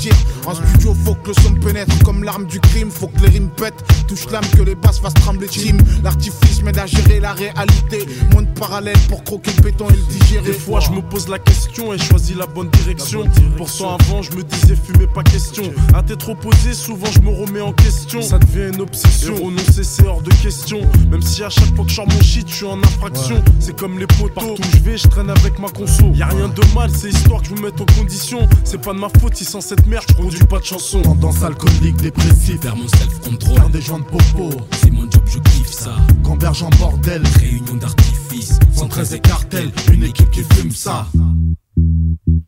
En 0.46 0.54
studio, 0.54 0.94
faut 1.04 1.14
que 1.14 1.28
le 1.28 1.34
son 1.42 1.54
pénètre 1.54 1.98
comme 2.04 2.22
l'arme 2.24 2.46
du 2.46 2.60
crime. 2.60 2.90
Faut 2.90 3.06
que 3.06 3.20
les 3.20 3.28
rimes 3.28 3.48
pètent, 3.48 3.82
touche 4.06 4.26
l'âme, 4.30 4.44
que 4.56 4.62
les 4.62 4.74
basses 4.74 4.98
fassent 4.98 5.14
trembler 5.14 5.46
team. 5.46 5.78
L'artifice 6.02 6.62
m'aide 6.62 6.78
à 6.78 6.86
gérer 6.86 7.20
la 7.20 7.32
réalité. 7.32 8.06
Moins 8.32 8.42
de 8.42 8.58
parallèles 8.58 8.98
pour 9.08 9.24
croquer 9.24 9.52
le 9.56 9.62
béton 9.62 9.88
et 9.88 9.96
le 9.96 10.02
digérer. 10.02 10.44
Des 10.44 10.52
fois 10.52 10.80
je 10.80 10.90
me 10.90 11.00
pose 11.00 11.28
la 11.28 11.38
question 11.38 11.92
et 11.94 11.98
choisis 11.98 12.36
la 12.36 12.46
bonne 12.46 12.68
direction. 12.70 13.24
Pourtant 13.56 13.96
avant 13.96 14.22
je 14.22 14.32
me 14.32 14.42
disais 14.42 14.76
fumer 14.76 15.06
pas 15.06 15.22
question. 15.22 15.64
À 15.94 16.02
t'être 16.02 16.28
opposé, 16.28 16.74
souvent 16.74 17.10
je 17.10 17.20
me 17.20 17.30
remets 17.30 17.60
en 17.60 17.72
question. 17.72 18.20
Ça 18.20 18.38
devient 18.38 18.74
une 18.74 18.80
obsession. 18.82 19.36
Et 19.36 19.44
renoncer 19.44 19.84
c'est 19.84 20.06
hors 20.06 20.22
de 20.22 20.32
question. 20.34 20.80
Même 21.10 21.22
si 21.22 21.42
à 21.42 21.48
chaque 21.48 21.74
fois 21.74 21.84
que 21.84 21.90
je 21.90 21.96
sors 21.96 22.08
mon 22.08 22.20
shit, 22.20 22.48
je 22.48 22.54
suis 22.54 22.66
en 22.66 22.78
infraction. 22.82 23.42
C'est 23.60 23.76
comme 23.76 23.98
les 23.98 24.06
potos. 24.06 24.34
Partout 24.34 24.60
où 24.60 24.76
je 24.76 24.82
vais, 24.82 24.98
je 24.98 25.08
traîne 25.08 25.30
avec 25.30 25.58
ma 25.58 25.68
conso. 25.68 26.10
Y 26.12 26.22
a 26.22 26.26
rien 26.26 26.48
de 26.48 26.74
mal, 26.74 26.90
c'est 26.94 27.08
histoire 27.08 27.40
que 27.40 27.48
je 27.48 27.54
me 27.54 27.62
mette 27.62 27.80
en 27.80 27.86
condition. 27.96 28.46
C'est 28.64 28.80
pas 28.80 28.92
de 28.92 28.98
ma 28.98 29.08
faute 29.08 29.36
si 29.36 29.44
sans 29.44 29.60
cette 29.76 29.86
merde 29.86 30.04
je 30.08 30.14
produis 30.14 30.44
pas 30.44 30.58
de 30.58 30.64
chansons. 30.64 31.02
Tendance 31.02 31.42
alcoolique, 31.42 31.96
dépressif. 31.96 32.60
Faire 32.60 32.76
mon 32.76 32.88
self-control. 32.88 33.56
Faire 33.56 33.70
des 33.70 33.80
joints 33.80 33.98
de 33.98 34.04
popo. 34.04 34.50
C'est 34.72 34.90
mon 34.90 35.10
job, 35.10 35.22
je 35.26 35.38
kiffe 35.38 35.72
ça. 35.72 35.96
Gamberge 36.22 36.62
en 36.62 36.70
bordel. 36.70 37.22
Réunion 37.38 37.74
d'artifice. 37.74 38.58
113 38.72 39.14
et 39.14 39.20
cartel. 39.20 39.70
Une 39.92 40.04
équipe 40.04 40.30
qui 40.30 40.42
fume 40.54 40.70
ça. 40.70 41.06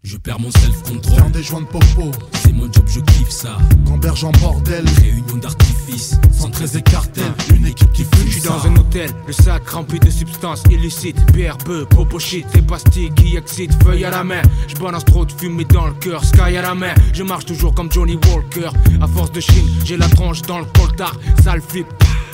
Je 0.06 0.16
perds 0.18 0.38
mon 0.38 0.52
self-control. 0.52 1.16
Faire 1.16 1.30
des 1.30 1.42
joints 1.42 1.62
de 1.62 1.66
popo. 1.66 2.12
C'est 2.34 2.52
mon 2.52 2.72
job, 2.72 2.84
je 2.86 3.00
kiffe 3.00 3.28
ça. 3.28 3.58
Gamberge 3.84 4.22
en 4.22 4.30
bordel. 4.40 4.84
Réunion 5.02 5.36
d'artifice. 5.38 6.14
113 6.30 6.76
et 6.76 6.82
cartel. 6.82 7.24
Une 7.52 7.66
équipe 7.66 7.90
qui 7.92 8.04
fume 8.04 8.26
Je 8.26 8.38
suis 8.38 8.42
dans 8.42 8.64
un 8.68 8.76
hôtel, 8.76 9.10
le 9.26 9.32
sac 9.32 9.68
rempli 9.68 9.98
de 9.98 10.08
substances 10.08 10.62
illicites. 10.70 11.18
Bière, 11.32 11.58
bœuf, 11.58 11.88
popo 11.88 12.20
shit, 12.20 12.46
des 12.54 12.62
pastilles 12.62 13.12
qui 13.16 13.36
excitent. 13.36 13.82
Feuille 13.82 14.04
à 14.04 14.10
la 14.10 14.22
main. 14.22 14.42
Je 14.68 14.76
balance 14.76 15.04
trop 15.04 15.24
de 15.24 15.32
fumée 15.32 15.64
dans 15.64 15.88
le 15.88 15.94
cœur. 15.94 16.24
Sky 16.24 16.56
à 16.56 16.62
la 16.62 16.76
main. 16.76 16.94
Je 17.12 17.24
marche 17.24 17.46
toujours 17.46 17.74
comme 17.74 17.90
Johnny 17.90 18.16
Walker. 18.28 18.70
À 19.00 19.08
force 19.08 19.32
de 19.32 19.40
chine, 19.40 19.66
j'ai 19.84 19.96
la 19.96 20.08
tronche 20.08 20.42
dans 20.42 20.60
le 20.60 20.66
coltard. 20.66 21.16
Sale 21.42 21.60
flip. 21.60 21.86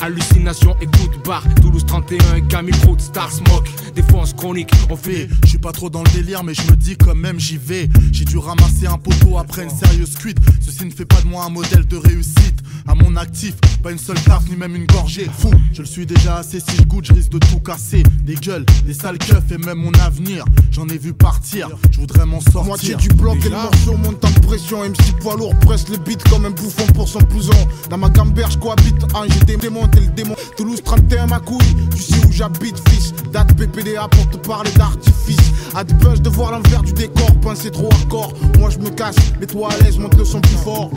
Hallucination 0.03 0.77
de 0.81 1.25
barre. 1.25 1.45
Toulouse 1.61 1.87
31 1.87 2.35
et 2.35 2.43
Camille 2.49 2.75
Route, 2.85 3.01
Star 3.01 3.31
Smoke. 3.31 3.69
Défense 3.95 4.33
chronique, 4.35 4.73
on 4.91 4.97
fait. 4.97 5.29
Je 5.45 5.51
suis 5.51 5.59
pas 5.59 5.71
trop 5.71 5.91
dans 5.91 6.03
le 6.03 6.11
délire, 6.11 6.43
mais 6.43 6.55
je 6.55 6.63
me 6.63 6.75
dis 6.75 6.97
quand 6.97 7.15
même 7.15 7.39
j'y 7.39 7.57
vais. 7.57 7.89
J'ai 8.11 8.25
dû 8.25 8.37
ramasser 8.37 8.89
un 8.89 8.99
poteau 8.99 9.39
après 9.39 9.63
une 9.63 9.71
sérieuse 9.71 10.17
cuite. 10.17 10.39
Ceci 10.61 10.87
ne 10.87 10.91
fait 10.91 11.05
pas 11.05 11.21
de 11.21 11.29
moi 11.29 11.45
un 11.45 11.51
modèle 11.51 11.87
de 11.87 11.97
réussite. 11.97 12.62
À 12.87 12.95
mon 12.95 13.17
actif, 13.17 13.55
pas 13.83 13.93
une 13.93 13.99
seule 13.99 14.21
taf 14.21 14.49
ni 14.49 14.57
même 14.57 14.75
une 14.75 14.87
gorgée. 14.87 15.29
Fou, 15.39 15.51
je 15.73 15.83
le 15.83 15.87
suis 15.87 16.07
déjà 16.07 16.37
assez. 16.37 16.61
Si 16.61 16.77
je 16.77 16.83
goûte, 16.83 17.07
je 17.07 17.13
risque 17.13 17.31
de 17.31 17.39
tout 17.39 17.61
casser. 17.61 18.03
Des 18.25 18.35
gueules, 18.35 18.65
des 18.87 18.95
sales 18.95 19.19
keufs 19.19 19.51
et 19.53 19.59
même 19.59 19.79
mon 19.79 19.93
avenir. 20.05 20.45
J'en 20.71 20.89
ai 20.89 20.99
vu 20.99 21.13
partir, 21.13 21.69
je 21.91 22.01
voudrais 22.01 22.27
m'en 22.27 22.41
sortir. 22.41 22.65
Moitié 22.65 22.95
du 22.97 23.09
bloc 23.09 23.39
et 23.45 23.49
le 23.49 23.57
morceau 23.57 23.97
monte 23.97 24.25
en 24.25 24.33
pression. 24.41 24.83
MC 24.83 25.19
poids 25.21 25.37
lourd 25.37 25.55
presse 25.61 25.89
les 25.89 25.99
beats 25.99 26.23
comme 26.31 26.47
un 26.47 26.51
bouffon 26.51 26.87
pour 26.95 27.09
son 27.09 27.21
blouson. 27.21 27.69
Dans 27.91 27.99
ma 27.99 28.09
gamberge 28.09 28.59
cohabite 28.59 29.05
un, 29.15 29.27
j'ai 29.29 29.57
démonté 29.57 30.01
le 30.01 30.09
démon. 30.09 30.35
Toulouse 30.57 30.83
31 30.85 31.27
ma 31.27 31.41
couille, 31.41 31.77
tu 31.95 32.03
sais 32.03 32.25
où 32.27 32.33
j'habite, 32.33 32.77
fils. 32.89 33.13
Date 33.33 33.57
PPDA 33.57 34.09
pour 34.09 34.29
te 34.31 34.37
parler 34.37 34.71
d'artifice. 34.73 35.53
À 35.75 35.85
des 35.85 35.95
de 36.21 36.29
voir 36.29 36.53
l'envers 36.53 36.83
du 36.83 36.93
décor, 36.93 37.35
penser 37.41 37.71
trop 37.71 37.89
hardcore. 37.93 38.33
Moi 38.59 38.71
je 38.71 38.79
me 38.79 38.91
cache, 38.91 39.17
mais 39.41 39.47
toi 39.47 39.71
à 39.73 39.83
l'aise, 39.83 39.99
monte 39.99 40.17
le 40.17 40.25
son 40.25 40.41
plus 40.41 40.57
fort. 40.57 40.91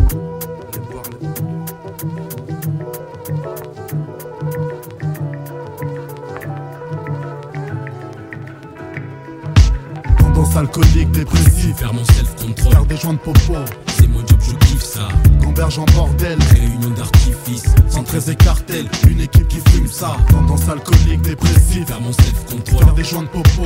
Alcoolique, 10.57 11.11
dépressif. 11.11 11.75
Faire 11.77 11.93
mon 11.93 12.03
self-control. 12.05 12.71
Faire 12.71 12.85
des 12.85 12.97
joints 12.97 13.13
de 13.13 13.19
popo. 13.19 13.55
C'est 13.97 14.07
mon 14.07 14.19
job, 14.19 14.39
je 14.39 14.53
kiffe 14.67 14.83
ça. 14.83 15.07
Gamberge 15.41 15.79
en 15.79 15.85
bordel. 15.85 16.37
Réunion 16.51 16.89
d'artifice. 16.91 17.65
113 17.89 18.29
et 18.29 18.35
cartel. 18.35 18.85
Une 19.09 19.21
équipe 19.21 19.47
qui 19.47 19.59
fume 19.71 19.87
ça. 19.87 20.17
Tendance 20.29 20.67
alcoolique, 20.69 21.21
dépressif. 21.21 21.87
Faire 21.87 22.01
mon 22.01 22.13
self-control. 22.13 22.79
Faire 22.79 22.93
des 22.93 23.03
joints 23.03 23.23
de 23.23 23.27
popo. 23.27 23.63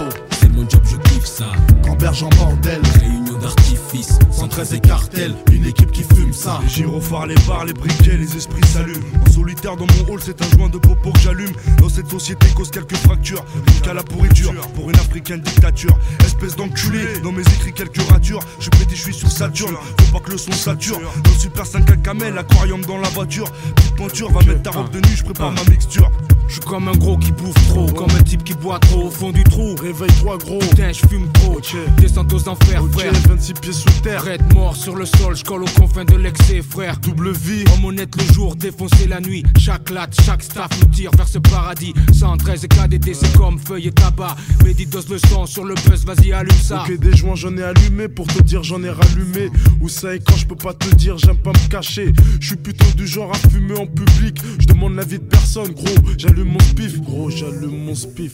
C'est 0.50 0.56
mon 0.56 0.70
job, 0.70 0.82
je 0.86 0.98
kiffe 1.10 1.26
ça. 1.26 1.46
Gamberge 1.84 2.24
en 2.24 2.30
bordel. 2.30 2.82
Réunion 3.00 3.38
d'artifice. 3.38 4.18
113 4.32 4.74
et 4.74 4.80
cartel. 4.80 5.36
Une 5.52 5.66
équipe 5.66 5.92
qui 5.92 6.04
fume 6.04 6.34
ça. 6.34 6.60
Les 6.64 6.70
gyrophares, 6.70 7.28
les 7.28 7.36
bars, 7.48 7.66
les 7.66 7.74
briquets, 7.74 8.18
les 8.18 8.36
esprits 8.36 8.66
s'allument. 8.68 9.04
En 9.26 9.32
solitaire 9.32 9.76
dans 9.76 9.86
mon 9.86 10.14
hall, 10.14 10.20
c'est 10.24 10.42
un 10.42 10.58
joint 10.58 10.70
de 10.70 10.78
popo 10.78 11.12
que 11.12 11.20
j'allume. 11.20 11.52
Dans 11.80 11.90
cette 11.90 12.10
société 12.10 12.48
cause 12.56 12.72
quelques 12.72 12.96
fractures. 12.98 13.44
Jusqu'à 13.68 13.94
la 13.94 14.04
pourriture 14.04 14.54
pour 14.76 14.90
une 14.90 14.96
africaine 14.96 15.42
dictature. 15.42 15.98
Espèce 16.26 16.56
d'enculé, 16.56 17.20
dans 17.24 17.32
mes 17.32 17.42
écrits 17.42 17.74
quelques 17.74 18.02
ratures. 18.10 18.42
Je 18.60 18.70
pété, 18.70 18.96
je 18.96 19.02
suis 19.02 19.14
sur 19.14 19.32
Saturne. 19.32 19.76
Faut 20.02 20.18
pas 20.18 20.26
que 20.26 20.32
le 20.32 20.38
son 20.38 20.52
sature. 20.52 21.00
Dans 21.24 21.32
le 21.32 21.38
Super 21.38 21.66
5 21.66 21.90
à 21.90 21.98
camel, 21.98 22.38
aquarium 22.38 22.82
dans 22.86 22.98
la 22.98 23.10
voiture. 23.10 23.52
Petite 23.76 23.96
pointure, 23.96 24.32
va 24.32 24.42
mettre 24.42 24.64
ta 24.64 24.72
robe 24.72 24.90
de 24.90 25.00
nuit, 25.00 25.16
je 25.16 25.24
prépare 25.24 25.52
ma 25.52 25.64
mixture. 25.66 26.10
Je 26.50 26.54
suis 26.54 26.62
comme 26.62 26.88
un 26.88 26.98
gros 26.98 27.16
qui 27.16 27.32
bouffe 27.32 27.54
trop, 27.68 27.86
comme 27.92 28.10
un 28.10 28.24
type 28.24 28.44
qui 28.44 28.56
boit 28.56 28.80
trop 28.80 29.04
au 29.04 29.12
fond 29.12 29.32
du 29.32 29.44
trou. 29.44 29.76
Réveille-toi, 29.80 30.39
gros. 30.40 30.60
Putain, 30.60 30.92
je 30.92 31.08
fume 31.08 31.32
trop. 31.34 31.60
Descente 32.00 32.34
aux 32.34 32.48
enfers, 32.48 32.84
Ok, 32.84 32.94
frère. 32.94 33.14
26 33.28 33.54
pieds 33.54 33.74
sous 33.74 33.90
terre. 34.02 34.24
Red 34.24 34.54
mort 34.54 34.76
sur 34.76 34.96
le 34.96 35.06
sol, 35.06 35.36
je 35.36 35.44
colle 35.44 35.64
aux 35.64 35.80
confins 35.80 36.06
de 36.06 36.16
l'excès, 36.16 36.62
frère. 36.62 36.98
Double 37.00 37.32
vie. 37.32 37.64
Homme 37.74 37.86
honnête 37.86 38.16
le 38.16 38.34
jour, 38.34 38.56
défoncé 38.56 39.08
la 39.08 39.20
nuit. 39.20 39.44
Chaque 39.60 39.90
latte, 39.90 40.20
chaque 40.26 40.44
staff 40.44 40.70
nous 40.82 40.90
tire 40.90 41.12
vers 41.16 41.28
ce 41.28 41.40
paradis. 41.40 41.94
113 42.14 42.66
et 42.66 42.68
KDD, 42.68 43.14
c'est 43.14 43.38
comme 43.38 43.60
feuille 43.60 43.88
et 43.88 43.92
tabac. 43.92 44.36
Mehdi 44.64 44.86
dose 44.86 45.10
le 45.10 45.18
sang 45.20 45.46
sur 45.46 45.66
le 45.66 45.76
buzz, 45.76 46.06
vas-y, 46.06 46.32
allume 46.32 46.52
ça. 46.62 46.84
Ok, 46.84 46.98
des 46.98 47.16
joints 47.16 47.36
j'en 47.36 47.56
ai 47.58 47.64
allumé 47.64 48.08
pour 48.08 48.28
te 48.28 48.42
dire 48.42 48.64
j'en 48.64 48.82
ai 48.84 48.90
rallumé. 48.90 49.52
Où 49.82 49.90
ça 49.90 50.16
et 50.16 50.20
quand 50.20 50.36
je 50.38 50.48
peux 50.48 50.56
pas 50.56 50.74
te 50.74 50.94
dire, 50.96 51.18
j'aime 51.18 51.38
pas 51.38 51.52
me 51.52 51.70
cacher. 51.70 52.14
Je 52.40 52.48
suis 52.48 52.56
plutôt 52.56 52.90
du 52.96 53.06
genre 53.06 53.32
à 53.32 53.50
fumer 53.50 53.78
en 53.78 53.88
public. 53.88 54.40
Je 54.60 54.68
demande 54.68 54.96
l'avis 54.96 55.20
de 55.20 55.24
personne, 55.26 55.72
gros. 55.74 55.86
J'allume 56.18 56.50
mon 56.54 56.60
spiff, 56.60 57.02
gros, 57.02 57.30
j'allume 57.30 57.86
mon 57.86 57.96
spiff. 57.96 58.34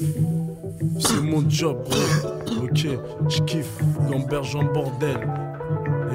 C'est 0.99 1.21
mon 1.21 1.43
job, 1.49 1.77
gros. 1.89 2.63
Ok, 2.63 2.87
je 3.29 3.41
kiffe. 3.43 3.77
Gamberge 4.09 4.55
en 4.55 4.63
bordel. 4.63 5.17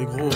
Et 0.01 0.05
gros, 0.05 0.31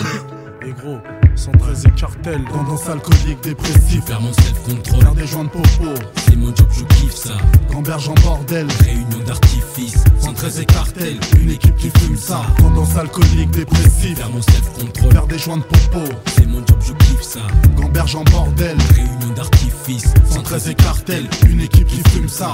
et 0.65 0.71
gros. 0.71 0.97
113 1.35 1.85
et 1.85 1.91
cartel. 1.99 2.41
Tendance 2.45 2.89
alcoolique, 2.89 3.41
dépressif. 3.43 4.03
Faire 4.05 4.21
mon 4.21 4.33
self-control. 4.33 5.01
Faire 5.01 5.15
des 5.15 5.27
joints 5.27 5.43
de 5.43 5.49
popo. 5.49 5.93
C'est 6.27 6.35
mon 6.35 6.47
job, 6.55 6.67
je 6.71 6.83
kiffe 6.95 7.15
ça. 7.15 7.33
Gamberge 7.71 8.09
en 8.09 8.13
bordel. 8.15 8.67
Réunion 8.83 9.19
d'artifice. 9.25 10.03
113 10.19 10.59
et 10.59 10.65
cartel. 10.65 11.17
Une 11.39 11.51
équipe 11.51 11.75
qui 11.75 11.89
fume 11.89 12.17
ça. 12.17 12.41
Tendance 12.57 12.97
alcoolique, 12.97 13.51
dépressif. 13.51 14.17
Faire 14.17 14.29
mon 14.29 14.41
self-control. 14.41 15.11
Faire 15.11 15.27
des 15.27 15.37
joints 15.37 15.57
de 15.57 15.63
popo. 15.63 16.13
C'est 16.35 16.47
mon 16.47 16.65
job, 16.65 16.79
je 16.81 16.93
kiffe 16.93 17.21
ça. 17.21 17.41
Gamberge 17.75 18.15
en 18.15 18.23
bordel. 18.23 18.77
Réunion 18.95 19.35
d'artifice. 19.35 20.13
113 20.29 20.69
et 20.69 20.75
cartel. 20.75 21.29
Une 21.47 21.61
équipe 21.61 21.87
qui 21.87 22.01
fume 22.09 22.29
ça. 22.29 22.53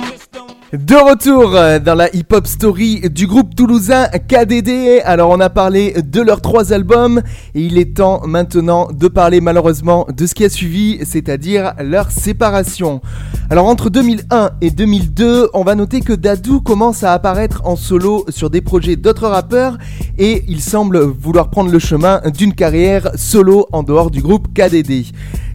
De 0.73 0.95
retour 0.95 1.53
euh, 1.53 1.79
dans 1.79 1.95
la 1.95 2.15
hip-hop 2.15 2.47
story 2.47 3.01
du 3.09 3.27
groupe 3.27 3.55
toulousain 3.55 4.07
KDD. 4.07 5.01
Alors 5.03 5.29
on 5.29 5.41
a 5.41 5.49
parlé 5.49 6.01
de 6.01 6.21
leurs 6.21 6.39
trois 6.39 6.71
albums 6.71 7.21
et 7.53 7.61
il 7.61 7.77
est 7.77 7.97
temps 7.97 8.25
maintenant 8.25 8.87
de 8.89 9.09
parler 9.09 9.41
malheureusement 9.41 10.07
de 10.15 10.25
ce 10.25 10.33
qui 10.33 10.45
a 10.45 10.49
suivi, 10.49 10.99
c'est-à-dire 11.03 11.73
leur 11.81 12.09
séparation. 12.09 13.01
Alors 13.49 13.65
entre 13.65 13.89
2001 13.89 14.51
et 14.61 14.71
2002, 14.71 15.49
on 15.53 15.65
va 15.65 15.75
noter 15.75 15.99
que 15.99 16.13
Dadou 16.13 16.61
commence 16.61 17.03
à 17.03 17.11
apparaître 17.11 17.61
en 17.65 17.75
solo 17.75 18.23
sur 18.29 18.49
des 18.49 18.61
projets 18.61 18.95
d'autres 18.95 19.27
rappeurs 19.27 19.77
et 20.17 20.45
il 20.47 20.61
semble 20.61 20.99
vouloir 20.99 21.49
prendre 21.49 21.69
le 21.69 21.79
chemin 21.79 22.21
d'une 22.33 22.53
carrière 22.53 23.11
solo 23.15 23.67
en 23.73 23.83
dehors 23.83 24.09
du 24.09 24.21
groupe 24.21 24.47
KDD. 24.53 25.07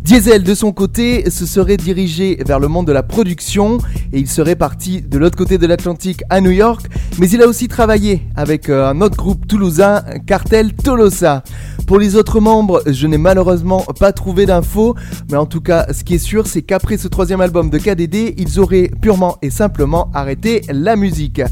Diesel 0.06 0.44
de 0.44 0.54
son 0.54 0.70
côté 0.70 1.28
se 1.30 1.46
serait 1.46 1.76
dirigé 1.76 2.38
vers 2.46 2.60
le 2.60 2.68
monde 2.68 2.86
de 2.86 2.92
la 2.92 3.02
production 3.02 3.78
et 4.12 4.20
il 4.20 4.28
serait 4.28 4.54
parti 4.54 5.02
de 5.02 5.18
l'autre 5.18 5.36
côté 5.36 5.58
de 5.58 5.66
l'Atlantique 5.66 6.22
à 6.30 6.40
New 6.40 6.52
York, 6.52 6.86
mais 7.18 7.28
il 7.28 7.42
a 7.42 7.48
aussi 7.48 7.66
travaillé 7.66 8.22
avec 8.36 8.68
euh, 8.68 8.88
un 8.88 9.00
autre 9.00 9.16
groupe 9.16 9.48
toulousain, 9.48 10.04
Cartel 10.24 10.74
Tolosa. 10.74 11.42
Pour 11.88 11.98
les 11.98 12.14
autres 12.14 12.38
membres, 12.38 12.84
je 12.86 13.08
n'ai 13.08 13.18
malheureusement 13.18 13.84
pas 13.98 14.12
trouvé 14.12 14.46
d'infos, 14.46 14.94
mais 15.28 15.36
en 15.36 15.46
tout 15.46 15.60
cas, 15.60 15.86
ce 15.92 16.04
qui 16.04 16.14
est 16.14 16.18
sûr, 16.18 16.46
c'est 16.46 16.62
qu'après 16.62 16.98
ce 16.98 17.08
troisième 17.08 17.40
album 17.40 17.68
de 17.68 17.78
KDD, 17.78 18.34
ils 18.38 18.60
auraient 18.60 18.90
purement 19.00 19.38
et 19.42 19.50
simplement 19.50 20.08
arrêté 20.14 20.62
la 20.68 20.94
musique. 20.94 21.42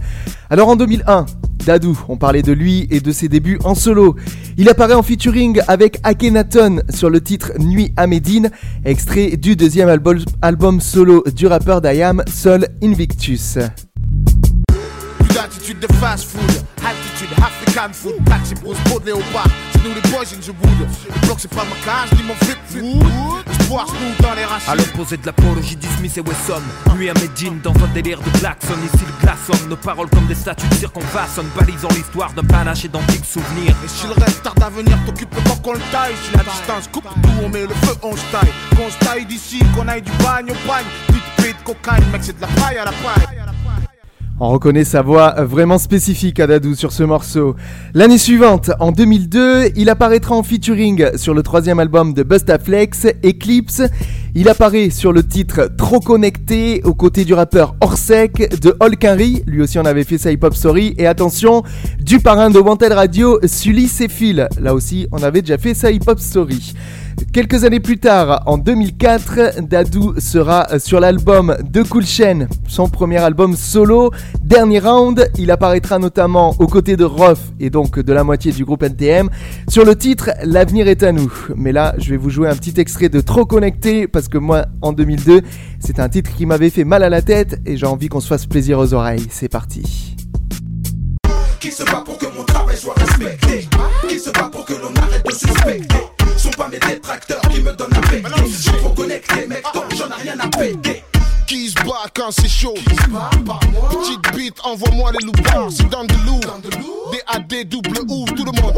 Alors 0.50 0.68
en 0.68 0.76
2001, 0.76 1.26
Dadou, 1.64 1.98
on 2.08 2.16
parlait 2.16 2.42
de 2.42 2.52
lui 2.52 2.86
et 2.90 3.00
de 3.00 3.10
ses 3.12 3.28
débuts 3.28 3.58
en 3.64 3.74
solo. 3.74 4.16
Il 4.58 4.68
apparaît 4.68 4.94
en 4.94 5.02
featuring 5.02 5.60
avec 5.66 5.98
Akhenaton 6.02 6.82
sur 6.90 7.08
le 7.08 7.20
titre 7.22 7.52
Nuit 7.58 7.92
à 7.96 8.06
Médine, 8.06 8.50
extrait 8.84 9.36
du 9.36 9.56
deuxième 9.56 9.88
album, 9.88 10.80
solo 10.80 11.24
du 11.34 11.46
rappeur 11.46 11.80
d'Ayam, 11.80 12.22
Sol 12.28 12.68
Invictus. 12.82 13.58
Plus 15.44 15.50
d'attitude 15.50 15.78
de 15.78 15.86
fast 16.00 16.24
food, 16.24 16.50
attitude 16.78 17.28
African 17.36 17.92
food, 17.92 18.14
taxi 18.24 18.54
brousse 18.54 18.78
peau 18.88 18.98
de 18.98 19.06
léopard. 19.06 19.46
nous 19.82 19.92
les 19.92 20.00
boys 20.10 20.24
in 20.32 20.40
the 20.40 20.48
wood. 20.48 20.88
Le 20.88 21.26
bloc 21.26 21.36
c'est 21.38 21.50
pas 21.50 21.64
ma 21.64 21.76
cage, 21.84 22.18
ni 22.18 22.22
mon 22.22 22.34
flip 22.34 22.56
flip. 22.66 22.84
Espoir 23.50 23.86
nous 23.92 24.24
dans 24.24 24.34
les 24.34 24.44
racines. 24.44 24.72
À 24.72 24.74
l'opposé 24.74 25.18
de 25.18 25.26
l'apologie 25.26 25.76
Smith 25.98 26.16
et 26.16 26.20
Wesson. 26.22 26.62
Nuit 26.96 27.10
à 27.10 27.14
Medine 27.14 27.60
dans 27.62 27.74
un 27.74 27.88
délire 27.92 28.20
de 28.22 28.38
klaxon. 28.38 28.74
Ici 28.86 29.04
le 29.04 29.20
glaçonne, 29.20 29.68
nos 29.68 29.76
paroles 29.76 30.08
comme 30.08 30.26
des 30.26 30.34
statues 30.34 30.66
de 30.68 31.02
façonne 31.12 31.48
Balisant 31.58 31.88
l'histoire 31.88 32.32
d'un 32.32 32.44
panache 32.44 32.86
et 32.86 32.88
d'antiques 32.88 33.26
souvenirs. 33.26 33.76
Et 33.84 33.88
si 33.88 34.06
le 34.06 34.14
reste 34.14 34.42
tarde 34.42 34.62
à 34.62 34.70
venir, 34.70 34.96
t'occupe 35.04 35.34
le 35.34 35.42
temps 35.42 35.56
qu'on 35.56 35.74
le 35.74 35.80
taille. 35.92 36.14
Si 36.24 36.34
la 36.36 36.44
distance 36.44 36.88
coupe 36.90 37.04
tout, 37.22 37.30
on 37.44 37.50
met 37.50 37.62
le 37.62 37.74
feu, 37.84 37.94
on 38.02 38.16
se 38.16 38.24
taille. 38.32 38.52
Qu'on 38.76 38.90
se 38.90 38.98
taille 38.98 39.26
d'ici, 39.26 39.58
qu'on 39.76 39.86
aille 39.88 40.02
du 40.02 40.12
bagne 40.22 40.50
au 40.50 40.68
bagne. 40.68 40.86
Vite, 41.12 41.46
vite, 41.46 41.56
cocaïne, 41.64 42.08
mec 42.10 42.22
c'est 42.24 42.36
de 42.36 42.40
la 42.40 42.48
paille 42.48 42.78
à 42.78 42.86
la 42.86 42.92
paille 42.92 43.44
On 44.40 44.48
reconnaît 44.48 44.82
sa 44.82 45.00
voix 45.00 45.44
vraiment 45.44 45.78
spécifique 45.78 46.40
à 46.40 46.48
Dadou 46.48 46.74
sur 46.74 46.90
ce 46.90 47.04
morceau. 47.04 47.54
L'année 47.94 48.18
suivante, 48.18 48.72
en 48.80 48.90
2002, 48.90 49.70
il 49.76 49.88
apparaîtra 49.88 50.34
en 50.34 50.42
featuring 50.42 51.16
sur 51.16 51.34
le 51.34 51.44
troisième 51.44 51.78
album 51.78 52.14
de 52.14 52.24
Bustaflex, 52.24 53.06
Eclipse. 53.24 53.82
Il 54.34 54.48
apparaît 54.48 54.90
sur 54.90 55.12
le 55.12 55.22
titre 55.22 55.70
Trop 55.78 56.00
Connecté 56.00 56.82
aux 56.82 56.94
côtés 56.94 57.24
du 57.24 57.32
rappeur 57.32 57.76
Orsec 57.80 58.60
de 58.60 58.76
Holkinry, 58.80 59.44
lui 59.46 59.62
aussi 59.62 59.78
on 59.78 59.84
avait 59.84 60.02
fait 60.02 60.18
sa 60.18 60.32
hip-hop 60.32 60.56
story, 60.56 60.96
et 60.98 61.06
attention, 61.06 61.62
du 62.00 62.18
parrain 62.18 62.50
de 62.50 62.58
Wanted 62.58 62.90
Radio, 62.90 63.38
Sully 63.44 63.86
Phil. 63.86 64.48
là 64.60 64.74
aussi 64.74 65.06
on 65.12 65.22
avait 65.22 65.42
déjà 65.42 65.58
fait 65.58 65.74
sa 65.74 65.92
hip-hop 65.92 66.18
story. 66.18 66.74
Quelques 67.32 67.64
années 67.64 67.80
plus 67.80 67.98
tard, 67.98 68.42
en 68.46 68.58
2004, 68.58 69.60
Dadou 69.62 70.14
sera 70.18 70.78
sur 70.78 71.00
l'album 71.00 71.56
de 71.68 71.82
Cool 71.82 72.06
Chain, 72.06 72.46
son 72.68 72.88
premier 72.88 73.18
album 73.18 73.56
solo, 73.56 74.12
Dernier 74.42 74.78
Round. 74.78 75.30
Il 75.38 75.50
apparaîtra 75.50 75.98
notamment 75.98 76.54
aux 76.58 76.66
côtés 76.66 76.96
de 76.96 77.04
Roth 77.04 77.40
et 77.58 77.70
donc 77.70 77.98
de 77.98 78.12
la 78.12 78.22
moitié 78.22 78.52
du 78.52 78.64
groupe 78.64 78.84
NTM 78.84 79.30
sur 79.68 79.84
le 79.84 79.96
titre 79.96 80.30
L'avenir 80.44 80.86
est 80.86 81.02
à 81.02 81.10
nous. 81.10 81.32
Mais 81.56 81.72
là, 81.72 81.94
je 81.98 82.10
vais 82.10 82.16
vous 82.16 82.30
jouer 82.30 82.48
un 82.48 82.54
petit 82.54 82.80
extrait 82.80 83.08
de 83.08 83.20
Trop 83.20 83.44
Connecté 83.44 84.06
parce 84.06 84.28
que 84.28 84.38
moi, 84.38 84.66
en 84.80 84.92
2002, 84.92 85.42
c'est 85.80 85.98
un 85.98 86.08
titre 86.08 86.34
qui 86.36 86.46
m'avait 86.46 86.70
fait 86.70 86.84
mal 86.84 87.02
à 87.02 87.08
la 87.08 87.22
tête 87.22 87.60
et 87.66 87.76
j'ai 87.76 87.86
envie 87.86 88.08
qu'on 88.08 88.20
se 88.20 88.28
fasse 88.28 88.46
plaisir 88.46 88.78
aux 88.78 88.94
oreilles. 88.94 89.26
C'est 89.30 89.48
parti. 89.48 90.14
Se 91.74 91.82
bat 91.82 92.04
pour 92.04 92.16
que 92.18 92.26
mon 92.26 92.44
travail 92.44 92.76
soit 92.76 92.94
respecté? 92.96 93.68
Se 94.16 94.30
bat 94.30 94.48
pour 94.52 94.64
que 94.64 94.74
l'on 94.74 94.94
arrête 94.94 95.26
de 95.26 95.32
suspecter? 95.32 96.13
Sont 96.44 96.50
pas 96.50 96.68
mes 96.68 96.78
détracteurs 96.78 97.40
qui 97.40 97.62
me 97.62 97.72
donnent 97.72 97.94
un 97.94 98.00
bec 98.10 98.26
Je 98.46 98.52
suis 98.52 98.72
trop 98.72 98.90
connecté 98.90 99.46
mec 99.46 99.64
donc 99.72 99.84
j'en 99.96 100.10
ai 100.10 100.22
rien 100.24 100.38
à 100.38 100.46
péter 100.48 101.02
se 101.74 101.84
bat 101.84 102.06
quand 102.14 102.30
c'est 102.30 102.48
chaud. 102.48 102.74
Petite 102.74 104.36
bite, 104.36 104.56
envoie-moi 104.64 105.12
les 105.12 105.26
loupards, 105.26 105.70
c'est 105.70 105.88
dans 105.88 106.04
de 106.04 106.14
lourd 106.24 106.60
DAD, 107.12 107.68
double 107.68 108.00
ou, 108.08 108.24
tout 108.26 108.44
le 108.44 108.52
monde. 108.60 108.74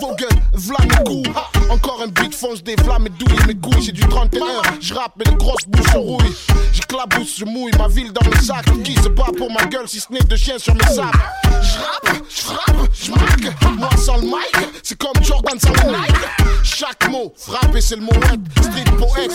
Vogel, 0.00 0.28
v'là 0.52 0.78
mes 0.82 1.04
coups 1.04 1.30
Encore 1.70 2.02
un 2.02 2.08
beat 2.08 2.34
fonce 2.34 2.62
des 2.62 2.76
flammes 2.76 3.06
et 3.06 3.10
douille 3.10 3.38
mes 3.46 3.54
couilles. 3.54 3.82
J'ai 3.82 3.92
du 3.92 4.02
31, 4.02 4.40
j'rappe 4.80 5.12
mais 5.16 5.24
de 5.24 5.36
grosses 5.36 5.66
bouches 5.66 5.94
rouille 5.94 6.34
J'clabousse, 6.72 7.38
je 7.38 7.44
mouille 7.44 7.72
ma 7.78 7.88
ville 7.88 8.12
dans 8.12 8.28
le 8.28 8.36
sac. 8.40 8.64
Qui 8.82 8.94
se 8.94 9.08
bat 9.08 9.30
pour 9.36 9.50
ma 9.50 9.64
gueule 9.66 9.88
si 9.88 10.00
ce 10.00 10.12
n'est 10.12 10.20
de 10.20 10.36
chien 10.36 10.58
sur 10.58 10.74
mes 10.74 10.84
sables 10.84 11.18
J'rappe, 11.62 12.22
j'frappe, 12.28 12.88
j'marque 12.92 13.78
Moi 13.78 13.90
sans 13.96 14.16
le 14.16 14.22
mic, 14.22 14.68
c'est 14.82 14.98
comme 14.98 15.22
Jordan 15.22 15.58
sans 15.58 15.72
le 15.72 15.92
Nike 15.92 16.16
Chaque 16.62 17.08
mot, 17.10 17.32
frapper 17.36 17.80
c'est 17.80 17.96
le 17.96 18.02
mot 18.02 18.12
Street 18.60 18.84
poète, 18.98 19.32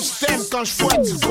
stem 0.00 0.40
quand 0.50 0.64
j'fouette, 0.64 1.04
c'est 1.04 1.24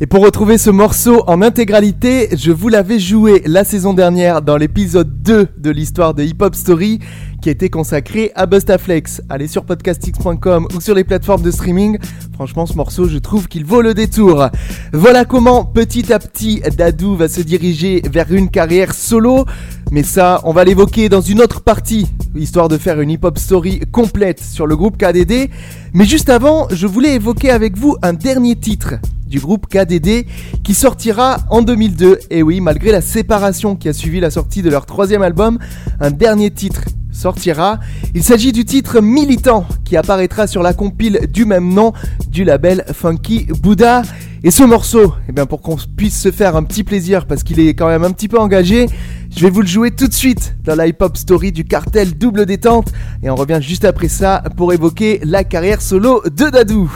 et 0.00 0.06
pour 0.06 0.22
retrouver 0.22 0.58
ce 0.58 0.70
morceau 0.70 1.24
en 1.26 1.42
intégralité, 1.42 2.28
je 2.36 2.52
vous 2.52 2.68
l'avais 2.68 3.00
joué 3.00 3.42
la 3.46 3.64
saison 3.64 3.94
dernière 3.94 4.42
dans 4.42 4.56
l'épisode 4.56 5.22
2 5.22 5.48
de 5.58 5.70
l'histoire 5.70 6.14
de 6.14 6.22
Hip 6.22 6.36
Hop 6.40 6.54
Story 6.54 7.00
qui 7.42 7.50
été 7.50 7.68
consacré 7.68 8.30
à 8.36 8.46
Bustaflex. 8.46 9.22
Allez 9.28 9.48
sur 9.48 9.64
podcastx.com 9.64 10.68
ou 10.72 10.80
sur 10.80 10.94
les 10.94 11.02
plateformes 11.02 11.42
de 11.42 11.50
streaming. 11.50 11.98
Franchement, 12.34 12.66
ce 12.66 12.74
morceau, 12.74 13.08
je 13.08 13.18
trouve 13.18 13.48
qu'il 13.48 13.64
vaut 13.64 13.82
le 13.82 13.92
détour. 13.92 14.48
Voilà 14.92 15.24
comment 15.24 15.64
petit 15.64 16.12
à 16.12 16.20
petit 16.20 16.60
Dadou 16.76 17.16
va 17.16 17.26
se 17.26 17.40
diriger 17.40 18.02
vers 18.08 18.32
une 18.32 18.50
carrière 18.50 18.94
solo. 18.94 19.46
Mais 19.90 20.04
ça, 20.04 20.40
on 20.44 20.52
va 20.52 20.62
l'évoquer 20.62 21.08
dans 21.08 21.20
une 21.20 21.40
autre 21.40 21.60
partie, 21.60 22.06
histoire 22.36 22.68
de 22.68 22.78
faire 22.78 23.00
une 23.00 23.10
hip-hop 23.10 23.36
story 23.36 23.80
complète 23.90 24.40
sur 24.40 24.68
le 24.68 24.76
groupe 24.76 24.96
KDD. 24.96 25.50
Mais 25.92 26.04
juste 26.04 26.28
avant, 26.28 26.68
je 26.70 26.86
voulais 26.86 27.16
évoquer 27.16 27.50
avec 27.50 27.76
vous 27.76 27.96
un 28.02 28.12
dernier 28.12 28.54
titre 28.54 28.94
du 29.28 29.40
groupe 29.40 29.66
KDD 29.66 30.26
qui 30.64 30.74
sortira 30.74 31.38
en 31.50 31.62
2002. 31.62 32.18
Et 32.30 32.42
oui, 32.42 32.60
malgré 32.60 32.92
la 32.92 33.00
séparation 33.00 33.76
qui 33.76 33.88
a 33.88 33.92
suivi 33.92 34.20
la 34.20 34.30
sortie 34.30 34.62
de 34.62 34.70
leur 34.70 34.86
troisième 34.86 35.22
album, 35.22 35.58
un 36.00 36.10
dernier 36.10 36.50
titre 36.50 36.82
sortira. 37.18 37.78
Il 38.14 38.22
s'agit 38.22 38.52
du 38.52 38.64
titre 38.64 39.00
Militant 39.00 39.66
qui 39.84 39.96
apparaîtra 39.96 40.46
sur 40.46 40.62
la 40.62 40.72
compile 40.72 41.20
du 41.32 41.44
même 41.44 41.72
nom 41.72 41.92
du 42.28 42.44
label 42.44 42.84
Funky 42.92 43.48
Buddha. 43.60 44.02
Et 44.44 44.50
ce 44.50 44.62
morceau, 44.62 45.14
eh 45.28 45.32
bien 45.32 45.46
pour 45.46 45.60
qu'on 45.60 45.76
puisse 45.96 46.20
se 46.20 46.30
faire 46.30 46.54
un 46.54 46.62
petit 46.62 46.84
plaisir 46.84 47.26
parce 47.26 47.42
qu'il 47.42 47.58
est 47.58 47.74
quand 47.74 47.88
même 47.88 48.04
un 48.04 48.12
petit 48.12 48.28
peu 48.28 48.38
engagé, 48.38 48.86
je 49.34 49.40
vais 49.40 49.50
vous 49.50 49.62
le 49.62 49.66
jouer 49.66 49.90
tout 49.90 50.06
de 50.06 50.14
suite 50.14 50.54
dans 50.62 50.76
la 50.76 50.86
hip-hop 50.86 51.16
story 51.16 51.50
du 51.50 51.64
cartel 51.64 52.16
Double 52.16 52.46
Détente 52.46 52.92
et 53.22 53.30
on 53.30 53.34
revient 53.34 53.58
juste 53.60 53.84
après 53.84 54.08
ça 54.08 54.42
pour 54.56 54.72
évoquer 54.72 55.20
la 55.24 55.42
carrière 55.42 55.82
solo 55.82 56.22
de 56.24 56.50
Dadou. 56.50 56.90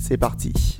C'est 0.00 0.16
parti. 0.16 0.79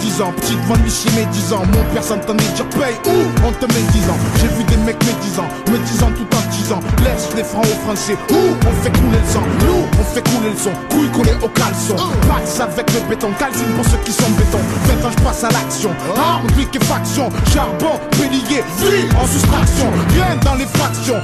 Je 0.00 0.06
milite 0.06 0.18
depuis 0.18 0.18
mes 0.18 0.18
10 0.18 0.22
ans, 0.22 0.32
petite 0.32 1.16
mes 1.16 1.24
10 1.26 1.52
ans. 1.52 1.62
Mon 1.72 1.94
père 1.94 2.02
s'entendait 2.04 2.44
dire 2.54 2.68
paye 2.70 2.96
où 3.06 3.46
On 3.46 3.52
te 3.52 3.66
met 3.66 3.82
10 3.92 4.10
ans. 4.10 4.18
J'ai 4.40 4.48
vu 4.48 4.64
des 4.64 4.76
mecs 4.78 5.02
médisants, 5.04 5.48
me 5.70 5.78
disant 5.78 6.10
tout 6.10 6.36
en 6.36 6.50
disant 6.50 6.80
Laisse 7.04 7.28
les 7.36 7.44
francs 7.44 7.64
aux 7.64 7.84
français, 7.84 8.16
où 8.30 8.34
on 8.34 8.82
fait 8.82 8.90
couler 8.90 9.18
le 9.18 9.32
sang? 9.32 9.42
Nous, 9.60 9.86
on 9.98 10.04
fait 10.04 10.22
couler 10.28 10.50
le 10.50 10.56
son, 10.56 10.70
couille 10.90 11.10
collée 11.10 11.36
au 11.42 11.48
caleçon. 11.48 11.96
Pax 12.28 12.60
avec 12.60 12.92
le 12.92 13.00
béton, 13.08 13.30
calcine 13.38 13.72
pour 13.76 13.84
ceux 13.84 13.98
qui 14.04 14.12
sont 14.12 14.30
béton. 14.30 14.58
Maintenant 14.86 15.10
je 15.16 15.24
passe 15.24 15.44
à 15.44 15.50
l'action. 15.50 15.90
Arme, 16.16 16.46
faction, 16.82 17.28
charbon, 17.52 17.98
bélier, 18.18 18.62
vie 18.78 19.08
en 19.20 19.26
soustraction. 19.26 19.90
Rien 20.14 20.36
dans 20.44 20.54
les 20.54 20.66
fractions, 20.66 21.20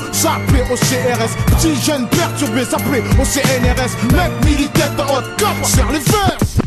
plaît 0.48 0.64
au 0.70 0.76
CRS. 0.76 1.32
Petit 1.46 1.74
jeune 1.82 2.08
perturbé, 2.08 2.62
plaît 2.62 3.04
au 3.20 3.24
CNRS. 3.24 3.92
Mec 4.14 4.32
militaire 4.44 4.90
de 4.96 5.02
haute 5.02 5.30
cop, 5.38 5.64
serre 5.64 5.90
les 5.92 6.00
verses. 6.00 6.63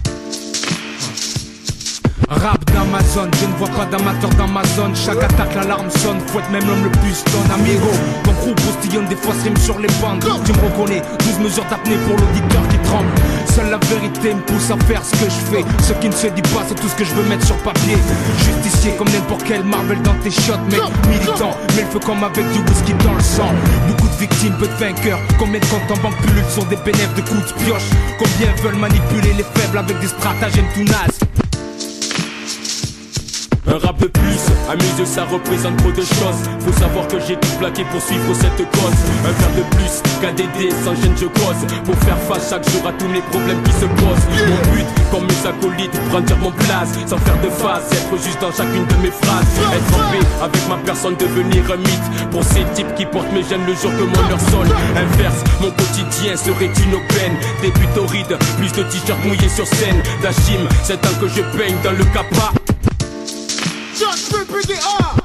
Rap 2.29 2.59
d'Amazon, 2.73 3.29
je 3.39 3.45
ne 3.45 3.53
vois 3.53 3.69
pas 3.69 3.85
d'amateur 3.85 4.29
dans 4.31 4.47
ma 4.49 4.61
zone. 4.75 4.93
Chaque 4.93 5.23
attaque 5.23 5.55
l'alarme 5.55 5.89
sonne, 5.89 6.19
faut 6.27 6.39
être 6.39 6.51
même 6.51 6.67
l'homme 6.67 6.83
le 6.83 6.91
plus 6.99 7.13
stone. 7.13 7.49
Amigo, 7.53 7.87
ton 8.25 8.33
crew 8.33 8.53
postillonne 8.53 9.07
des 9.07 9.15
fois 9.15 9.33
rime 9.43 9.55
sur 9.55 9.79
les 9.79 9.87
bandes. 10.01 10.25
Tu 10.43 10.51
me 10.51 10.57
reconnais, 10.59 11.01
12 11.19 11.39
mesures 11.39 11.63
d'apnée 11.69 11.95
pour 12.05 12.17
l'auditeur 12.17 12.67
qui 12.67 12.77
tremble. 12.79 13.07
Seule 13.55 13.69
la 13.69 13.77
vérité 13.77 14.33
me 14.33 14.41
pousse 14.41 14.69
à 14.71 14.77
faire 14.85 15.01
ce 15.05 15.11
que 15.11 15.29
je 15.29 15.55
fais. 15.55 15.65
Ce 15.81 15.93
qui 15.93 16.09
ne 16.09 16.13
se 16.13 16.27
dit 16.27 16.41
pas, 16.41 16.65
c'est 16.67 16.75
tout 16.75 16.89
ce 16.89 16.95
que 16.95 17.05
je 17.05 17.13
veux 17.15 17.23
mettre 17.29 17.45
sur 17.45 17.55
papier. 17.63 17.95
Justicier 18.43 18.91
comme 18.97 19.07
n'importe 19.07 19.43
quel 19.45 19.63
Marvel 19.63 20.01
dans 20.01 20.15
tes 20.15 20.31
shots 20.31 20.59
Mec, 20.69 20.81
militant, 21.07 21.55
mais 21.77 21.83
le 21.83 21.87
feu 21.87 21.99
comme 22.05 22.23
avec 22.25 22.43
du 22.51 22.59
whisky 22.59 22.91
dans 23.05 23.13
le 23.13 23.23
sang. 23.23 23.51
Beaucoup 23.87 24.07
de 24.09 24.19
victimes, 24.19 24.53
peu 24.59 24.67
de 24.67 24.73
vainqueurs. 24.73 25.19
Combien 25.39 25.61
de 25.61 25.65
comptes 25.67 25.97
en 25.97 26.01
banque 26.03 26.17
pullulent 26.17 26.51
sont 26.53 26.65
des 26.65 26.75
bénéfices 26.83 27.15
de 27.15 27.21
coups 27.21 27.53
de 27.53 27.63
pioche? 27.63 27.87
Combien 28.19 28.51
veulent 28.61 28.79
manipuler 28.81 29.31
les 29.31 29.45
faibles 29.55 29.77
avec 29.77 29.97
des 30.01 30.07
stratagèmes 30.07 30.67
tout 30.75 30.83
nazes 30.83 31.46
un 33.67 33.77
rap 33.79 33.97
de 33.99 34.07
plus, 34.07 34.43
à 34.69 34.75
mes 34.75 34.99
yeux 34.99 35.05
ça 35.05 35.25
représente 35.25 35.77
trop 35.77 35.91
de 35.91 36.01
choses. 36.01 36.41
Faut 36.59 36.73
savoir 36.73 37.07
que 37.07 37.19
j'ai 37.19 37.35
tout 37.35 37.55
plaqué 37.59 37.83
pour 37.91 38.01
suivre 38.01 38.33
cette 38.33 38.57
cause. 38.71 38.99
Un 39.25 39.31
verre 39.31 39.55
de 39.57 39.75
plus, 39.75 40.01
KDD, 40.21 40.71
sans 40.83 40.95
gêne 40.95 41.15
je 41.17 41.25
cause. 41.25 41.61
Pour 41.83 41.95
faire 41.95 42.17
face 42.29 42.49
chaque 42.49 42.69
jour 42.71 42.87
à 42.87 42.93
tous 42.93 43.11
les 43.11 43.21
problèmes 43.21 43.61
qui 43.63 43.71
se 43.71 43.85
posent 43.85 44.27
Mon 44.47 44.71
but, 44.71 44.87
comme 45.11 45.25
mes 45.27 45.47
acolytes, 45.47 45.99
brandir 46.09 46.37
mon 46.37 46.51
place. 46.51 46.91
Sans 47.05 47.17
faire 47.17 47.39
de 47.41 47.49
face, 47.49 47.91
être 47.91 48.23
juste 48.23 48.39
dans 48.41 48.51
chacune 48.51 48.85
de 48.85 48.97
mes 49.03 49.11
phrases. 49.11 49.51
Être 49.75 49.93
en 49.95 50.11
paix 50.11 50.25
avec 50.41 50.69
ma 50.69 50.77
personne, 50.85 51.15
devenir 51.17 51.63
un 51.71 51.77
mythe. 51.77 52.31
Pour 52.31 52.43
ces 52.43 52.63
types 52.73 52.93
qui 52.95 53.05
portent 53.05 53.31
mes 53.33 53.43
gènes 53.43 53.65
le 53.67 53.75
jour 53.75 53.91
que 53.91 54.03
mon 54.03 54.29
leur 54.29 54.39
sonne. 54.47 54.71
Inverse, 54.95 55.43
mon 55.61 55.71
quotidien 55.71 56.35
serait 56.37 56.71
une 56.71 56.95
aubaine. 56.95 57.35
Des 57.61 57.71
buts 57.71 57.93
torrides, 57.95 58.37
plus 58.57 58.71
de 58.71 58.83
t-shirts 58.83 59.23
mouillés 59.25 59.49
sur 59.49 59.67
scène. 59.67 60.01
D'Achim, 60.21 60.63
c'est 60.83 61.03
un 61.05 61.13
que 61.19 61.27
je 61.27 61.41
peigne 61.57 61.75
dans 61.83 61.91
le 61.91 62.05
capa 62.05 62.53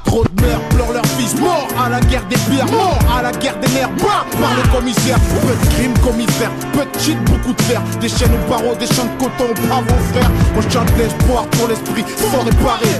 Trop 0.05 0.23
de 0.23 0.41
mères 0.41 0.59
pleurent 0.69 0.91
leurs 0.91 1.05
fils 1.05 1.39
morts 1.39 1.67
à 1.77 1.89
la 1.89 1.99
guerre 1.99 2.25
des 2.29 2.35
pierres, 2.35 2.65
morts 2.71 2.99
à 3.15 3.21
la 3.21 3.31
guerre 3.31 3.57
des 3.59 3.67
nerfs, 3.69 3.89
bas 4.01 4.25
par 4.39 4.55
le 4.55 4.63
commissaire. 4.75 5.17
Peu 5.41 5.53
de 5.53 5.73
crimes 5.73 5.97
commissaires, 5.99 6.51
peu 6.73 6.85
de 6.85 6.99
shit, 7.03 7.17
beaucoup 7.25 7.53
de 7.53 7.61
fer. 7.63 7.81
Des 8.01 8.09
chaînes 8.09 8.33
au 8.33 8.49
barreau, 8.49 8.75
des 8.75 8.87
champs 8.87 9.05
de 9.05 9.23
coton 9.23 9.53
bravo 9.67 9.93
frère. 10.11 10.31
Je 10.55 10.69
chante 10.69 10.89
l'espoir 10.97 11.45
pour 11.51 11.67
l'esprit 11.67 12.03
fort 12.31 12.45
et 12.47 12.55
paré. 12.63 12.93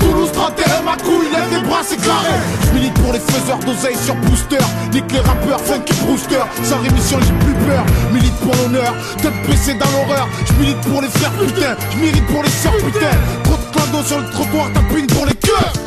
Toulouse 0.00 0.32
31, 0.32 0.82
ma 0.82 0.96
couille, 0.96 1.30
lève 1.32 1.48
les 1.50 1.66
bras, 1.66 1.82
c'est 1.82 1.96
carré. 1.96 2.36
Je 2.66 2.78
milite 2.78 2.94
pour 2.94 3.12
les 3.12 3.20
faiseurs 3.20 3.58
d'oseille 3.58 3.96
sur 3.96 4.14
booster. 4.16 4.64
Nique 4.92 5.10
les 5.12 5.20
rappeurs, 5.20 5.60
funky 5.60 5.94
brewster. 6.04 6.44
Sans 6.62 6.78
rémission, 6.78 7.18
j'ai 7.20 7.32
plus 7.44 7.54
peur. 7.64 7.84
Milite 8.12 8.36
pour 8.40 8.54
l'honneur, 8.56 8.92
tête 9.22 9.34
baissée 9.48 9.74
dans 9.74 9.90
l'horreur. 9.92 10.28
Je 10.46 10.52
milite 10.60 10.80
pour 10.80 11.00
les 11.00 11.08
frères, 11.08 11.32
putain. 11.32 11.76
Je 11.92 11.98
milite 11.98 12.26
pour 12.26 12.42
les 12.42 12.50
sœurs, 12.50 12.76
putain. 12.76 13.16
Trop 13.44 13.56
sur 14.02 14.18
le 14.18 14.30
trottoir, 14.30 14.72
tapine 14.72 15.06
pour 15.06 15.26
les 15.26 15.34
cœurs. 15.34 15.83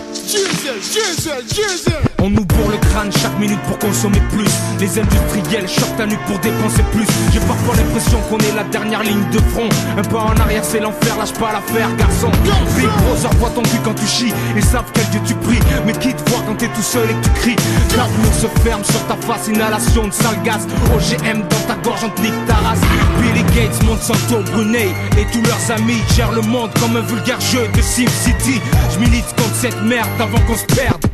On 2.19 2.29
nous 2.29 2.43
bourre 2.43 2.71
le 2.71 2.77
crâne 2.77 3.09
chaque 3.13 3.39
minute 3.39 3.61
pour 3.61 3.79
consommer 3.79 4.19
plus. 4.29 4.49
Les 4.77 4.99
industriels 4.99 5.69
choquent 5.69 5.95
ta 5.95 6.05
nuque 6.05 6.23
pour 6.27 6.37
dépenser 6.39 6.83
plus. 6.91 7.05
J'ai 7.31 7.39
parfois 7.39 7.75
l'impression 7.77 8.19
qu'on 8.29 8.37
est 8.39 8.53
la 8.53 8.65
dernière 8.65 9.03
ligne 9.03 9.23
de 9.31 9.39
front. 9.53 9.69
Un 9.97 10.01
pas 10.01 10.23
en 10.23 10.35
arrière, 10.35 10.65
c'est 10.65 10.81
l'enfer, 10.81 11.15
lâche 11.17 11.31
pas 11.31 11.53
l'affaire, 11.53 11.95
garçon. 11.95 12.29
Big 12.75 12.89
Brother 13.05 13.31
voit 13.39 13.51
ton 13.51 13.61
cul 13.63 13.79
quand 13.85 13.93
tu 13.93 14.05
chies. 14.05 14.33
Ils 14.57 14.65
savent 14.65 14.91
quel 14.93 15.05
Dieu 15.11 15.21
tu 15.25 15.33
pries. 15.35 15.59
Mais 15.85 15.93
qui 15.93 16.13
te 16.13 16.29
voit 16.29 16.43
quand 16.45 16.55
t'es 16.55 16.67
tout 16.67 16.81
seul 16.81 17.09
et 17.09 17.13
que 17.13 17.23
tu 17.23 17.31
cries? 17.39 17.55
L'amour 17.95 18.33
se 18.33 18.47
ferme 18.67 18.83
sur 18.83 19.01
ta 19.07 19.15
face, 19.15 19.47
inhalation 19.47 20.07
de 20.07 20.13
sale 20.13 20.41
gaz. 20.43 20.67
OGM 20.93 21.39
dans 21.47 21.73
ta 21.73 21.79
gorge, 21.83 22.01
on 22.03 22.09
te 22.09 22.21
nique 22.21 22.45
ta 22.47 22.55
race. 22.55 22.81
Billy 23.21 23.43
Gates, 23.55 23.81
Monsanto, 23.83 24.43
Brunei 24.51 24.93
et 25.17 25.25
tous 25.31 25.41
leurs 25.43 25.71
amis 25.71 26.01
gèrent 26.15 26.33
le 26.33 26.41
monde 26.41 26.71
comme 26.81 26.97
un 26.97 27.01
vulgaire 27.01 27.39
jeu 27.39 27.65
de 27.73 27.81
SimCity. 27.81 28.59
Je 28.93 28.99
milite 28.99 29.27
contre 29.37 29.55
cette 29.55 29.81
merde 29.83 30.09
avant 30.19 30.39
qu'on 30.41 30.55
se 30.55 30.65
perde. 30.65 31.05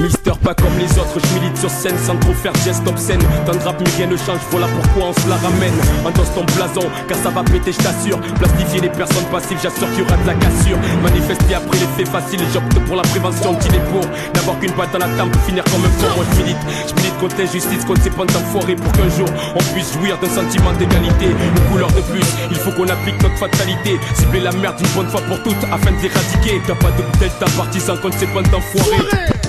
Mister 0.00 0.32
pas 0.44 0.54
comme 0.54 0.78
les 0.78 0.90
autres, 0.98 1.18
je 1.18 1.38
milite 1.38 1.56
sur 1.58 1.70
scène 1.70 1.98
sans 1.98 2.16
trop 2.16 2.32
faire 2.32 2.54
geste 2.64 2.86
obscène. 2.86 3.20
Dans 3.46 3.52
le 3.52 3.58
rap, 3.58 3.76
mais 3.80 3.90
rien 3.96 4.06
ne 4.06 4.16
change, 4.16 4.40
voilà 4.50 4.66
pourquoi 4.68 5.10
on 5.10 5.12
se 5.12 5.28
la 5.28 5.36
ramène. 5.36 5.74
Endosse 6.06 6.32
ton 6.34 6.44
blason, 6.56 6.86
car 7.08 7.18
ça 7.18 7.30
va 7.30 7.42
péter, 7.42 7.72
je 7.72 7.78
t'assure. 7.78 8.18
Plastifier 8.38 8.80
les 8.80 8.88
personnes 8.88 9.26
passives, 9.32 9.58
j'assure 9.62 9.90
qu'il 9.90 10.00
y 10.00 10.06
aura 10.06 10.16
de 10.16 10.26
la 10.26 10.34
cassure. 10.34 10.78
Manifester 11.02 11.54
après 11.54 11.78
les 11.78 11.90
faits 11.96 12.08
faciles, 12.08 12.40
j'opte 12.52 12.78
pour 12.86 12.96
la 12.96 13.02
prévention, 13.02 13.54
qu'il 13.56 13.74
est 13.74 13.86
pour 13.90 14.04
n'avoir 14.34 14.58
qu'une 14.60 14.72
patte 14.72 14.92
dans 14.92 15.00
la 15.00 15.10
tempe 15.18 15.34
finir 15.46 15.64
comme 15.64 15.84
un 15.84 15.92
con. 15.98 16.08
Moi 16.16 16.24
je 16.30 16.42
milite, 16.42 16.62
je 16.88 16.94
milite 16.94 17.18
contre 17.18 17.36
l'injustice, 17.38 17.84
contre 17.84 18.02
ces 18.02 18.10
pontes 18.10 18.34
enfoirés 18.36 18.76
pour 18.76 18.92
qu'un 18.92 19.10
jour 19.10 19.28
on 19.54 19.62
puisse 19.74 19.92
jouir 19.92 20.16
d'un 20.18 20.30
sentiment 20.30 20.72
d'égalité. 20.78 21.26
Une 21.34 21.64
couleur 21.72 21.90
de 21.92 22.00
plus, 22.12 22.28
il 22.50 22.56
faut 22.56 22.70
qu'on 22.70 22.88
applique 22.88 23.20
notre 23.22 23.36
fatalité. 23.36 23.98
Cibler 24.14 24.40
la 24.40 24.52
merde 24.52 24.76
une 24.78 24.92
bonne 24.94 25.08
fois 25.08 25.20
pour 25.22 25.42
toutes 25.42 25.64
afin 25.72 25.90
de 25.90 26.00
l'éradiquer. 26.00 26.62
T'as 26.66 26.76
pas 26.76 26.92
de 26.94 27.02
delta 27.18 27.46
partisan 27.56 27.96
contre 27.96 28.18
ces 28.18 28.26
pontes 28.26 28.52
enfoirés. 28.54 29.47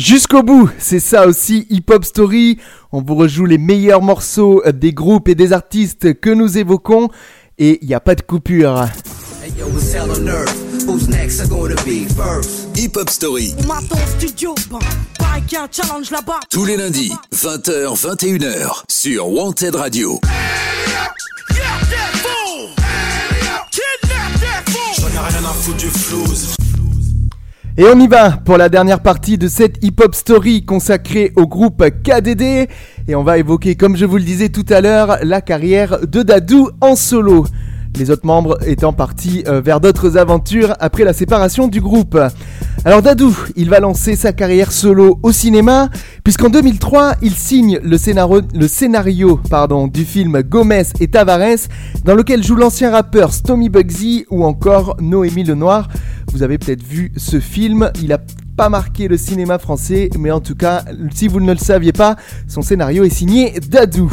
Jusqu'au 0.00 0.42
bout, 0.42 0.70
c'est 0.78 0.98
ça 0.98 1.26
aussi 1.26 1.66
Hip 1.68 1.84
Hop 1.90 2.06
Story. 2.06 2.56
On 2.90 3.02
vous 3.02 3.16
rejoue 3.16 3.44
les 3.44 3.58
meilleurs 3.58 4.00
morceaux 4.00 4.62
des 4.72 4.94
groupes 4.94 5.28
et 5.28 5.34
des 5.34 5.52
artistes 5.52 6.18
que 6.18 6.30
nous 6.30 6.56
évoquons 6.56 7.10
et 7.58 7.78
il 7.82 7.88
n'y 7.88 7.92
a 7.92 8.00
pas 8.00 8.14
de 8.14 8.22
coupure. 8.22 8.88
Hey 9.44 9.52
yo, 9.58 9.66
it's 9.68 9.92
hell 9.92 10.08
on 10.10 10.26
earth. 10.26 10.56
Who's 10.86 11.06
next? 11.06 11.40
Are 11.40 11.48
gonna 11.48 11.74
be 11.84 12.08
first? 12.16 12.74
Hip 12.78 12.96
Hop 12.96 13.10
Story, 13.10 13.52
studio, 14.16 14.54
challenge 15.70 16.10
là-bas. 16.10 16.40
tous 16.50 16.64
les 16.64 16.78
lundis, 16.78 17.12
20h, 17.34 17.94
21h, 17.94 18.84
sur 18.88 19.28
Wanted 19.28 19.74
Radio. 19.74 20.18
J'en 24.98 25.08
ai 25.08 25.28
rien 25.28 25.44
à 25.44 25.52
foutre 25.52 25.76
du 25.76 25.90
flouze. 25.90 26.54
Et 27.80 27.86
on 27.86 27.98
y 27.98 28.08
va 28.08 28.32
pour 28.32 28.58
la 28.58 28.68
dernière 28.68 29.00
partie 29.00 29.38
de 29.38 29.48
cette 29.48 29.82
hip-hop 29.82 30.14
story 30.14 30.66
consacrée 30.66 31.32
au 31.36 31.46
groupe 31.46 31.82
KDD. 32.02 32.68
Et 33.08 33.14
on 33.14 33.22
va 33.22 33.38
évoquer, 33.38 33.74
comme 33.74 33.96
je 33.96 34.04
vous 34.04 34.18
le 34.18 34.22
disais 34.22 34.50
tout 34.50 34.66
à 34.68 34.82
l'heure, 34.82 35.16
la 35.22 35.40
carrière 35.40 35.98
de 36.06 36.22
Dadou 36.22 36.68
en 36.82 36.94
solo. 36.94 37.46
Les 37.96 38.10
autres 38.10 38.26
membres 38.26 38.58
étant 38.66 38.92
partis 38.92 39.44
euh, 39.46 39.62
vers 39.62 39.80
d'autres 39.80 40.18
aventures 40.18 40.74
après 40.78 41.04
la 41.04 41.14
séparation 41.14 41.68
du 41.68 41.80
groupe. 41.80 42.18
Alors 42.84 43.02
Dadou, 43.02 43.36
il 43.56 43.68
va 43.68 43.80
lancer 43.80 44.14
sa 44.14 44.32
carrière 44.32 44.72
solo 44.72 45.18
au 45.22 45.32
cinéma, 45.32 45.90
puisqu'en 46.22 46.48
2003, 46.48 47.16
il 47.20 47.32
signe 47.32 47.78
le 47.82 47.98
scénario, 47.98 49.40
du 49.92 50.04
film 50.04 50.42
Gomez 50.42 50.84
et 51.00 51.08
Tavares, 51.08 51.68
dans 52.04 52.14
lequel 52.14 52.42
joue 52.42 52.56
l'ancien 52.56 52.90
rappeur 52.90 53.32
Stomy 53.34 53.68
Bugsy 53.68 54.24
ou 54.30 54.44
encore 54.44 54.96
Noémie 55.00 55.44
Lenoir. 55.44 55.88
Vous 56.32 56.42
avez 56.42 56.58
peut-être 56.58 56.82
vu 56.82 57.12
ce 57.16 57.40
film, 57.40 57.90
il 58.02 58.12
a 58.12 58.18
pas 58.56 58.68
marqué 58.68 59.08
le 59.08 59.16
cinéma 59.16 59.58
français, 59.58 60.10
mais 60.18 60.30
en 60.30 60.40
tout 60.40 60.54
cas, 60.54 60.84
si 61.14 61.28
vous 61.28 61.40
ne 61.40 61.52
le 61.52 61.58
saviez 61.58 61.92
pas, 61.92 62.16
son 62.46 62.62
scénario 62.62 63.04
est 63.04 63.10
signé 63.10 63.58
Dadou. 63.68 64.12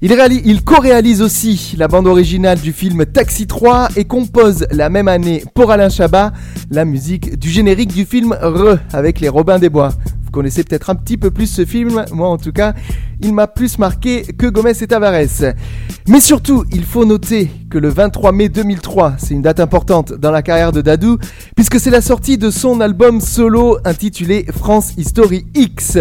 Il, 0.00 0.14
il 0.44 0.62
co-réalise 0.62 1.22
aussi 1.22 1.74
la 1.76 1.88
bande 1.88 2.06
originale 2.06 2.60
du 2.60 2.72
film 2.72 3.04
Taxi 3.06 3.46
3 3.46 3.88
et 3.96 4.04
compose 4.04 4.66
la 4.70 4.90
même 4.90 5.08
année 5.08 5.42
pour 5.54 5.72
Alain 5.72 5.88
Chabat 5.88 6.32
la 6.70 6.84
musique 6.84 7.38
du 7.38 7.50
générique 7.50 7.92
du 7.92 8.04
film 8.04 8.36
Re 8.40 8.78
avec 8.92 9.18
les 9.20 9.28
Robins 9.28 9.58
des 9.58 9.70
Bois. 9.70 9.92
Vous 10.28 10.32
connaissez 10.32 10.62
peut-être 10.62 10.90
un 10.90 10.94
petit 10.94 11.16
peu 11.16 11.30
plus 11.30 11.46
ce 11.46 11.64
film, 11.64 12.04
moi 12.12 12.28
en 12.28 12.36
tout 12.36 12.52
cas, 12.52 12.74
il 13.22 13.32
m'a 13.32 13.46
plus 13.46 13.78
marqué 13.78 14.24
que 14.24 14.46
Gomez 14.46 14.72
et 14.78 14.86
Tavares. 14.86 15.54
Mais 16.06 16.20
surtout, 16.20 16.66
il 16.70 16.84
faut 16.84 17.06
noter 17.06 17.50
que 17.70 17.78
le 17.78 17.88
23 17.88 18.32
mai 18.32 18.50
2003, 18.50 19.14
c'est 19.16 19.32
une 19.32 19.40
date 19.40 19.58
importante 19.58 20.12
dans 20.12 20.30
la 20.30 20.42
carrière 20.42 20.70
de 20.70 20.82
Dadou, 20.82 21.16
puisque 21.56 21.80
c'est 21.80 21.88
la 21.88 22.02
sortie 22.02 22.36
de 22.36 22.50
son 22.50 22.82
album 22.82 23.22
solo 23.22 23.78
intitulé 23.86 24.44
France 24.54 24.92
History 24.98 25.46
X. 25.54 25.96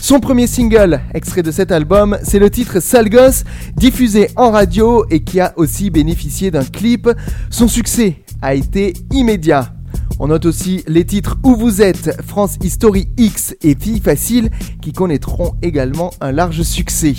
Son 0.00 0.20
premier 0.20 0.46
single, 0.46 1.00
extrait 1.12 1.42
de 1.42 1.50
cet 1.50 1.72
album, 1.72 2.18
c'est 2.22 2.38
le 2.38 2.50
titre 2.50 2.78
Sale 2.78 3.10
Gosse, 3.10 3.42
diffusé 3.74 4.30
en 4.36 4.52
radio 4.52 5.04
et 5.10 5.24
qui 5.24 5.40
a 5.40 5.54
aussi 5.56 5.90
bénéficié 5.90 6.52
d'un 6.52 6.64
clip. 6.64 7.10
Son 7.50 7.66
succès 7.66 8.22
a 8.42 8.54
été 8.54 8.92
immédiat. 9.10 9.75
On 10.18 10.28
note 10.28 10.46
aussi 10.46 10.82
les 10.86 11.04
titres 11.04 11.36
Où 11.42 11.56
vous 11.56 11.82
êtes, 11.82 12.20
France 12.26 12.56
History 12.62 13.08
X 13.16 13.54
et 13.62 13.76
Fille 13.78 14.00
Facile 14.00 14.50
qui 14.80 14.92
connaîtront 14.92 15.54
également 15.62 16.10
un 16.20 16.32
large 16.32 16.62
succès. 16.62 17.14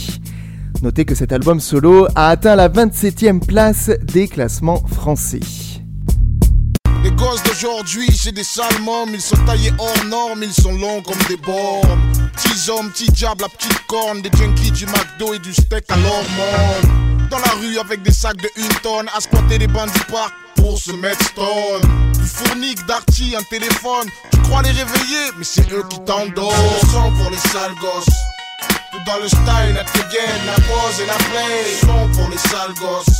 Notez 0.81 1.05
que 1.05 1.15
cet 1.15 1.31
album 1.31 1.59
solo 1.59 2.07
a 2.15 2.29
atteint 2.29 2.55
la 2.55 2.69
27e 2.69 3.39
place 3.39 3.91
des 4.03 4.27
classements 4.27 4.85
français. 4.87 5.39
Les 7.03 7.11
gosses 7.11 7.41
d'aujourd'hui, 7.43 8.07
c'est 8.11 8.33
des 8.33 8.43
sales 8.43 8.81
mômes. 8.83 9.13
Ils 9.13 9.21
sont 9.21 9.37
taillés 9.45 9.71
hors 9.79 10.05
normes, 10.05 10.43
ils 10.43 10.53
sont 10.53 10.73
longs 10.73 11.01
comme 11.01 11.21
des 11.29 11.37
bornes. 11.37 11.99
Petits 12.33 12.69
hommes, 12.69 12.89
petits 12.91 13.11
diables, 13.11 13.41
la 13.41 13.49
petite 13.49 13.85
corne. 13.87 14.21
Des 14.21 14.29
junkies 14.37 14.71
du 14.71 14.85
McDo 14.85 15.33
et 15.33 15.39
du 15.39 15.53
steak 15.53 15.85
à 15.89 15.95
l'hormone. 15.95 17.16
Dans 17.29 17.39
la 17.39 17.51
rue 17.59 17.77
avec 17.77 18.03
des 18.03 18.11
sacs 18.11 18.37
de 18.37 18.49
une 18.55 18.73
tonne. 18.81 19.09
À 19.15 19.19
squatter 19.19 19.57
les 19.57 19.67
bancs 19.67 19.91
du 19.91 19.99
parc 20.11 20.33
pour 20.55 20.77
se 20.77 20.91
mettre 20.91 21.23
stone. 21.25 21.81
Du 22.13 22.25
fournique, 22.25 22.85
d'arty, 22.85 23.35
un 23.35 23.43
téléphone. 23.43 24.07
Tu 24.31 24.37
crois 24.43 24.61
les 24.61 24.71
réveiller, 24.71 25.31
mais 25.37 25.43
c'est 25.43 25.69
eux 25.71 25.83
qui 25.89 25.99
t'endorment. 26.05 26.55
Son 26.91 27.11
pour 27.11 27.29
les 27.29 27.37
sales 27.37 27.75
gosses. 27.81 28.15
Tout 28.91 28.99
dans 29.05 29.17
le 29.17 29.27
style, 29.27 29.75
la 29.75 29.83
dégaine, 29.83 30.45
la 30.45 30.55
pose 30.55 30.99
et 31.01 31.05
la 31.05 31.15
play. 31.15 31.77
Son 31.81 32.09
pour 32.15 32.29
les 32.29 32.37
sales 32.37 32.73
gosses. 32.79 33.17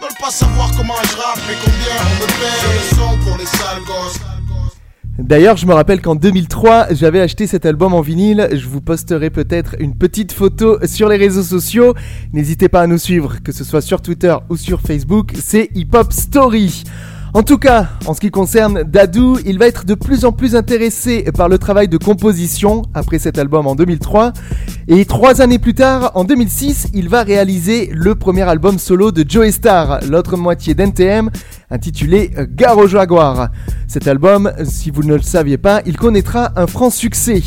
Veulent 0.00 0.18
pas 0.20 0.30
savoir 0.30 0.70
comment 0.76 0.96
je 1.02 1.16
rappe 1.16 1.38
et 1.50 1.56
combien 1.62 1.96
on 2.02 2.14
me 2.22 2.26
paye. 2.26 2.90
Le 2.90 2.96
son 2.96 3.18
pour 3.18 3.36
les 3.36 3.46
sales 3.46 3.82
gosses. 3.86 4.35
D'ailleurs, 5.18 5.56
je 5.56 5.66
me 5.66 5.72
rappelle 5.72 6.02
qu'en 6.02 6.14
2003, 6.14 6.88
j'avais 6.92 7.20
acheté 7.20 7.46
cet 7.46 7.64
album 7.64 7.94
en 7.94 8.02
vinyle. 8.02 8.48
Je 8.52 8.66
vous 8.68 8.82
posterai 8.82 9.30
peut-être 9.30 9.74
une 9.78 9.96
petite 9.96 10.30
photo 10.30 10.78
sur 10.84 11.08
les 11.08 11.16
réseaux 11.16 11.42
sociaux. 11.42 11.94
N'hésitez 12.34 12.68
pas 12.68 12.82
à 12.82 12.86
nous 12.86 12.98
suivre, 12.98 13.42
que 13.42 13.50
ce 13.50 13.64
soit 13.64 13.80
sur 13.80 14.02
Twitter 14.02 14.36
ou 14.50 14.58
sur 14.58 14.82
Facebook. 14.82 15.32
C'est 15.34 15.70
Hip 15.74 15.88
Hop 15.94 16.12
Story. 16.12 16.84
En 17.36 17.42
tout 17.42 17.58
cas, 17.58 17.88
en 18.06 18.14
ce 18.14 18.20
qui 18.20 18.30
concerne 18.30 18.82
Dadou, 18.82 19.36
il 19.44 19.58
va 19.58 19.66
être 19.66 19.84
de 19.84 19.92
plus 19.92 20.24
en 20.24 20.32
plus 20.32 20.56
intéressé 20.56 21.24
par 21.36 21.50
le 21.50 21.58
travail 21.58 21.86
de 21.86 21.98
composition 21.98 22.80
après 22.94 23.18
cet 23.18 23.36
album 23.36 23.66
en 23.66 23.74
2003. 23.74 24.32
Et 24.88 25.04
trois 25.04 25.42
années 25.42 25.58
plus 25.58 25.74
tard, 25.74 26.12
en 26.14 26.24
2006, 26.24 26.88
il 26.94 27.10
va 27.10 27.22
réaliser 27.24 27.90
le 27.92 28.14
premier 28.14 28.40
album 28.40 28.78
solo 28.78 29.12
de 29.12 29.22
Joey 29.28 29.52
Star, 29.52 30.00
l'autre 30.08 30.38
moitié 30.38 30.72
d'NTM, 30.72 31.28
intitulé 31.70 32.30
Gare 32.54 32.88
Jaguar. 32.88 33.50
Cet 33.86 34.08
album, 34.08 34.50
si 34.64 34.90
vous 34.90 35.02
ne 35.02 35.16
le 35.16 35.20
saviez 35.20 35.58
pas, 35.58 35.82
il 35.84 35.98
connaîtra 35.98 36.52
un 36.56 36.66
franc 36.66 36.88
succès. 36.88 37.42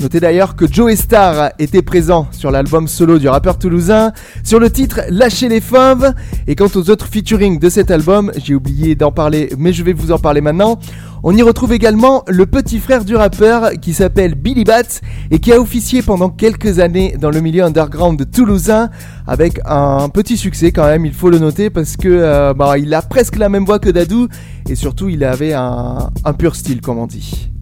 Notez 0.00 0.20
d'ailleurs 0.20 0.56
que 0.56 0.70
Joey 0.70 0.96
Star 0.96 1.52
était 1.58 1.80
présent 1.80 2.26
sur 2.32 2.50
l'album 2.50 2.88
solo 2.88 3.18
du 3.18 3.28
rappeur 3.28 3.58
toulousain, 3.58 4.12
sur 4.42 4.58
le 4.58 4.68
titre 4.68 5.00
Lâchez 5.08 5.48
les 5.48 5.60
fauves. 5.60 6.12
Et 6.46 6.56
quant 6.56 6.68
aux 6.74 6.90
autres 6.90 7.06
featuring 7.06 7.58
de 7.58 7.68
cet 7.70 7.90
album, 7.90 8.32
j'ai 8.36 8.54
oublié 8.54 8.96
d'en 8.96 9.12
parler, 9.12 9.50
mais 9.56 9.72
je 9.72 9.82
vais 9.82 9.92
vous 9.92 10.12
en 10.12 10.18
parler 10.18 10.40
maintenant. 10.40 10.78
On 11.22 11.34
y 11.34 11.42
retrouve 11.42 11.72
également 11.72 12.22
le 12.28 12.44
petit 12.44 12.80
frère 12.80 13.04
du 13.04 13.16
rappeur 13.16 13.70
qui 13.80 13.94
s'appelle 13.94 14.34
Billy 14.34 14.64
Bats 14.64 14.82
et 15.30 15.38
qui 15.38 15.52
a 15.52 15.60
officié 15.60 16.02
pendant 16.02 16.28
quelques 16.28 16.80
années 16.80 17.16
dans 17.18 17.30
le 17.30 17.40
milieu 17.40 17.64
underground 17.64 18.18
de 18.18 18.24
toulousain 18.24 18.90
avec 19.26 19.58
un 19.64 20.10
petit 20.10 20.36
succès 20.36 20.70
quand 20.70 20.84
même, 20.84 21.06
il 21.06 21.14
faut 21.14 21.30
le 21.30 21.38
noter 21.38 21.70
parce 21.70 21.96
que 21.96 22.08
euh, 22.08 22.52
bah, 22.52 22.76
il 22.76 22.92
a 22.92 23.00
presque 23.00 23.36
la 23.36 23.48
même 23.48 23.64
voix 23.64 23.78
que 23.78 23.88
Dadou 23.88 24.28
et 24.68 24.74
surtout 24.74 25.08
il 25.08 25.24
avait 25.24 25.54
un 25.54 26.10
pur 26.36 26.56
style 26.56 26.82
comme 26.82 26.98
on 26.98 27.06
dit. 27.06 27.53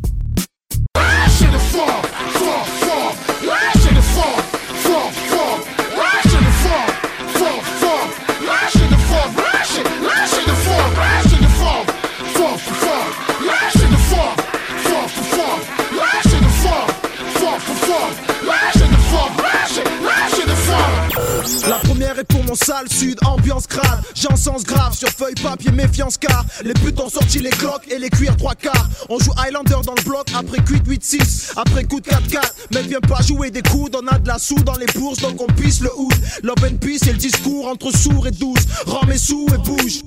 La 21.69 21.77
première 21.77 22.19
est 22.19 22.25
pour 22.25 22.43
mon 22.45 22.57
sale 22.57 22.89
sud, 22.89 23.19
ambiance 23.25 23.69
grave. 23.69 24.03
J'ai 24.15 24.35
sens 24.37 24.65
grave 24.65 24.95
sur 24.95 25.09
feuille 25.09 25.35
papier, 25.35 25.71
méfiance 25.71 26.19
car 26.19 26.45
les 26.65 26.75
putes 26.75 26.99
ont 26.99 27.09
sorti 27.09 27.39
les 27.39 27.51
cloques 27.51 27.87
et 27.89 27.99
les 27.99 28.11
cuirs 28.11 28.37
trois 28.37 28.57
quarts. 28.57 28.89
On 29.09 29.19
joue 29.21 29.31
Highlander 29.37 29.77
dans 29.85 29.95
le 29.95 30.03
bloc 30.03 30.27
après 30.37 30.59
8 30.59 30.83
8 30.85 31.05
6 31.05 31.53
après 31.57 31.85
coup 31.85 32.01
de 32.01 32.07
4 32.09 32.27
4 32.27 32.55
Mais 32.75 32.83
viens 32.83 33.01
pas 33.01 33.23
jouer 33.23 33.53
des 33.53 33.63
coudes, 33.63 33.97
on 33.97 34.07
a 34.09 34.19
de 34.19 34.27
la 34.27 34.39
soude 34.39 34.65
dans 34.65 34.77
les 34.77 34.87
bourses 34.87 35.21
donc 35.21 35.41
on 35.41 35.47
pisse 35.53 35.81
le 35.81 35.91
hood. 35.97 36.15
Love 36.43 36.65
and 36.65 36.79
peace 36.79 37.07
et 37.07 37.13
le 37.13 37.19
discours 37.19 37.69
entre 37.69 37.93
sourds 37.97 38.27
et 38.27 38.33
douce. 38.33 38.67
Rends 38.87 39.07
mes 39.07 39.19
sous 39.19 39.47
et 39.55 39.59
bouge. 39.59 40.03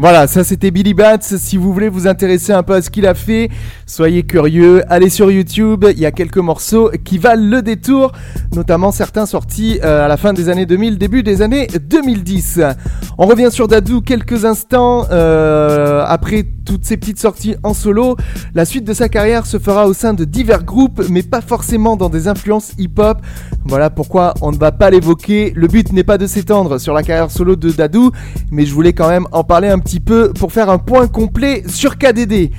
Voilà, 0.00 0.28
ça 0.28 0.44
c'était 0.44 0.70
Billy 0.70 0.94
Bats. 0.94 1.18
Si 1.20 1.56
vous 1.56 1.72
voulez 1.72 1.88
vous 1.88 2.06
intéresser 2.06 2.52
un 2.52 2.62
peu 2.62 2.74
à 2.74 2.82
ce 2.82 2.88
qu'il 2.88 3.04
a 3.04 3.14
fait, 3.14 3.50
soyez 3.84 4.22
curieux, 4.22 4.84
allez 4.88 5.10
sur 5.10 5.28
YouTube, 5.28 5.86
il 5.90 5.98
y 5.98 6.06
a 6.06 6.12
quelques 6.12 6.38
morceaux 6.38 6.92
qui 7.02 7.18
valent 7.18 7.44
le 7.44 7.62
détour, 7.62 8.12
notamment 8.54 8.92
certains 8.92 9.26
sortis 9.26 9.80
euh, 9.82 10.04
à 10.04 10.08
la 10.08 10.16
fin 10.16 10.32
des 10.32 10.48
années 10.50 10.66
2000, 10.66 10.98
début 10.98 11.24
des 11.24 11.42
années 11.42 11.66
2010. 11.66 12.60
On 13.18 13.26
revient 13.26 13.48
sur 13.50 13.66
Dadou 13.66 14.00
quelques 14.00 14.44
instants 14.44 15.04
euh, 15.10 16.04
après 16.06 16.44
toutes 16.64 16.84
ces 16.84 16.96
petites 16.96 17.18
sorties 17.18 17.56
en 17.64 17.74
solo. 17.74 18.16
La 18.54 18.64
suite 18.64 18.84
de 18.84 18.92
sa 18.92 19.08
carrière 19.08 19.46
se 19.46 19.58
fera 19.58 19.88
au 19.88 19.94
sein 19.94 20.14
de 20.14 20.24
divers 20.24 20.62
groupes, 20.62 21.02
mais 21.10 21.24
pas 21.24 21.40
forcément 21.40 21.96
dans 21.96 22.08
des 22.08 22.28
influences 22.28 22.72
hip-hop. 22.78 23.18
Voilà 23.64 23.90
pourquoi 23.90 24.34
on 24.42 24.52
ne 24.52 24.58
va 24.58 24.70
pas 24.70 24.90
l'évoquer. 24.90 25.52
Le 25.56 25.66
but 25.66 25.92
n'est 25.92 26.04
pas 26.04 26.18
de 26.18 26.28
s'étendre 26.28 26.78
sur 26.78 26.94
la 26.94 27.02
carrière 27.02 27.32
solo 27.32 27.56
de 27.56 27.70
Dadou, 27.72 28.12
mais 28.52 28.64
je 28.64 28.72
voulais 28.72 28.92
quand 28.92 29.08
même 29.08 29.26
en 29.32 29.42
parler 29.42 29.68
un 29.68 29.78
petit 29.78 29.87
peu 29.96 30.32
pour 30.32 30.52
faire 30.52 30.70
un 30.70 30.78
point 30.78 31.08
complet 31.08 31.64
sur 31.66 31.98
KDD. 31.98 32.50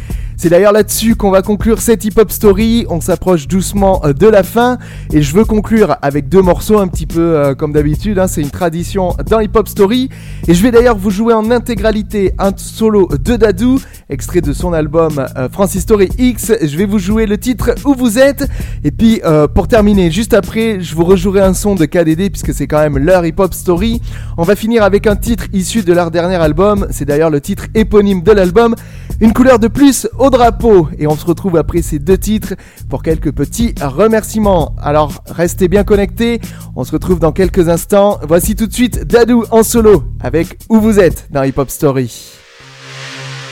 C'est 0.42 0.48
d'ailleurs 0.48 0.72
là-dessus 0.72 1.18
qu'on 1.18 1.32
va 1.32 1.42
conclure 1.42 1.82
cette 1.82 2.06
hip-hop 2.06 2.32
story. 2.32 2.86
On 2.88 3.02
s'approche 3.02 3.46
doucement 3.46 4.00
euh, 4.06 4.14
de 4.14 4.26
la 4.26 4.44
fin 4.44 4.78
et 5.12 5.22
je 5.22 5.36
veux 5.36 5.44
conclure 5.44 5.98
avec 6.02 6.30
deux 6.30 6.42
morceaux 6.42 6.80
un 6.80 6.88
petit 6.88 7.06
peu 7.06 7.20
euh, 7.20 7.56
comme 7.56 7.74
d'habitude. 7.74 8.18
Hein. 8.18 8.28
c'est 8.30 8.40
une 8.40 8.50
tradition 8.50 9.18
dans 9.30 9.42
hip-hop 9.42 9.68
story. 9.68 10.08
Et 10.48 10.54
je 10.54 10.64
vais 10.64 10.72
d'ailleurs 10.72 10.96
vous 10.96 11.10
jouer 11.10 11.34
en 11.34 11.52
intégralité 11.52 12.36
un 12.40 12.52
solo 12.56 13.10
de 13.22 13.36
Dadou, 13.36 13.82
extrait 14.10 14.40
de 14.40 14.54
son 14.54 14.72
album 14.72 15.26
euh, 15.36 15.50
Francis 15.50 15.82
Story 15.82 16.08
X. 16.18 16.54
Je 16.62 16.78
vais 16.78 16.86
vous 16.86 17.00
jouer 17.00 17.26
le 17.26 17.38
titre 17.38 17.76
Où 17.84 17.94
vous 17.94 18.18
êtes. 18.18 18.48
Et 18.86 18.92
puis 18.92 19.22
pour 19.54 19.68
terminer, 19.68 20.10
juste 20.10 20.34
après, 20.34 20.80
je 20.80 20.96
vous 20.96 21.04
rejouerai 21.04 21.42
un 21.42 21.54
son 21.54 21.76
de 21.76 21.84
KDD 21.84 22.30
puisque 22.30 22.54
c'est 22.54 22.66
quand 22.66 22.80
même 22.80 22.98
leur 22.98 23.26
hip-hop 23.26 23.54
story. 23.54 24.02
On 24.38 24.44
va 24.44 24.56
finir 24.56 24.84
avec 24.84 25.06
un 25.06 25.18
titre 25.18 25.48
issu 25.52 25.84
de 25.84 25.92
leur 25.92 26.12
dernier 26.12 26.36
album. 26.36 26.88
C'est 26.92 27.04
d'ailleurs 27.04 27.30
le 27.30 27.42
titre 27.42 27.66
éponyme 27.76 28.24
de 28.24 28.32
l'album. 28.32 28.74
Une 29.20 29.34
couleur 29.34 29.60
de 29.60 29.68
plus 29.68 30.08
drapeau. 30.30 30.88
Et 30.98 31.08
on 31.08 31.16
se 31.16 31.26
retrouve 31.26 31.58
après 31.58 31.82
ces 31.82 32.00
deux 32.00 32.18
titres 32.18 32.54
pour 32.90 33.04
quelques 33.04 33.32
petits 33.32 33.74
remerciements. 33.82 34.76
Alors 34.82 35.24
restez 35.28 35.68
bien 35.68 35.84
connectés. 35.84 36.42
On 36.76 36.84
se 36.84 36.92
retrouve 36.92 37.20
dans 37.20 37.32
quelques 37.32 37.70
instants. 37.70 38.20
Voici 38.28 38.56
tout 38.56 38.68
de 38.68 38.74
suite 38.74 39.04
Dadou 39.04 39.46
en 39.52 39.64
solo 39.64 40.04
avec 40.20 40.60
Où 40.70 40.80
vous 40.80 41.00
êtes 41.00 41.28
dans 41.32 41.44
Hip 41.44 41.54
Hop 41.58 41.70
Story. 41.70 42.34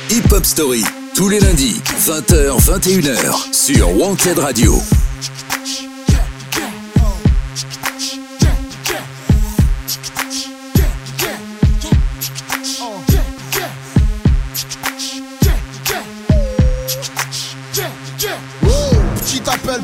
Hip 0.09 0.31
Hop 0.31 0.45
Story, 0.45 0.83
tous 1.15 1.27
les 1.27 1.39
lundis, 1.39 1.81
20h, 1.99 2.57
21h, 2.59 3.53
sur 3.53 3.89
Wanted 3.99 4.39
Radio. 4.39 4.73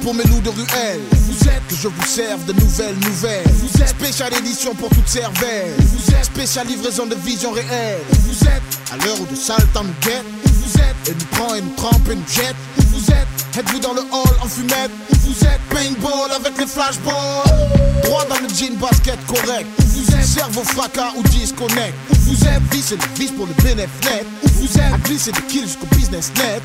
Pour 0.04 0.14
mes 0.14 0.24
loups 0.26 0.42
de 0.42 0.50
ruelle. 0.50 1.00
Vous 1.12 1.48
êtes 1.48 1.66
que 1.70 1.76
je 1.76 1.88
vous 1.88 2.06
serve 2.06 2.46
de 2.46 2.54
nouvelles 2.54 2.98
nouvelles. 3.00 3.48
Vous 3.48 3.82
êtes 3.82 3.90
spéciale 3.90 4.34
édition 4.34 4.76
pour 4.76 4.90
toute 4.90 5.08
cervelle. 5.08 5.74
Vous 5.80 6.14
êtes 6.14 6.26
spéciale 6.26 6.68
livraison 6.68 7.06
de 7.06 7.16
vision 7.16 7.52
réelle. 7.52 8.02
Vous 8.28 8.44
êtes 8.44 8.62
à 8.92 8.98
l'heure 9.04 9.20
où 9.22 9.26
de 9.26 9.36
sale 9.36 9.66
temps 9.74 9.84
nous 9.84 9.96
guette. 10.02 10.26
Vous 10.46 10.80
êtes 10.80 11.10
et 11.10 11.14
nous 11.14 11.26
prend 11.32 11.56
et 11.56 11.62
nous 11.62 11.74
trempe 11.76 12.10
et 12.12 12.16
nous 12.16 12.28
jette. 12.28 12.56
Vous 12.92 13.12
êtes 13.12 13.58
êtes-vous 13.58 13.80
dans 13.80 13.94
le 13.94 14.02
hall 14.02 14.36
en 14.44 14.48
fumette. 14.48 14.92
Vous 15.22 15.46
êtes 15.46 15.62
paintball 15.70 16.32
avec 16.36 16.58
les 16.60 16.68
flashballs. 16.68 17.72
Droit 18.04 18.26
dans 18.26 18.40
le 18.42 18.50
jean 18.50 18.76
basket 18.78 19.20
correct. 19.26 19.68
Vous 19.80 20.16
êtes 20.16 20.26
cerveau 20.26 20.64
fracas 20.64 21.14
ou 21.16 21.24
disconnect. 21.24 21.94
Vous 22.10 22.46
êtes 22.46 22.62
vis 22.74 22.92
et 22.92 22.98
le 22.98 23.20
vis 23.20 23.32
pour 23.32 23.48
le 23.48 23.54
bénéfice 23.64 24.10
net. 24.10 24.26
Vous 24.44 24.78
êtes 24.78 24.94
à 24.94 24.98
glisser 24.98 25.32
de 25.32 25.40
kills 25.48 25.64
jusqu'au 25.64 25.88
business 25.96 26.32
net. 26.36 26.62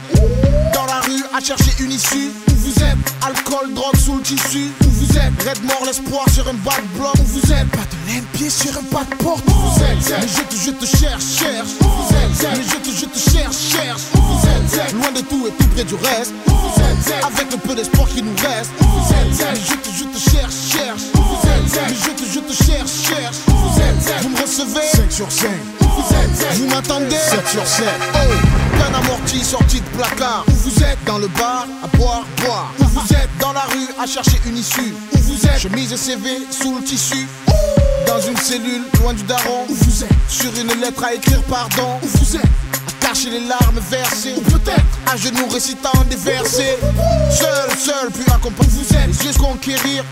Dans 0.74 0.86
la 0.86 1.00
rue 1.00 1.22
à 1.32 1.40
chercher 1.40 1.72
une 1.80 1.92
issue. 1.92 2.32
Vous 2.68 2.82
êtes 2.82 3.14
alcool, 3.26 3.72
drogue 3.72 3.96
sous 3.96 4.16
le 4.16 4.22
tissu. 4.22 4.68
Où 4.84 4.90
vous 4.90 5.16
êtes 5.16 5.42
red 5.42 5.64
mort 5.64 5.82
l'espoir 5.86 6.28
sur 6.34 6.46
un 6.46 6.52
bas 6.52 6.76
de 6.76 6.98
bloc. 6.98 7.14
Où 7.18 7.24
vous 7.24 7.52
êtes 7.52 7.66
pas 7.70 7.78
de 7.78 8.36
pied 8.36 8.50
sur 8.50 8.76
un 8.76 8.82
pas 8.94 9.04
de 9.08 9.14
porte. 9.24 9.42
Où 9.48 9.52
vous 9.52 9.82
êtes 9.82 10.20
mais 10.20 10.28
je 10.28 10.42
te, 10.42 10.54
je 10.54 10.70
te 10.72 10.84
cherche, 10.84 11.24
cherche. 11.38 11.70
Où 11.80 11.84
vous 11.84 12.14
êtes 12.14 12.56
mais 12.58 12.62
je 12.62 12.76
te, 12.76 12.94
je 12.94 13.06
te 13.06 13.30
cherche, 13.30 13.56
cherche. 13.56 14.02
Où 14.14 14.20
vous 14.20 14.46
êtes 14.46 14.92
loin 14.92 15.12
de 15.12 15.20
tout 15.22 15.46
et 15.48 15.52
tout 15.52 15.68
près 15.68 15.84
du 15.84 15.94
reste. 15.94 16.34
Où 16.46 16.50
vous 16.50 16.82
êtes 16.82 17.24
avec 17.24 17.50
le 17.50 17.56
peu 17.56 17.74
d'espoir 17.74 18.06
qui 18.06 18.22
nous 18.22 18.36
reste. 18.36 18.70
Où 18.82 18.84
vous 18.84 19.12
êtes 19.14 19.54
mais 19.54 19.60
je 19.60 19.74
te, 19.74 19.88
je 19.96 20.04
te 20.04 20.30
cherche, 20.30 20.54
cherche. 20.70 21.02
Où 21.14 21.22
vous 21.22 21.48
êtes 21.48 21.88
mais 21.88 21.94
je 21.94 22.10
te, 22.10 22.24
je 22.34 22.40
te 22.40 22.52
cherche, 22.52 22.90
cherche. 23.08 23.36
Où 23.48 23.52
vous 23.52 23.80
êtes 23.80 24.22
vous 24.22 24.28
me 24.28 24.40
recevez 24.42 24.88
5 24.92 25.10
sur 25.10 25.32
5. 25.32 25.48
Vous 25.80 26.14
êtes 26.14 26.58
vous 26.58 26.66
m'attendez 26.68 27.16
7 27.16 27.48
sur 27.48 27.66
7. 27.66 27.86
Oh, 28.14 28.18
plein 29.28 29.38
amorti 29.38 29.44
sorti 29.44 29.80
de 29.80 29.88
placard. 29.96 30.44
Où 30.48 30.52
vous 30.52 30.82
êtes 30.82 30.98
dans 31.04 31.18
le 31.18 31.28
bar 31.28 31.66
à 31.82 31.96
boire, 31.96 32.24
boire. 32.44 32.72
Où 32.80 32.84
vous 32.84 33.14
êtes 33.14 33.30
dans 33.40 33.52
la 33.52 33.62
rue 33.62 33.88
à 34.00 34.06
chercher 34.06 34.40
une 34.46 34.56
issue. 34.56 34.94
Où 35.12 35.18
vous 35.18 35.46
êtes 35.46 35.58
chemise 35.58 35.92
et 35.92 35.96
CV 35.96 36.30
sous 36.50 36.76
le 36.76 36.84
tissu. 36.84 37.26
Dans 38.06 38.20
une 38.20 38.36
cellule 38.36 38.82
loin 39.00 39.14
du 39.14 39.22
daron. 39.24 39.66
Où 39.68 39.74
vous 39.74 40.04
êtes 40.04 40.10
sur 40.28 40.50
une 40.58 40.80
lettre 40.80 41.04
à 41.04 41.14
écrire 41.14 41.42
pardon. 41.44 41.98
Où 42.02 42.06
vous 42.06 42.36
êtes 42.36 42.44
à 42.44 43.06
cacher 43.06 43.30
les 43.30 43.46
larmes 43.46 43.80
versées. 43.90 44.34
Ou 44.36 44.40
peut-être 44.42 44.98
à 45.06 45.16
genoux 45.16 45.48
récitant 45.52 46.04
des 46.08 46.16
versets. 46.16 46.78
Seul, 47.30 47.78
seul, 47.78 48.10
puis 48.12 48.24
accompagné. 48.32 48.70
Vous 48.72 48.96
êtes 48.96 49.06
les 49.06 49.26
yeux 49.26 49.38
conquérir. 49.38 50.04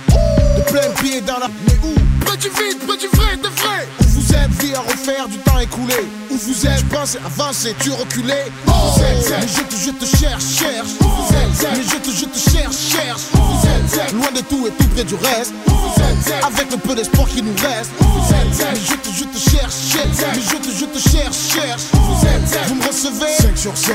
De 0.57 0.63
plein 0.71 0.91
pied 1.03 1.21
dans 1.21 1.39
la. 1.39 1.49
Mais 1.67 1.79
où? 1.85 1.95
Près 2.25 2.37
du 2.37 2.49
vide, 2.49 2.79
près 2.87 2.97
du 2.97 3.09
vrai, 3.09 3.37
de 3.37 3.49
vrai. 3.49 4.06
Vous 4.17 4.33
êtes, 4.33 4.51
vie 4.63 4.75
à 4.75 4.81
refaire 4.81 5.29
du 5.29 5.37
temps 5.39 5.59
écoulé. 5.59 5.95
Où 6.31 6.37
vous 6.37 6.67
êtes, 6.67 6.89
pensais 6.89 7.19
avancer, 7.25 7.75
tu 7.81 7.91
reculais. 7.91 8.47
Où 8.67 8.71
vous 8.71 9.03
êtes, 9.03 9.41
mais 9.41 9.47
je 9.47 9.63
te, 9.63 9.77
je 9.77 9.91
te 9.91 10.17
cherche, 10.17 10.45
cherche. 10.59 10.89
Où 11.01 11.05
vous 11.05 11.35
êtes, 11.35 11.77
mais 11.77 11.83
je 11.83 11.97
te, 11.99 12.11
je 12.11 12.25
te 12.25 12.51
cherche, 12.51 12.77
cherche. 12.77 13.23
Où 13.35 13.39
vous 13.39 13.67
êtes, 13.69 14.13
loin 14.13 14.33
de 14.33 14.41
tout 14.41 14.67
et 14.67 14.71
tout 14.71 14.89
près 14.89 15.05
du 15.05 15.15
reste. 15.17 15.53
Où 15.69 15.71
vous 15.71 16.03
êtes, 16.03 16.45
avec 16.45 16.71
le 16.71 16.79
peu 16.79 16.95
d'espoir 16.95 17.29
qui 17.29 17.43
nous 17.43 17.55
reste. 17.55 17.91
Où 18.01 18.05
vous 18.05 18.33
êtes, 18.33 18.73
mais 18.73 18.81
je 18.81 18.95
te, 18.95 19.15
je 19.15 19.25
te 19.25 19.51
cherche, 19.51 19.75
cherche. 19.93 20.35
Mais 20.35 20.41
je 20.41 20.57
te, 20.57 20.71
je 20.75 20.85
te 20.87 20.99
cherche, 20.99 21.37
cherche. 21.55 21.83
Où 21.93 21.99
vous 21.99 22.27
êtes, 22.27 22.69
vous 22.69 22.75
me 22.75 22.87
recevez 22.87 23.33
5 23.41 23.59
sur 23.59 23.77
5. 23.77 23.95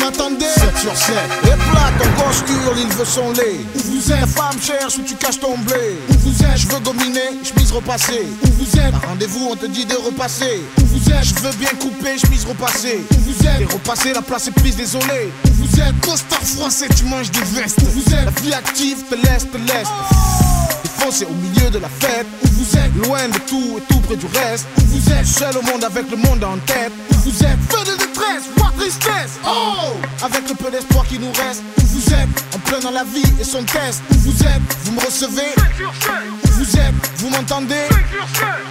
M'entendez 0.00 0.46
7 0.46 0.78
sur 0.78 0.96
7 0.96 1.14
Et 1.44 1.48
plat, 1.48 1.90
ton 1.98 2.24
gosse 2.24 2.42
hurle, 2.48 2.78
il 2.78 2.88
veut 2.88 3.04
son 3.04 3.32
lait. 3.32 3.60
Où 3.74 3.78
vous 3.78 4.12
êtes? 4.12 4.26
Femme 4.26 4.60
cherche 4.60 4.98
où 4.98 5.02
tu 5.02 5.14
caches 5.14 5.40
ton 5.40 5.56
blé. 5.58 5.98
Où 6.10 6.14
vous 6.18 6.42
êtes? 6.44 6.56
Je 6.56 6.68
veux 6.68 6.80
gominer, 6.80 7.42
chemise 7.42 7.72
repassée 7.72 8.26
Où 8.42 8.48
vous 8.58 8.78
êtes? 8.78 8.94
Rendez-vous, 9.08 9.48
on 9.50 9.56
te 9.56 9.66
dit 9.66 9.84
de 9.84 9.94
repasser. 9.94 10.62
Où 10.80 10.86
vous 10.86 11.10
êtes? 11.12 11.24
Je 11.24 11.34
veux 11.34 11.52
bien 11.52 11.70
couper, 11.78 12.18
chemise 12.18 12.44
repassée 12.44 13.04
Où 13.12 13.20
vous 13.20 13.46
êtes? 13.46 13.60
Et 13.60 13.64
repasser, 13.64 14.12
la 14.12 14.22
place 14.22 14.48
est 14.48 14.52
prise, 14.52 14.76
désolé. 14.76 15.32
Où 15.46 15.64
vous 15.64 15.80
êtes? 15.80 16.00
Costard 16.00 16.42
français, 16.42 16.88
tu 16.96 17.04
manges 17.04 17.30
des 17.30 17.42
vestes. 17.42 17.78
Où 17.82 18.00
vous 18.00 18.14
êtes? 18.14 18.24
La 18.24 18.40
vie 18.42 18.54
active, 18.54 18.98
te 19.08 19.14
laisse, 19.14 19.50
te 19.50 19.56
laisse 19.58 20.59
Défoncé 21.00 21.24
au 21.24 21.34
milieu 21.34 21.70
de 21.70 21.78
la 21.78 21.88
fête 21.88 22.26
Où 22.44 22.48
vous 22.48 22.76
êtes 22.76 23.06
Loin 23.06 23.28
de 23.28 23.38
tout 23.48 23.78
et 23.78 23.92
tout 23.92 24.00
près 24.00 24.16
du 24.16 24.26
reste 24.26 24.66
Où 24.76 24.80
vous 24.82 25.12
êtes 25.12 25.26
Seul 25.26 25.56
au 25.56 25.62
monde 25.62 25.82
avec 25.82 26.10
le 26.10 26.16
monde 26.18 26.44
en 26.44 26.58
tête 26.66 26.92
Où 27.12 27.14
vous 27.14 27.42
êtes 27.42 27.58
Feu 27.70 27.84
de 27.90 27.96
détresse, 27.96 28.44
voire 28.56 28.72
tristesse 28.74 29.38
Oh 29.46 29.96
Avec 30.22 30.48
le 30.48 30.54
peu 30.54 30.70
d'espoir 30.70 31.06
qui 31.06 31.18
nous 31.18 31.32
reste 31.32 31.62
Où 31.78 31.86
vous 31.86 32.12
êtes 32.12 32.28
En 32.54 32.58
plein 32.58 32.80
dans 32.80 32.90
la 32.90 33.04
vie 33.04 33.32
et 33.40 33.44
son 33.44 33.62
test 33.64 34.02
Où 34.10 34.18
vous 34.18 34.42
êtes 34.42 34.60
Vous 34.84 34.92
me 34.92 35.00
recevez 35.00 35.54
Où 35.80 36.48
vous 36.50 36.76
êtes 36.76 36.94
Vous 37.18 37.30
m'entendez 37.30 37.86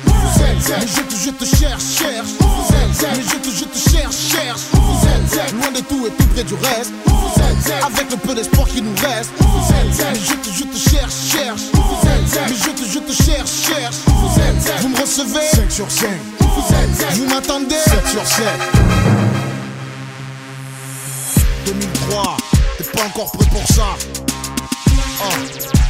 Où 0.06 0.12
vous 0.12 0.44
êtes 0.44 0.80
Mais 0.80 0.88
je 0.88 1.02
te, 1.02 1.16
je 1.16 1.32
te 1.32 1.46
cherche, 1.56 1.84
cherche 1.98 2.30
Où 2.42 2.46
vous 2.46 2.76
êtes 2.76 3.18
Mais 3.18 3.24
je 3.24 3.38
te, 3.38 3.50
je 3.50 3.66
te 3.66 3.90
cherche, 3.90 4.16
cherche 4.16 4.62
êtes 5.38 5.52
Loin 5.54 5.72
de 5.72 5.82
tout 5.82 6.08
et 6.08 6.12
tout 6.12 6.28
près 6.34 6.44
du 6.44 6.54
reste. 6.56 6.92
Où 7.08 7.12
vous 7.12 7.42
êtes 7.42 7.84
Avec 7.84 8.10
le 8.12 8.18
peu 8.18 8.34
d'espoir 8.36 8.68
qui 8.68 8.82
nous 8.82 8.96
reste. 9.02 9.32
Où 9.42 9.44
vous 9.46 9.70
êtes 9.74 10.14
Mais 10.14 10.20
je 10.20 10.34
te, 10.34 10.50
je 10.56 10.64
te 10.64 10.90
cherche, 10.90 11.14
cherche. 11.32 11.62
Où 11.74 11.78
vous 11.78 12.08
êtes 12.08 12.50
Mais 12.50 12.56
je 12.56 12.70
te, 12.72 12.90
je 12.90 13.00
te 13.00 13.24
cherche, 13.24 13.52
cherche. 13.68 13.96
Où 14.08 14.12
vous 14.12 14.40
êtes 14.40 14.82
Vous 14.82 14.90
me 14.90 14.98
recevez? 14.98 15.48
5 15.56 15.72
sur 15.72 15.92
5 15.92 16.08
Où 16.42 16.46
vous 16.46 16.74
êtes 16.76 17.14
Vous 17.18 17.26
m'attendez? 17.26 17.76
7 17.76 18.08
sur 18.08 18.26
7 18.26 18.46
2003 21.66 22.38
T'es 22.78 22.84
pas 22.86 23.04
encore 23.06 23.32
prêt 23.32 23.48
pour 23.52 23.68
ça. 23.76 23.96
Oh 25.22 25.89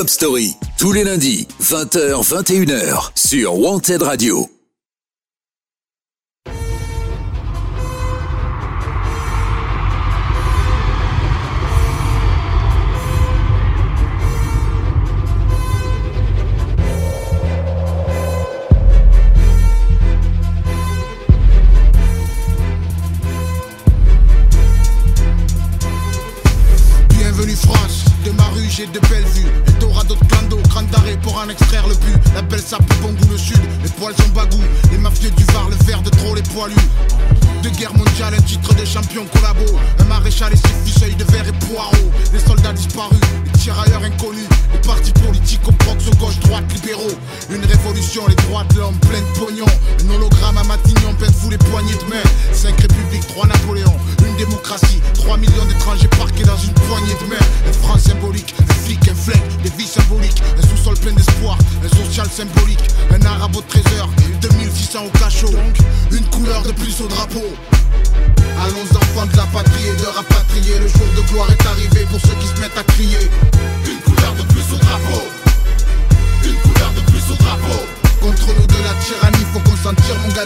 Hip 0.00 0.04
Hop 0.04 0.08
Story, 0.08 0.56
tous 0.78 0.92
les 0.92 1.04
lundis, 1.04 1.46
20h, 1.60 2.22
21h, 2.22 3.10
sur 3.14 3.58
Wanted 3.58 4.02
Radio. 4.02 4.59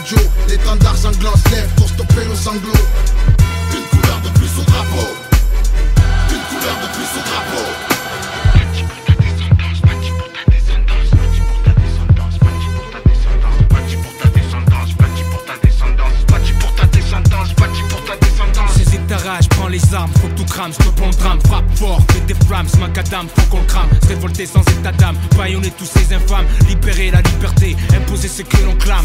Gadjo 0.04 0.16
L'étendard 0.48 0.96
sanglant 0.96 1.36
se 1.36 1.50
lève 1.50 1.68
pour 1.76 1.88
stopper 1.88 2.24
nos 2.28 2.34
sanglots 2.34 2.72
Une 3.72 3.82
couleur 3.98 4.20
de 4.22 4.28
plus 4.38 4.50
au 4.60 4.64
drapeau. 4.64 5.08
Une 6.30 6.40
couleur 6.40 6.76
de 6.82 6.86
plus 6.94 7.18
au 7.18 7.22
drapeau. 7.22 7.94
Rage, 19.24 19.48
prends 19.50 19.68
les 19.68 19.94
armes, 19.94 20.10
faut 20.20 20.28
tout 20.36 20.44
crame, 20.44 20.72
stop 20.72 21.00
on 21.00 21.10
drame, 21.10 21.38
frappe 21.46 21.64
fort, 21.76 22.00
fais 22.10 22.20
des 22.20 22.34
flammes, 22.46 22.66
macadam, 22.80 23.26
faut 23.28 23.46
qu'on 23.48 23.60
le 23.60 23.66
crame, 23.66 23.88
se 24.02 24.08
révolter 24.08 24.44
sans 24.44 24.60
baïonner 25.44 25.70
tous 25.76 25.84
ces 25.84 26.14
infâmes, 26.14 26.46
libérer 26.68 27.10
la 27.10 27.20
liberté, 27.20 27.76
imposer 27.94 28.28
ce 28.28 28.40
que 28.40 28.56
l'on 28.64 28.74
clame. 28.76 29.04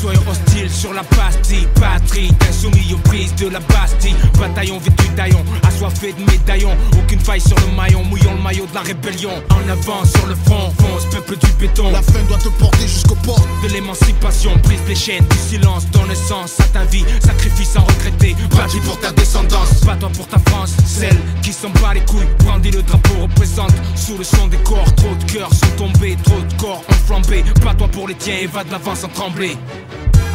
Soyons 0.00 0.22
hostiles 0.26 0.70
sur 0.70 0.94
la 0.94 1.04
pastille, 1.04 1.68
patrie, 1.78 2.32
insoumis 2.48 2.94
aux 2.94 3.08
prises 3.08 3.34
de 3.34 3.48
la 3.48 3.60
Bastille, 3.60 4.16
bataillon 4.38 4.78
vêtu 4.78 5.08
d'aillon, 5.16 5.44
assoiffé 5.66 6.14
de 6.14 6.30
médaillons, 6.30 6.74
aucune 6.98 7.20
faille 7.20 7.40
sur 7.40 7.56
le 7.56 7.76
maillon, 7.76 8.02
mouillons 8.04 8.34
le 8.34 8.42
maillot 8.42 8.66
de 8.66 8.74
la 8.74 8.80
rébellion, 8.80 9.32
en 9.50 9.68
avant 9.68 10.04
sur 10.04 10.26
le 10.26 10.34
front, 10.34 10.72
fonce, 10.78 11.04
peuple 11.10 11.36
du 11.36 11.52
béton. 11.60 11.90
La 11.90 12.00
fin 12.00 12.22
doit 12.28 12.38
te 12.38 12.48
porter 12.48 12.86
jusqu'aux 12.86 13.14
portes. 13.16 13.48
De 13.62 13.68
l'émancipation, 13.68 14.52
brise 14.62 14.80
les 14.88 14.94
chaînes 14.94 15.26
du 15.26 15.36
silence, 15.36 15.86
donne 15.90 16.14
sens 16.14 16.58
à 16.60 16.64
ta 16.64 16.84
vie, 16.84 17.04
sacrifice 17.20 17.70
sans 17.70 17.84
regretter, 17.84 18.34
bâti 18.56 18.78
pour 18.80 18.98
ta 19.00 19.12
descendance, 19.12 19.84
bats-toi 19.84 20.08
pour 20.10 20.26
ta 20.26 20.38
France, 20.50 20.72
celle 20.86 21.18
qui 21.42 21.52
s'en 21.52 21.70
bat 21.82 21.92
les 21.92 22.04
couilles, 22.04 22.28
brandit 22.44 22.70
le 22.70 22.82
drapeau, 22.82 23.22
représente. 23.22 23.74
Sous 23.94 24.16
le 24.16 24.24
son 24.24 24.48
des 24.48 24.58
corps, 24.58 24.94
trop 24.96 25.14
de 25.14 25.33
cœurs 25.34 25.52
sont 25.52 25.76
tombés, 25.76 26.16
trop 26.22 26.40
de 26.40 26.62
corps 26.62 26.82
ont 26.88 27.06
flambé, 27.06 27.42
bats-toi 27.64 27.88
pour 27.88 28.06
les 28.06 28.14
tiens 28.14 28.36
et 28.40 28.46
va 28.46 28.62
de 28.62 28.70
l'avant 28.70 28.94
sans 28.94 29.08
trembler. 29.08 29.56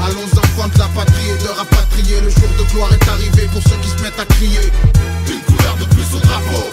Allons 0.04 0.28
enfants 0.38 0.68
de 0.68 0.78
la 0.78 0.88
patrie 0.88 1.30
et 1.30 1.42
de 1.42 1.48
rapatrier. 1.48 2.20
Le 2.22 2.30
jour 2.30 2.50
de 2.60 2.64
gloire 2.74 2.92
est 2.92 3.08
arrivé 3.08 3.48
pour 3.54 3.62
ceux 3.64 3.78
qui 3.82 3.90
se 3.90 4.04
mettent 4.04 4.20
à 4.20 4.26
crier. 4.26 4.60
Une 5.28 5.40
couleur 5.42 5.76
de 5.78 5.86
plus 5.86 6.16
au 6.16 6.20
drapeau. 6.20 6.66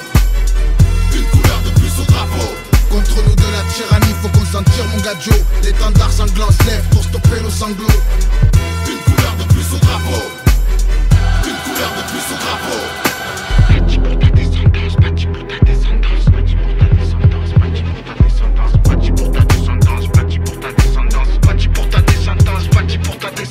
Une 1.14 1.24
couleur 1.24 1.60
de 1.66 1.70
plus 1.78 1.92
au 2.02 2.04
drapeau. 2.04 2.50
Contre 2.90 3.16
nous 3.28 3.34
de 3.36 3.48
la 3.52 3.62
tyrannie, 3.72 4.14
faut 4.20 4.28
qu'on 4.28 4.46
s'en 4.46 4.62
tire 4.62 4.86
mon 4.86 5.02
gadjo 5.02 5.32
L'étendard 5.62 6.12
sanglant 6.12 6.50
se 6.50 6.66
lève 6.66 6.84
pour 6.90 7.02
stopper 7.02 7.40
nos 7.42 7.50
sanglots 7.50 8.00
Une 8.88 9.12
couleur 9.12 9.34
de 9.38 9.44
plus 9.52 9.66
au 9.74 9.78
drapeau. 9.78 10.22
Une 11.44 11.58
couleur 11.64 11.90
de 11.96 12.10
plus 12.10 12.34
au 12.34 12.38
drapeau 12.38 13.05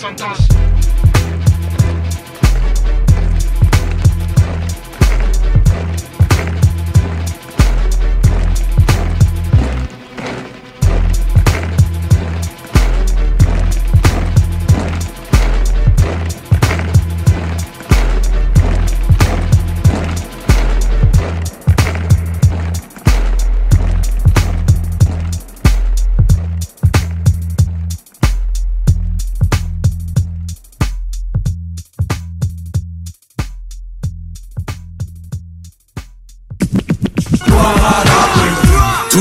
chantage 0.05 0.54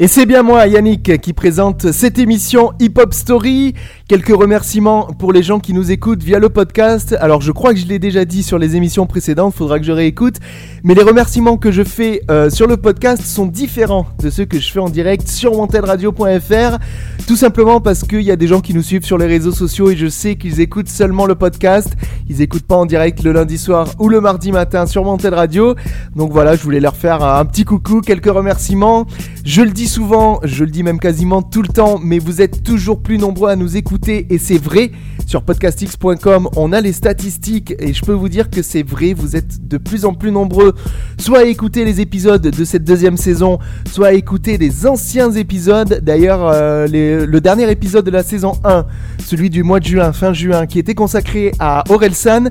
Et 0.00 0.06
c'est 0.06 0.26
bien 0.26 0.44
moi, 0.44 0.68
Yannick, 0.68 1.20
qui 1.20 1.32
présente 1.32 1.90
cette 1.90 2.20
émission 2.20 2.70
Hip 2.78 2.92
Hop 2.98 3.12
Story. 3.12 3.74
Quelques 4.06 4.28
remerciements 4.28 5.06
pour 5.18 5.32
les 5.32 5.42
gens 5.42 5.58
qui 5.58 5.72
nous 5.72 5.90
écoutent 5.90 6.22
via 6.22 6.38
le 6.38 6.50
podcast. 6.50 7.16
Alors 7.18 7.40
je 7.40 7.50
crois 7.50 7.74
que 7.74 7.80
je 7.80 7.86
l'ai 7.86 7.98
déjà 7.98 8.24
dit 8.24 8.44
sur 8.44 8.58
les 8.58 8.76
émissions 8.76 9.06
précédentes, 9.06 9.54
faudra 9.54 9.80
que 9.80 9.84
je 9.84 9.90
réécoute. 9.90 10.36
Mais 10.84 10.94
les 10.94 11.02
remerciements 11.02 11.56
que 11.56 11.72
je 11.72 11.82
fais 11.82 12.22
euh, 12.30 12.48
sur 12.48 12.68
le 12.68 12.76
podcast 12.76 13.24
sont 13.24 13.46
différents 13.46 14.06
de 14.22 14.30
ceux 14.30 14.44
que 14.44 14.60
je 14.60 14.70
fais 14.70 14.78
en 14.78 14.88
direct 14.88 15.26
sur 15.26 15.58
wantedradio.fr. 15.58 16.78
Tout 17.26 17.36
simplement 17.36 17.80
parce 17.80 18.04
qu'il 18.04 18.22
y 18.22 18.30
a 18.30 18.36
des 18.36 18.46
gens 18.46 18.60
qui 18.60 18.74
nous 18.74 18.82
suivent 18.82 19.04
sur 19.04 19.18
les 19.18 19.26
réseaux 19.26 19.50
sociaux 19.50 19.90
et 19.90 19.96
je 19.96 20.06
sais 20.06 20.36
qu'ils 20.36 20.60
écoutent 20.60 20.88
seulement 20.88 21.26
le 21.26 21.34
podcast. 21.34 21.92
Ils 22.28 22.40
écoutent 22.40 22.66
pas 22.68 22.76
en 22.76 22.86
direct 22.86 23.24
le 23.24 23.32
lundi 23.32 23.58
soir 23.58 23.88
ou 23.98 24.08
le 24.08 24.20
mardi 24.20 24.52
matin 24.52 24.86
sur 24.86 25.04
Wanted 25.04 25.34
Radio. 25.34 25.74
Donc 26.14 26.30
voilà, 26.30 26.54
je 26.54 26.62
voulais 26.62 26.80
leur 26.80 26.94
faire 26.94 27.24
un 27.24 27.44
petit 27.44 27.64
coucou, 27.64 28.00
quelques 28.00 28.32
remerciements. 28.32 29.04
Je 29.44 29.62
le 29.62 29.70
dis 29.70 29.87
souvent, 29.88 30.38
je 30.44 30.64
le 30.64 30.70
dis 30.70 30.82
même 30.82 31.00
quasiment 31.00 31.42
tout 31.42 31.62
le 31.62 31.68
temps, 31.68 31.98
mais 32.00 32.18
vous 32.18 32.42
êtes 32.42 32.62
toujours 32.62 33.02
plus 33.02 33.18
nombreux 33.18 33.50
à 33.50 33.56
nous 33.56 33.76
écouter 33.76 34.26
et 34.30 34.38
c'est 34.38 34.58
vrai. 34.58 34.92
Sur 35.26 35.42
podcastx.com, 35.42 36.48
on 36.56 36.72
a 36.72 36.80
les 36.80 36.92
statistiques 36.92 37.74
et 37.78 37.92
je 37.92 38.02
peux 38.02 38.12
vous 38.12 38.28
dire 38.28 38.48
que 38.48 38.62
c'est 38.62 38.82
vrai, 38.82 39.12
vous 39.12 39.36
êtes 39.36 39.66
de 39.66 39.76
plus 39.76 40.04
en 40.04 40.14
plus 40.14 40.30
nombreux 40.30 40.74
soit 41.18 41.40
à 41.40 41.44
écouter 41.44 41.84
les 41.84 42.00
épisodes 42.00 42.40
de 42.40 42.64
cette 42.64 42.84
deuxième 42.84 43.16
saison, 43.16 43.58
soit 43.90 44.08
à 44.08 44.12
écouter 44.12 44.56
les 44.56 44.86
anciens 44.86 45.30
épisodes. 45.32 46.00
D'ailleurs, 46.02 46.46
euh, 46.46 46.86
le 46.86 47.40
dernier 47.40 47.70
épisode 47.70 48.04
de 48.04 48.10
la 48.10 48.22
saison 48.22 48.52
1, 48.64 48.86
celui 49.24 49.50
du 49.50 49.62
mois 49.62 49.80
de 49.80 49.86
juin, 49.86 50.12
fin 50.12 50.32
juin, 50.32 50.66
qui 50.66 50.78
était 50.78 50.94
consacré 50.94 51.52
à 51.58 51.84
Orelsan, 51.90 52.48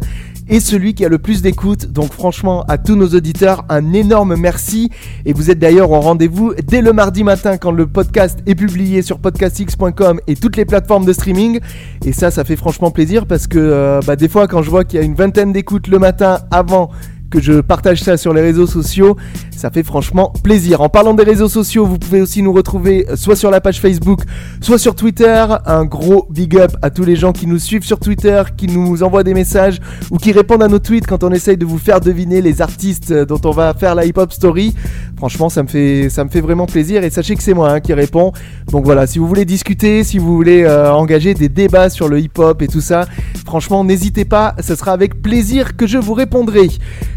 est 0.49 0.59
celui 0.59 0.93
qui 0.93 1.05
a 1.05 1.09
le 1.09 1.17
plus 1.17 1.41
d'écoute. 1.41 1.91
Donc 1.91 2.13
franchement, 2.13 2.63
à 2.67 2.77
tous 2.77 2.95
nos 2.95 3.07
auditeurs, 3.09 3.65
un 3.69 3.93
énorme 3.93 4.35
merci. 4.35 4.89
Et 5.25 5.33
vous 5.33 5.51
êtes 5.51 5.59
d'ailleurs 5.59 5.91
au 5.91 5.99
rendez-vous 5.99 6.53
dès 6.65 6.81
le 6.81 6.93
mardi 6.93 7.23
matin 7.23 7.57
quand 7.57 7.71
le 7.71 7.87
podcast 7.87 8.39
est 8.45 8.55
publié 8.55 9.01
sur 9.01 9.19
podcastx.com 9.19 10.19
et 10.27 10.35
toutes 10.35 10.57
les 10.57 10.65
plateformes 10.65 11.05
de 11.05 11.13
streaming. 11.13 11.59
Et 12.05 12.13
ça, 12.13 12.31
ça 12.31 12.43
fait 12.43 12.55
franchement 12.55 12.91
plaisir 12.91 13.25
parce 13.25 13.47
que 13.47 13.57
euh, 13.59 13.99
bah, 14.05 14.15
des 14.15 14.29
fois, 14.29 14.47
quand 14.47 14.61
je 14.61 14.69
vois 14.69 14.83
qu'il 14.83 14.99
y 14.99 15.01
a 15.01 15.05
une 15.05 15.15
vingtaine 15.15 15.53
d'écoutes 15.53 15.87
le 15.87 15.99
matin 15.99 16.39
avant 16.51 16.91
que 17.30 17.41
je 17.41 17.61
partage 17.61 18.01
ça 18.01 18.17
sur 18.17 18.34
les 18.34 18.41
réseaux 18.41 18.67
sociaux. 18.67 19.17
Ça 19.55 19.69
fait 19.69 19.84
franchement 19.84 20.32
plaisir. 20.43 20.82
En 20.82 20.89
parlant 20.89 21.13
des 21.13 21.23
réseaux 21.23 21.49
sociaux, 21.49 21.86
vous 21.86 21.97
pouvez 21.97 22.21
aussi 22.21 22.41
nous 22.41 22.53
retrouver 22.53 23.05
euh, 23.09 23.15
soit 23.15 23.36
sur 23.36 23.51
la 23.51 23.61
page 23.61 23.80
Facebook, 23.80 24.21
soit 24.61 24.78
sur 24.78 24.95
Twitter. 24.95 25.45
Un 25.65 25.86
gros 25.86 26.28
big 26.30 26.57
up 26.57 26.75
à 26.82 26.89
tous 26.89 27.03
les 27.03 27.15
gens 27.15 27.34
qui 27.34 27.47
nous 27.47 27.59
suivent 27.59 27.84
sur 27.84 27.99
Twitter, 27.99 28.43
qui 28.55 28.67
nous 28.67 29.03
envoient 29.03 29.23
des 29.23 29.34
messages 29.34 29.80
ou 30.11 30.17
qui 30.17 30.32
répondent 30.32 30.63
à 30.63 30.67
nos 30.67 30.80
tweets 30.80 31.07
quand 31.07 31.23
on 31.23 31.32
essaye 31.32 31.57
de 31.57 31.65
vous 31.65 31.80
faire 31.80 31.99
deviner 31.99 32.41
les 32.41 32.61
artistes 32.61 33.11
euh, 33.11 33.25
dont 33.25 33.41
on 33.45 33.51
va 33.51 33.73
faire 33.73 33.95
la 33.95 34.05
hip-hop 34.05 34.32
story. 34.32 34.73
Franchement, 35.18 35.49
ça 35.49 35.63
me 35.63 35.68
fait, 35.68 36.41
vraiment 36.41 36.68
plaisir 36.68 37.03
et 37.03 37.09
sachez 37.09 37.36
que 37.36 37.41
c'est 37.41 37.55
moi 37.55 37.72
hein, 37.72 37.80
qui 37.80 37.91
réponds. 37.93 38.34
Donc 38.72 38.86
voilà, 38.86 39.07
si 39.07 39.18
vous 39.18 39.28
voulez 39.28 39.45
discuter, 39.45 40.03
si 40.03 40.20
vous 40.20 40.36
voulez 40.36 40.63
euh, 40.63 40.93
engager 40.93 41.34
des 41.34 41.49
débats 41.49 41.89
sur 41.89 42.07
le 42.07 42.20
hip-hop 42.20 42.61
et 42.61 42.68
tout 42.68 42.82
ça, 42.82 43.07
franchement, 43.43 43.84
n'hésitez 43.84 44.26
pas, 44.26 44.55
ce 44.61 44.76
sera 44.76 44.91
avec 44.91 45.24
plaisir 45.24 45.76
que 45.76 45.88
je 45.88 45.97
vous 45.97 46.13
répondrai. 46.13 46.70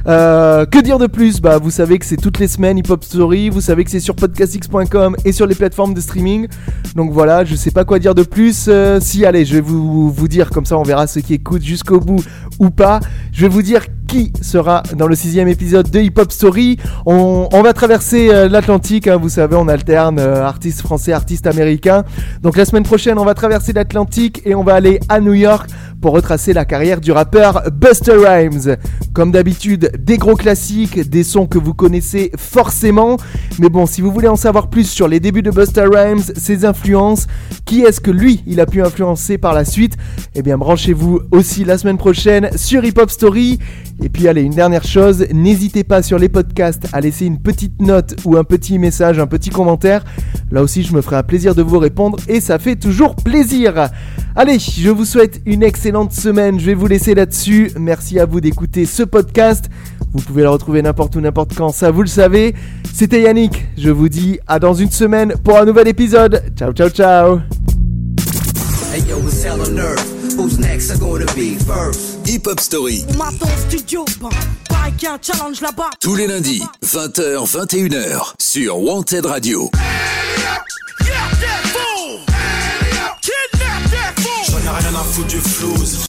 Euh, 0.07 0.65
que 0.65 0.79
dire 0.79 0.99
de 0.99 1.07
plus? 1.07 1.43
Bah, 1.43 1.59
vous 1.59 1.71
savez 1.71 1.99
que 1.99 2.07
c'est 2.07 2.17
toutes 2.17 2.39
les 2.39 2.49
semaines 2.49 2.79
Hip 2.79 2.89
Hop 2.89 3.05
Story, 3.05 3.51
vous 3.51 3.61
savez 3.61 3.85
que 3.85 3.91
c'est 3.91 4.01
sur 4.01 4.15
podcastx.com 4.15 5.17
et 5.27 5.33
sur 5.33 5.47
les 5.47 5.55
plateformes 5.55 5.93
de 5.93 6.01
streaming. 6.01 6.49
Donc 6.97 7.13
voilà, 7.13 7.45
je 7.45 7.55
sais 7.55 7.71
pas 7.71 7.85
quoi 7.85 7.99
dire 7.99 8.15
de 8.15 8.23
plus. 8.23 8.67
Euh, 8.69 8.99
si, 8.99 9.27
allez, 9.27 9.45
je 9.45 9.57
vais 9.57 9.61
vous, 9.61 10.11
vous 10.11 10.29
dire, 10.29 10.49
comme 10.49 10.65
ça 10.65 10.79
on 10.79 10.85
verra 10.85 11.07
ceux 11.07 11.21
qui 11.21 11.35
écoutent 11.35 11.63
jusqu'au 11.63 12.01
bout 12.01 12.25
ou 12.59 12.71
pas. 12.71 13.01
Je 13.33 13.43
vais 13.43 13.49
vous 13.49 13.63
dire 13.63 13.85
qui 14.11 14.33
sera 14.43 14.83
dans 14.97 15.07
le 15.07 15.15
sixième 15.15 15.47
épisode 15.47 15.89
de 15.89 16.01
Hip 16.01 16.15
Hop 16.17 16.33
Story. 16.33 16.79
On, 17.07 17.63
va 17.63 17.73
traverser 17.73 18.29
euh, 18.29 18.49
l'Atlantique, 18.49 19.07
hein, 19.07 19.17
vous 19.17 19.29
savez, 19.29 19.55
on 19.55 19.69
alterne 19.69 20.19
euh, 20.19 20.45
artistes 20.45 20.81
français, 20.81 21.13
artistes 21.13 21.47
américains. 21.47 22.03
Donc 22.43 22.57
la 22.57 22.65
semaine 22.65 22.83
prochaine, 22.83 23.21
on 23.21 23.25
va 23.25 23.35
traverser 23.35 23.73
l'Atlantique 23.73 24.43
et 24.45 24.57
on 24.57 24.65
va 24.65 24.75
aller 24.75 24.99
à 25.09 25.21
New 25.21 25.35
York 25.35 25.71
pour 26.01 26.13
retracer 26.13 26.53
la 26.53 26.65
carrière 26.65 27.01
du 27.01 27.13
rappeur 27.13 27.63
Buster 27.73 28.17
Rhymes. 28.17 28.77
Comme 29.13 29.33
d'habitude, 29.33 29.93
des 29.99 30.19
gros 30.19 30.37
classiques, 30.37 31.09
des 31.09 31.25
sons 31.25 31.47
que 31.47 31.59
vous 31.59 31.75
connaissez 31.75 32.31
forcément. 32.37 33.17
Mais 33.59 33.69
bon, 33.69 33.87
si 33.87 34.01
vous 34.01 34.11
voulez 34.11 34.29
en 34.29 34.37
savoir 34.37 34.69
plus 34.69 34.89
sur 34.89 35.09
les 35.09 35.21
débuts 35.21 35.43
de 35.43 35.51
Buster 35.51 35.85
Rhymes, 35.91 36.23
ses 36.37 36.65
influences, 36.65 37.27
qui 37.65 37.83
est-ce 37.83 38.01
que 38.01 38.11
lui, 38.11 38.43
il 38.47 38.61
a 38.61 38.67
pu 38.67 38.83
influencer 38.83 39.39
par 39.39 39.55
la 39.55 39.65
suite, 39.65 39.97
eh 40.35 40.43
bien 40.43 40.59
branchez-vous 40.59 41.21
aussi 41.31 41.65
la 41.65 41.79
semaine 41.79 41.99
prochaine 41.99 42.51
sur 42.57 42.85
Hip 42.85 42.95
Hop 42.99 43.11
Story. 43.11 43.59
Et 44.03 44.09
puis 44.09 44.29
allez, 44.29 44.43
une 44.43 44.55
dernière 44.55 44.85
chose, 44.85 45.27
n'hésitez 45.33 45.85
pas 45.85 46.03
sur 46.03 46.19
les 46.19 46.29
podcasts 46.29 46.87
à 46.93 47.01
laisser 47.01 47.27
une 47.27 47.39
petite 47.39 47.83
note 47.83 48.17
ou 48.25 48.37
un 48.37 48.45
petit 48.45 48.79
message, 48.79 49.19
un 49.19 49.27
petit 49.27 49.51
commentaire. 49.51 50.05
Là 50.51 50.63
aussi, 50.63 50.83
je 50.83 50.95
me 50.95 51.03
ferai 51.03 51.17
un 51.17 51.23
plaisir 51.23 51.55
de 51.55 51.63
vous 51.63 51.79
répondre 51.79 52.19
et 52.29 52.41
ça 52.41 52.59
fait 52.59 52.77
toujours 52.77 53.15
plaisir. 53.17 53.91
Allez, 54.37 54.59
je 54.59 54.91
vous 54.91 55.05
souhaite 55.05 55.41
une 55.45 55.63
excellente 55.63 56.13
semaine. 56.13 56.61
Je 56.61 56.67
vais 56.67 56.75
vous 56.75 56.87
laisser 56.87 57.15
là-dessus. 57.15 57.73
Merci 57.79 58.21
à 58.21 58.27
vous 58.27 58.41
d'écouter 58.41 58.87
ce 58.87 59.03
podcast. 59.03 59.67
Vous 60.13 60.23
pouvez 60.23 60.43
le 60.43 60.51
retrouver 60.51 60.83
n'importe 60.83 61.17
où, 61.17 61.21
n'importe 61.21 61.55
quand, 61.55 61.71
ça 61.71 61.91
vous 61.91 62.03
le 62.03 62.09
savez. 62.09 62.55
C'était 62.95 63.23
Yannick. 63.23 63.67
Je 63.77 63.91
vous 63.91 64.09
dis 64.09 64.39
à 64.47 64.59
dans 64.59 64.75
une 64.75 64.91
semaine 64.91 65.35
pour 65.45 65.59
un 65.59 65.65
nouvel 65.65 65.89
épisode. 65.89 66.43
Ciao, 66.57 66.73
ciao, 66.73 66.89
ciao. 66.91 67.41
Hey 68.93 69.03
yo, 69.09 69.19
it's 69.19 69.45
hell 69.45 69.61
on 69.61 69.79
earth. 69.79 70.37
Who's 70.37 70.59
next? 70.59 70.91
Are 70.91 70.99
gonna 70.99 71.27
be 71.35 71.57
first? 71.57 72.27
Hip 72.27 72.47
Hop 72.47 72.61
Story. 72.61 73.05
On 73.11 73.19
m'attend 73.19 73.47
au 73.47 73.69
studio, 73.69 74.05
bah, 74.21 74.29
y 75.01 75.07
a 75.07 75.15
un 75.15 75.19
challenge 75.21 75.61
là-bas. 75.61 75.91
Tous 76.01 76.15
les 76.15 76.27
lundis, 76.27 76.63
20h, 76.85 77.47
21h 77.47 78.35
sur 78.39 78.79
Wanted 78.79 79.27
Radio. 79.27 79.71
Yeah, 79.75 81.15
yeah, 81.41 81.71
rien 84.73 84.95
à 84.95 85.05
foutre 85.05 85.29
du 85.29 85.41
flouze. 85.41 86.07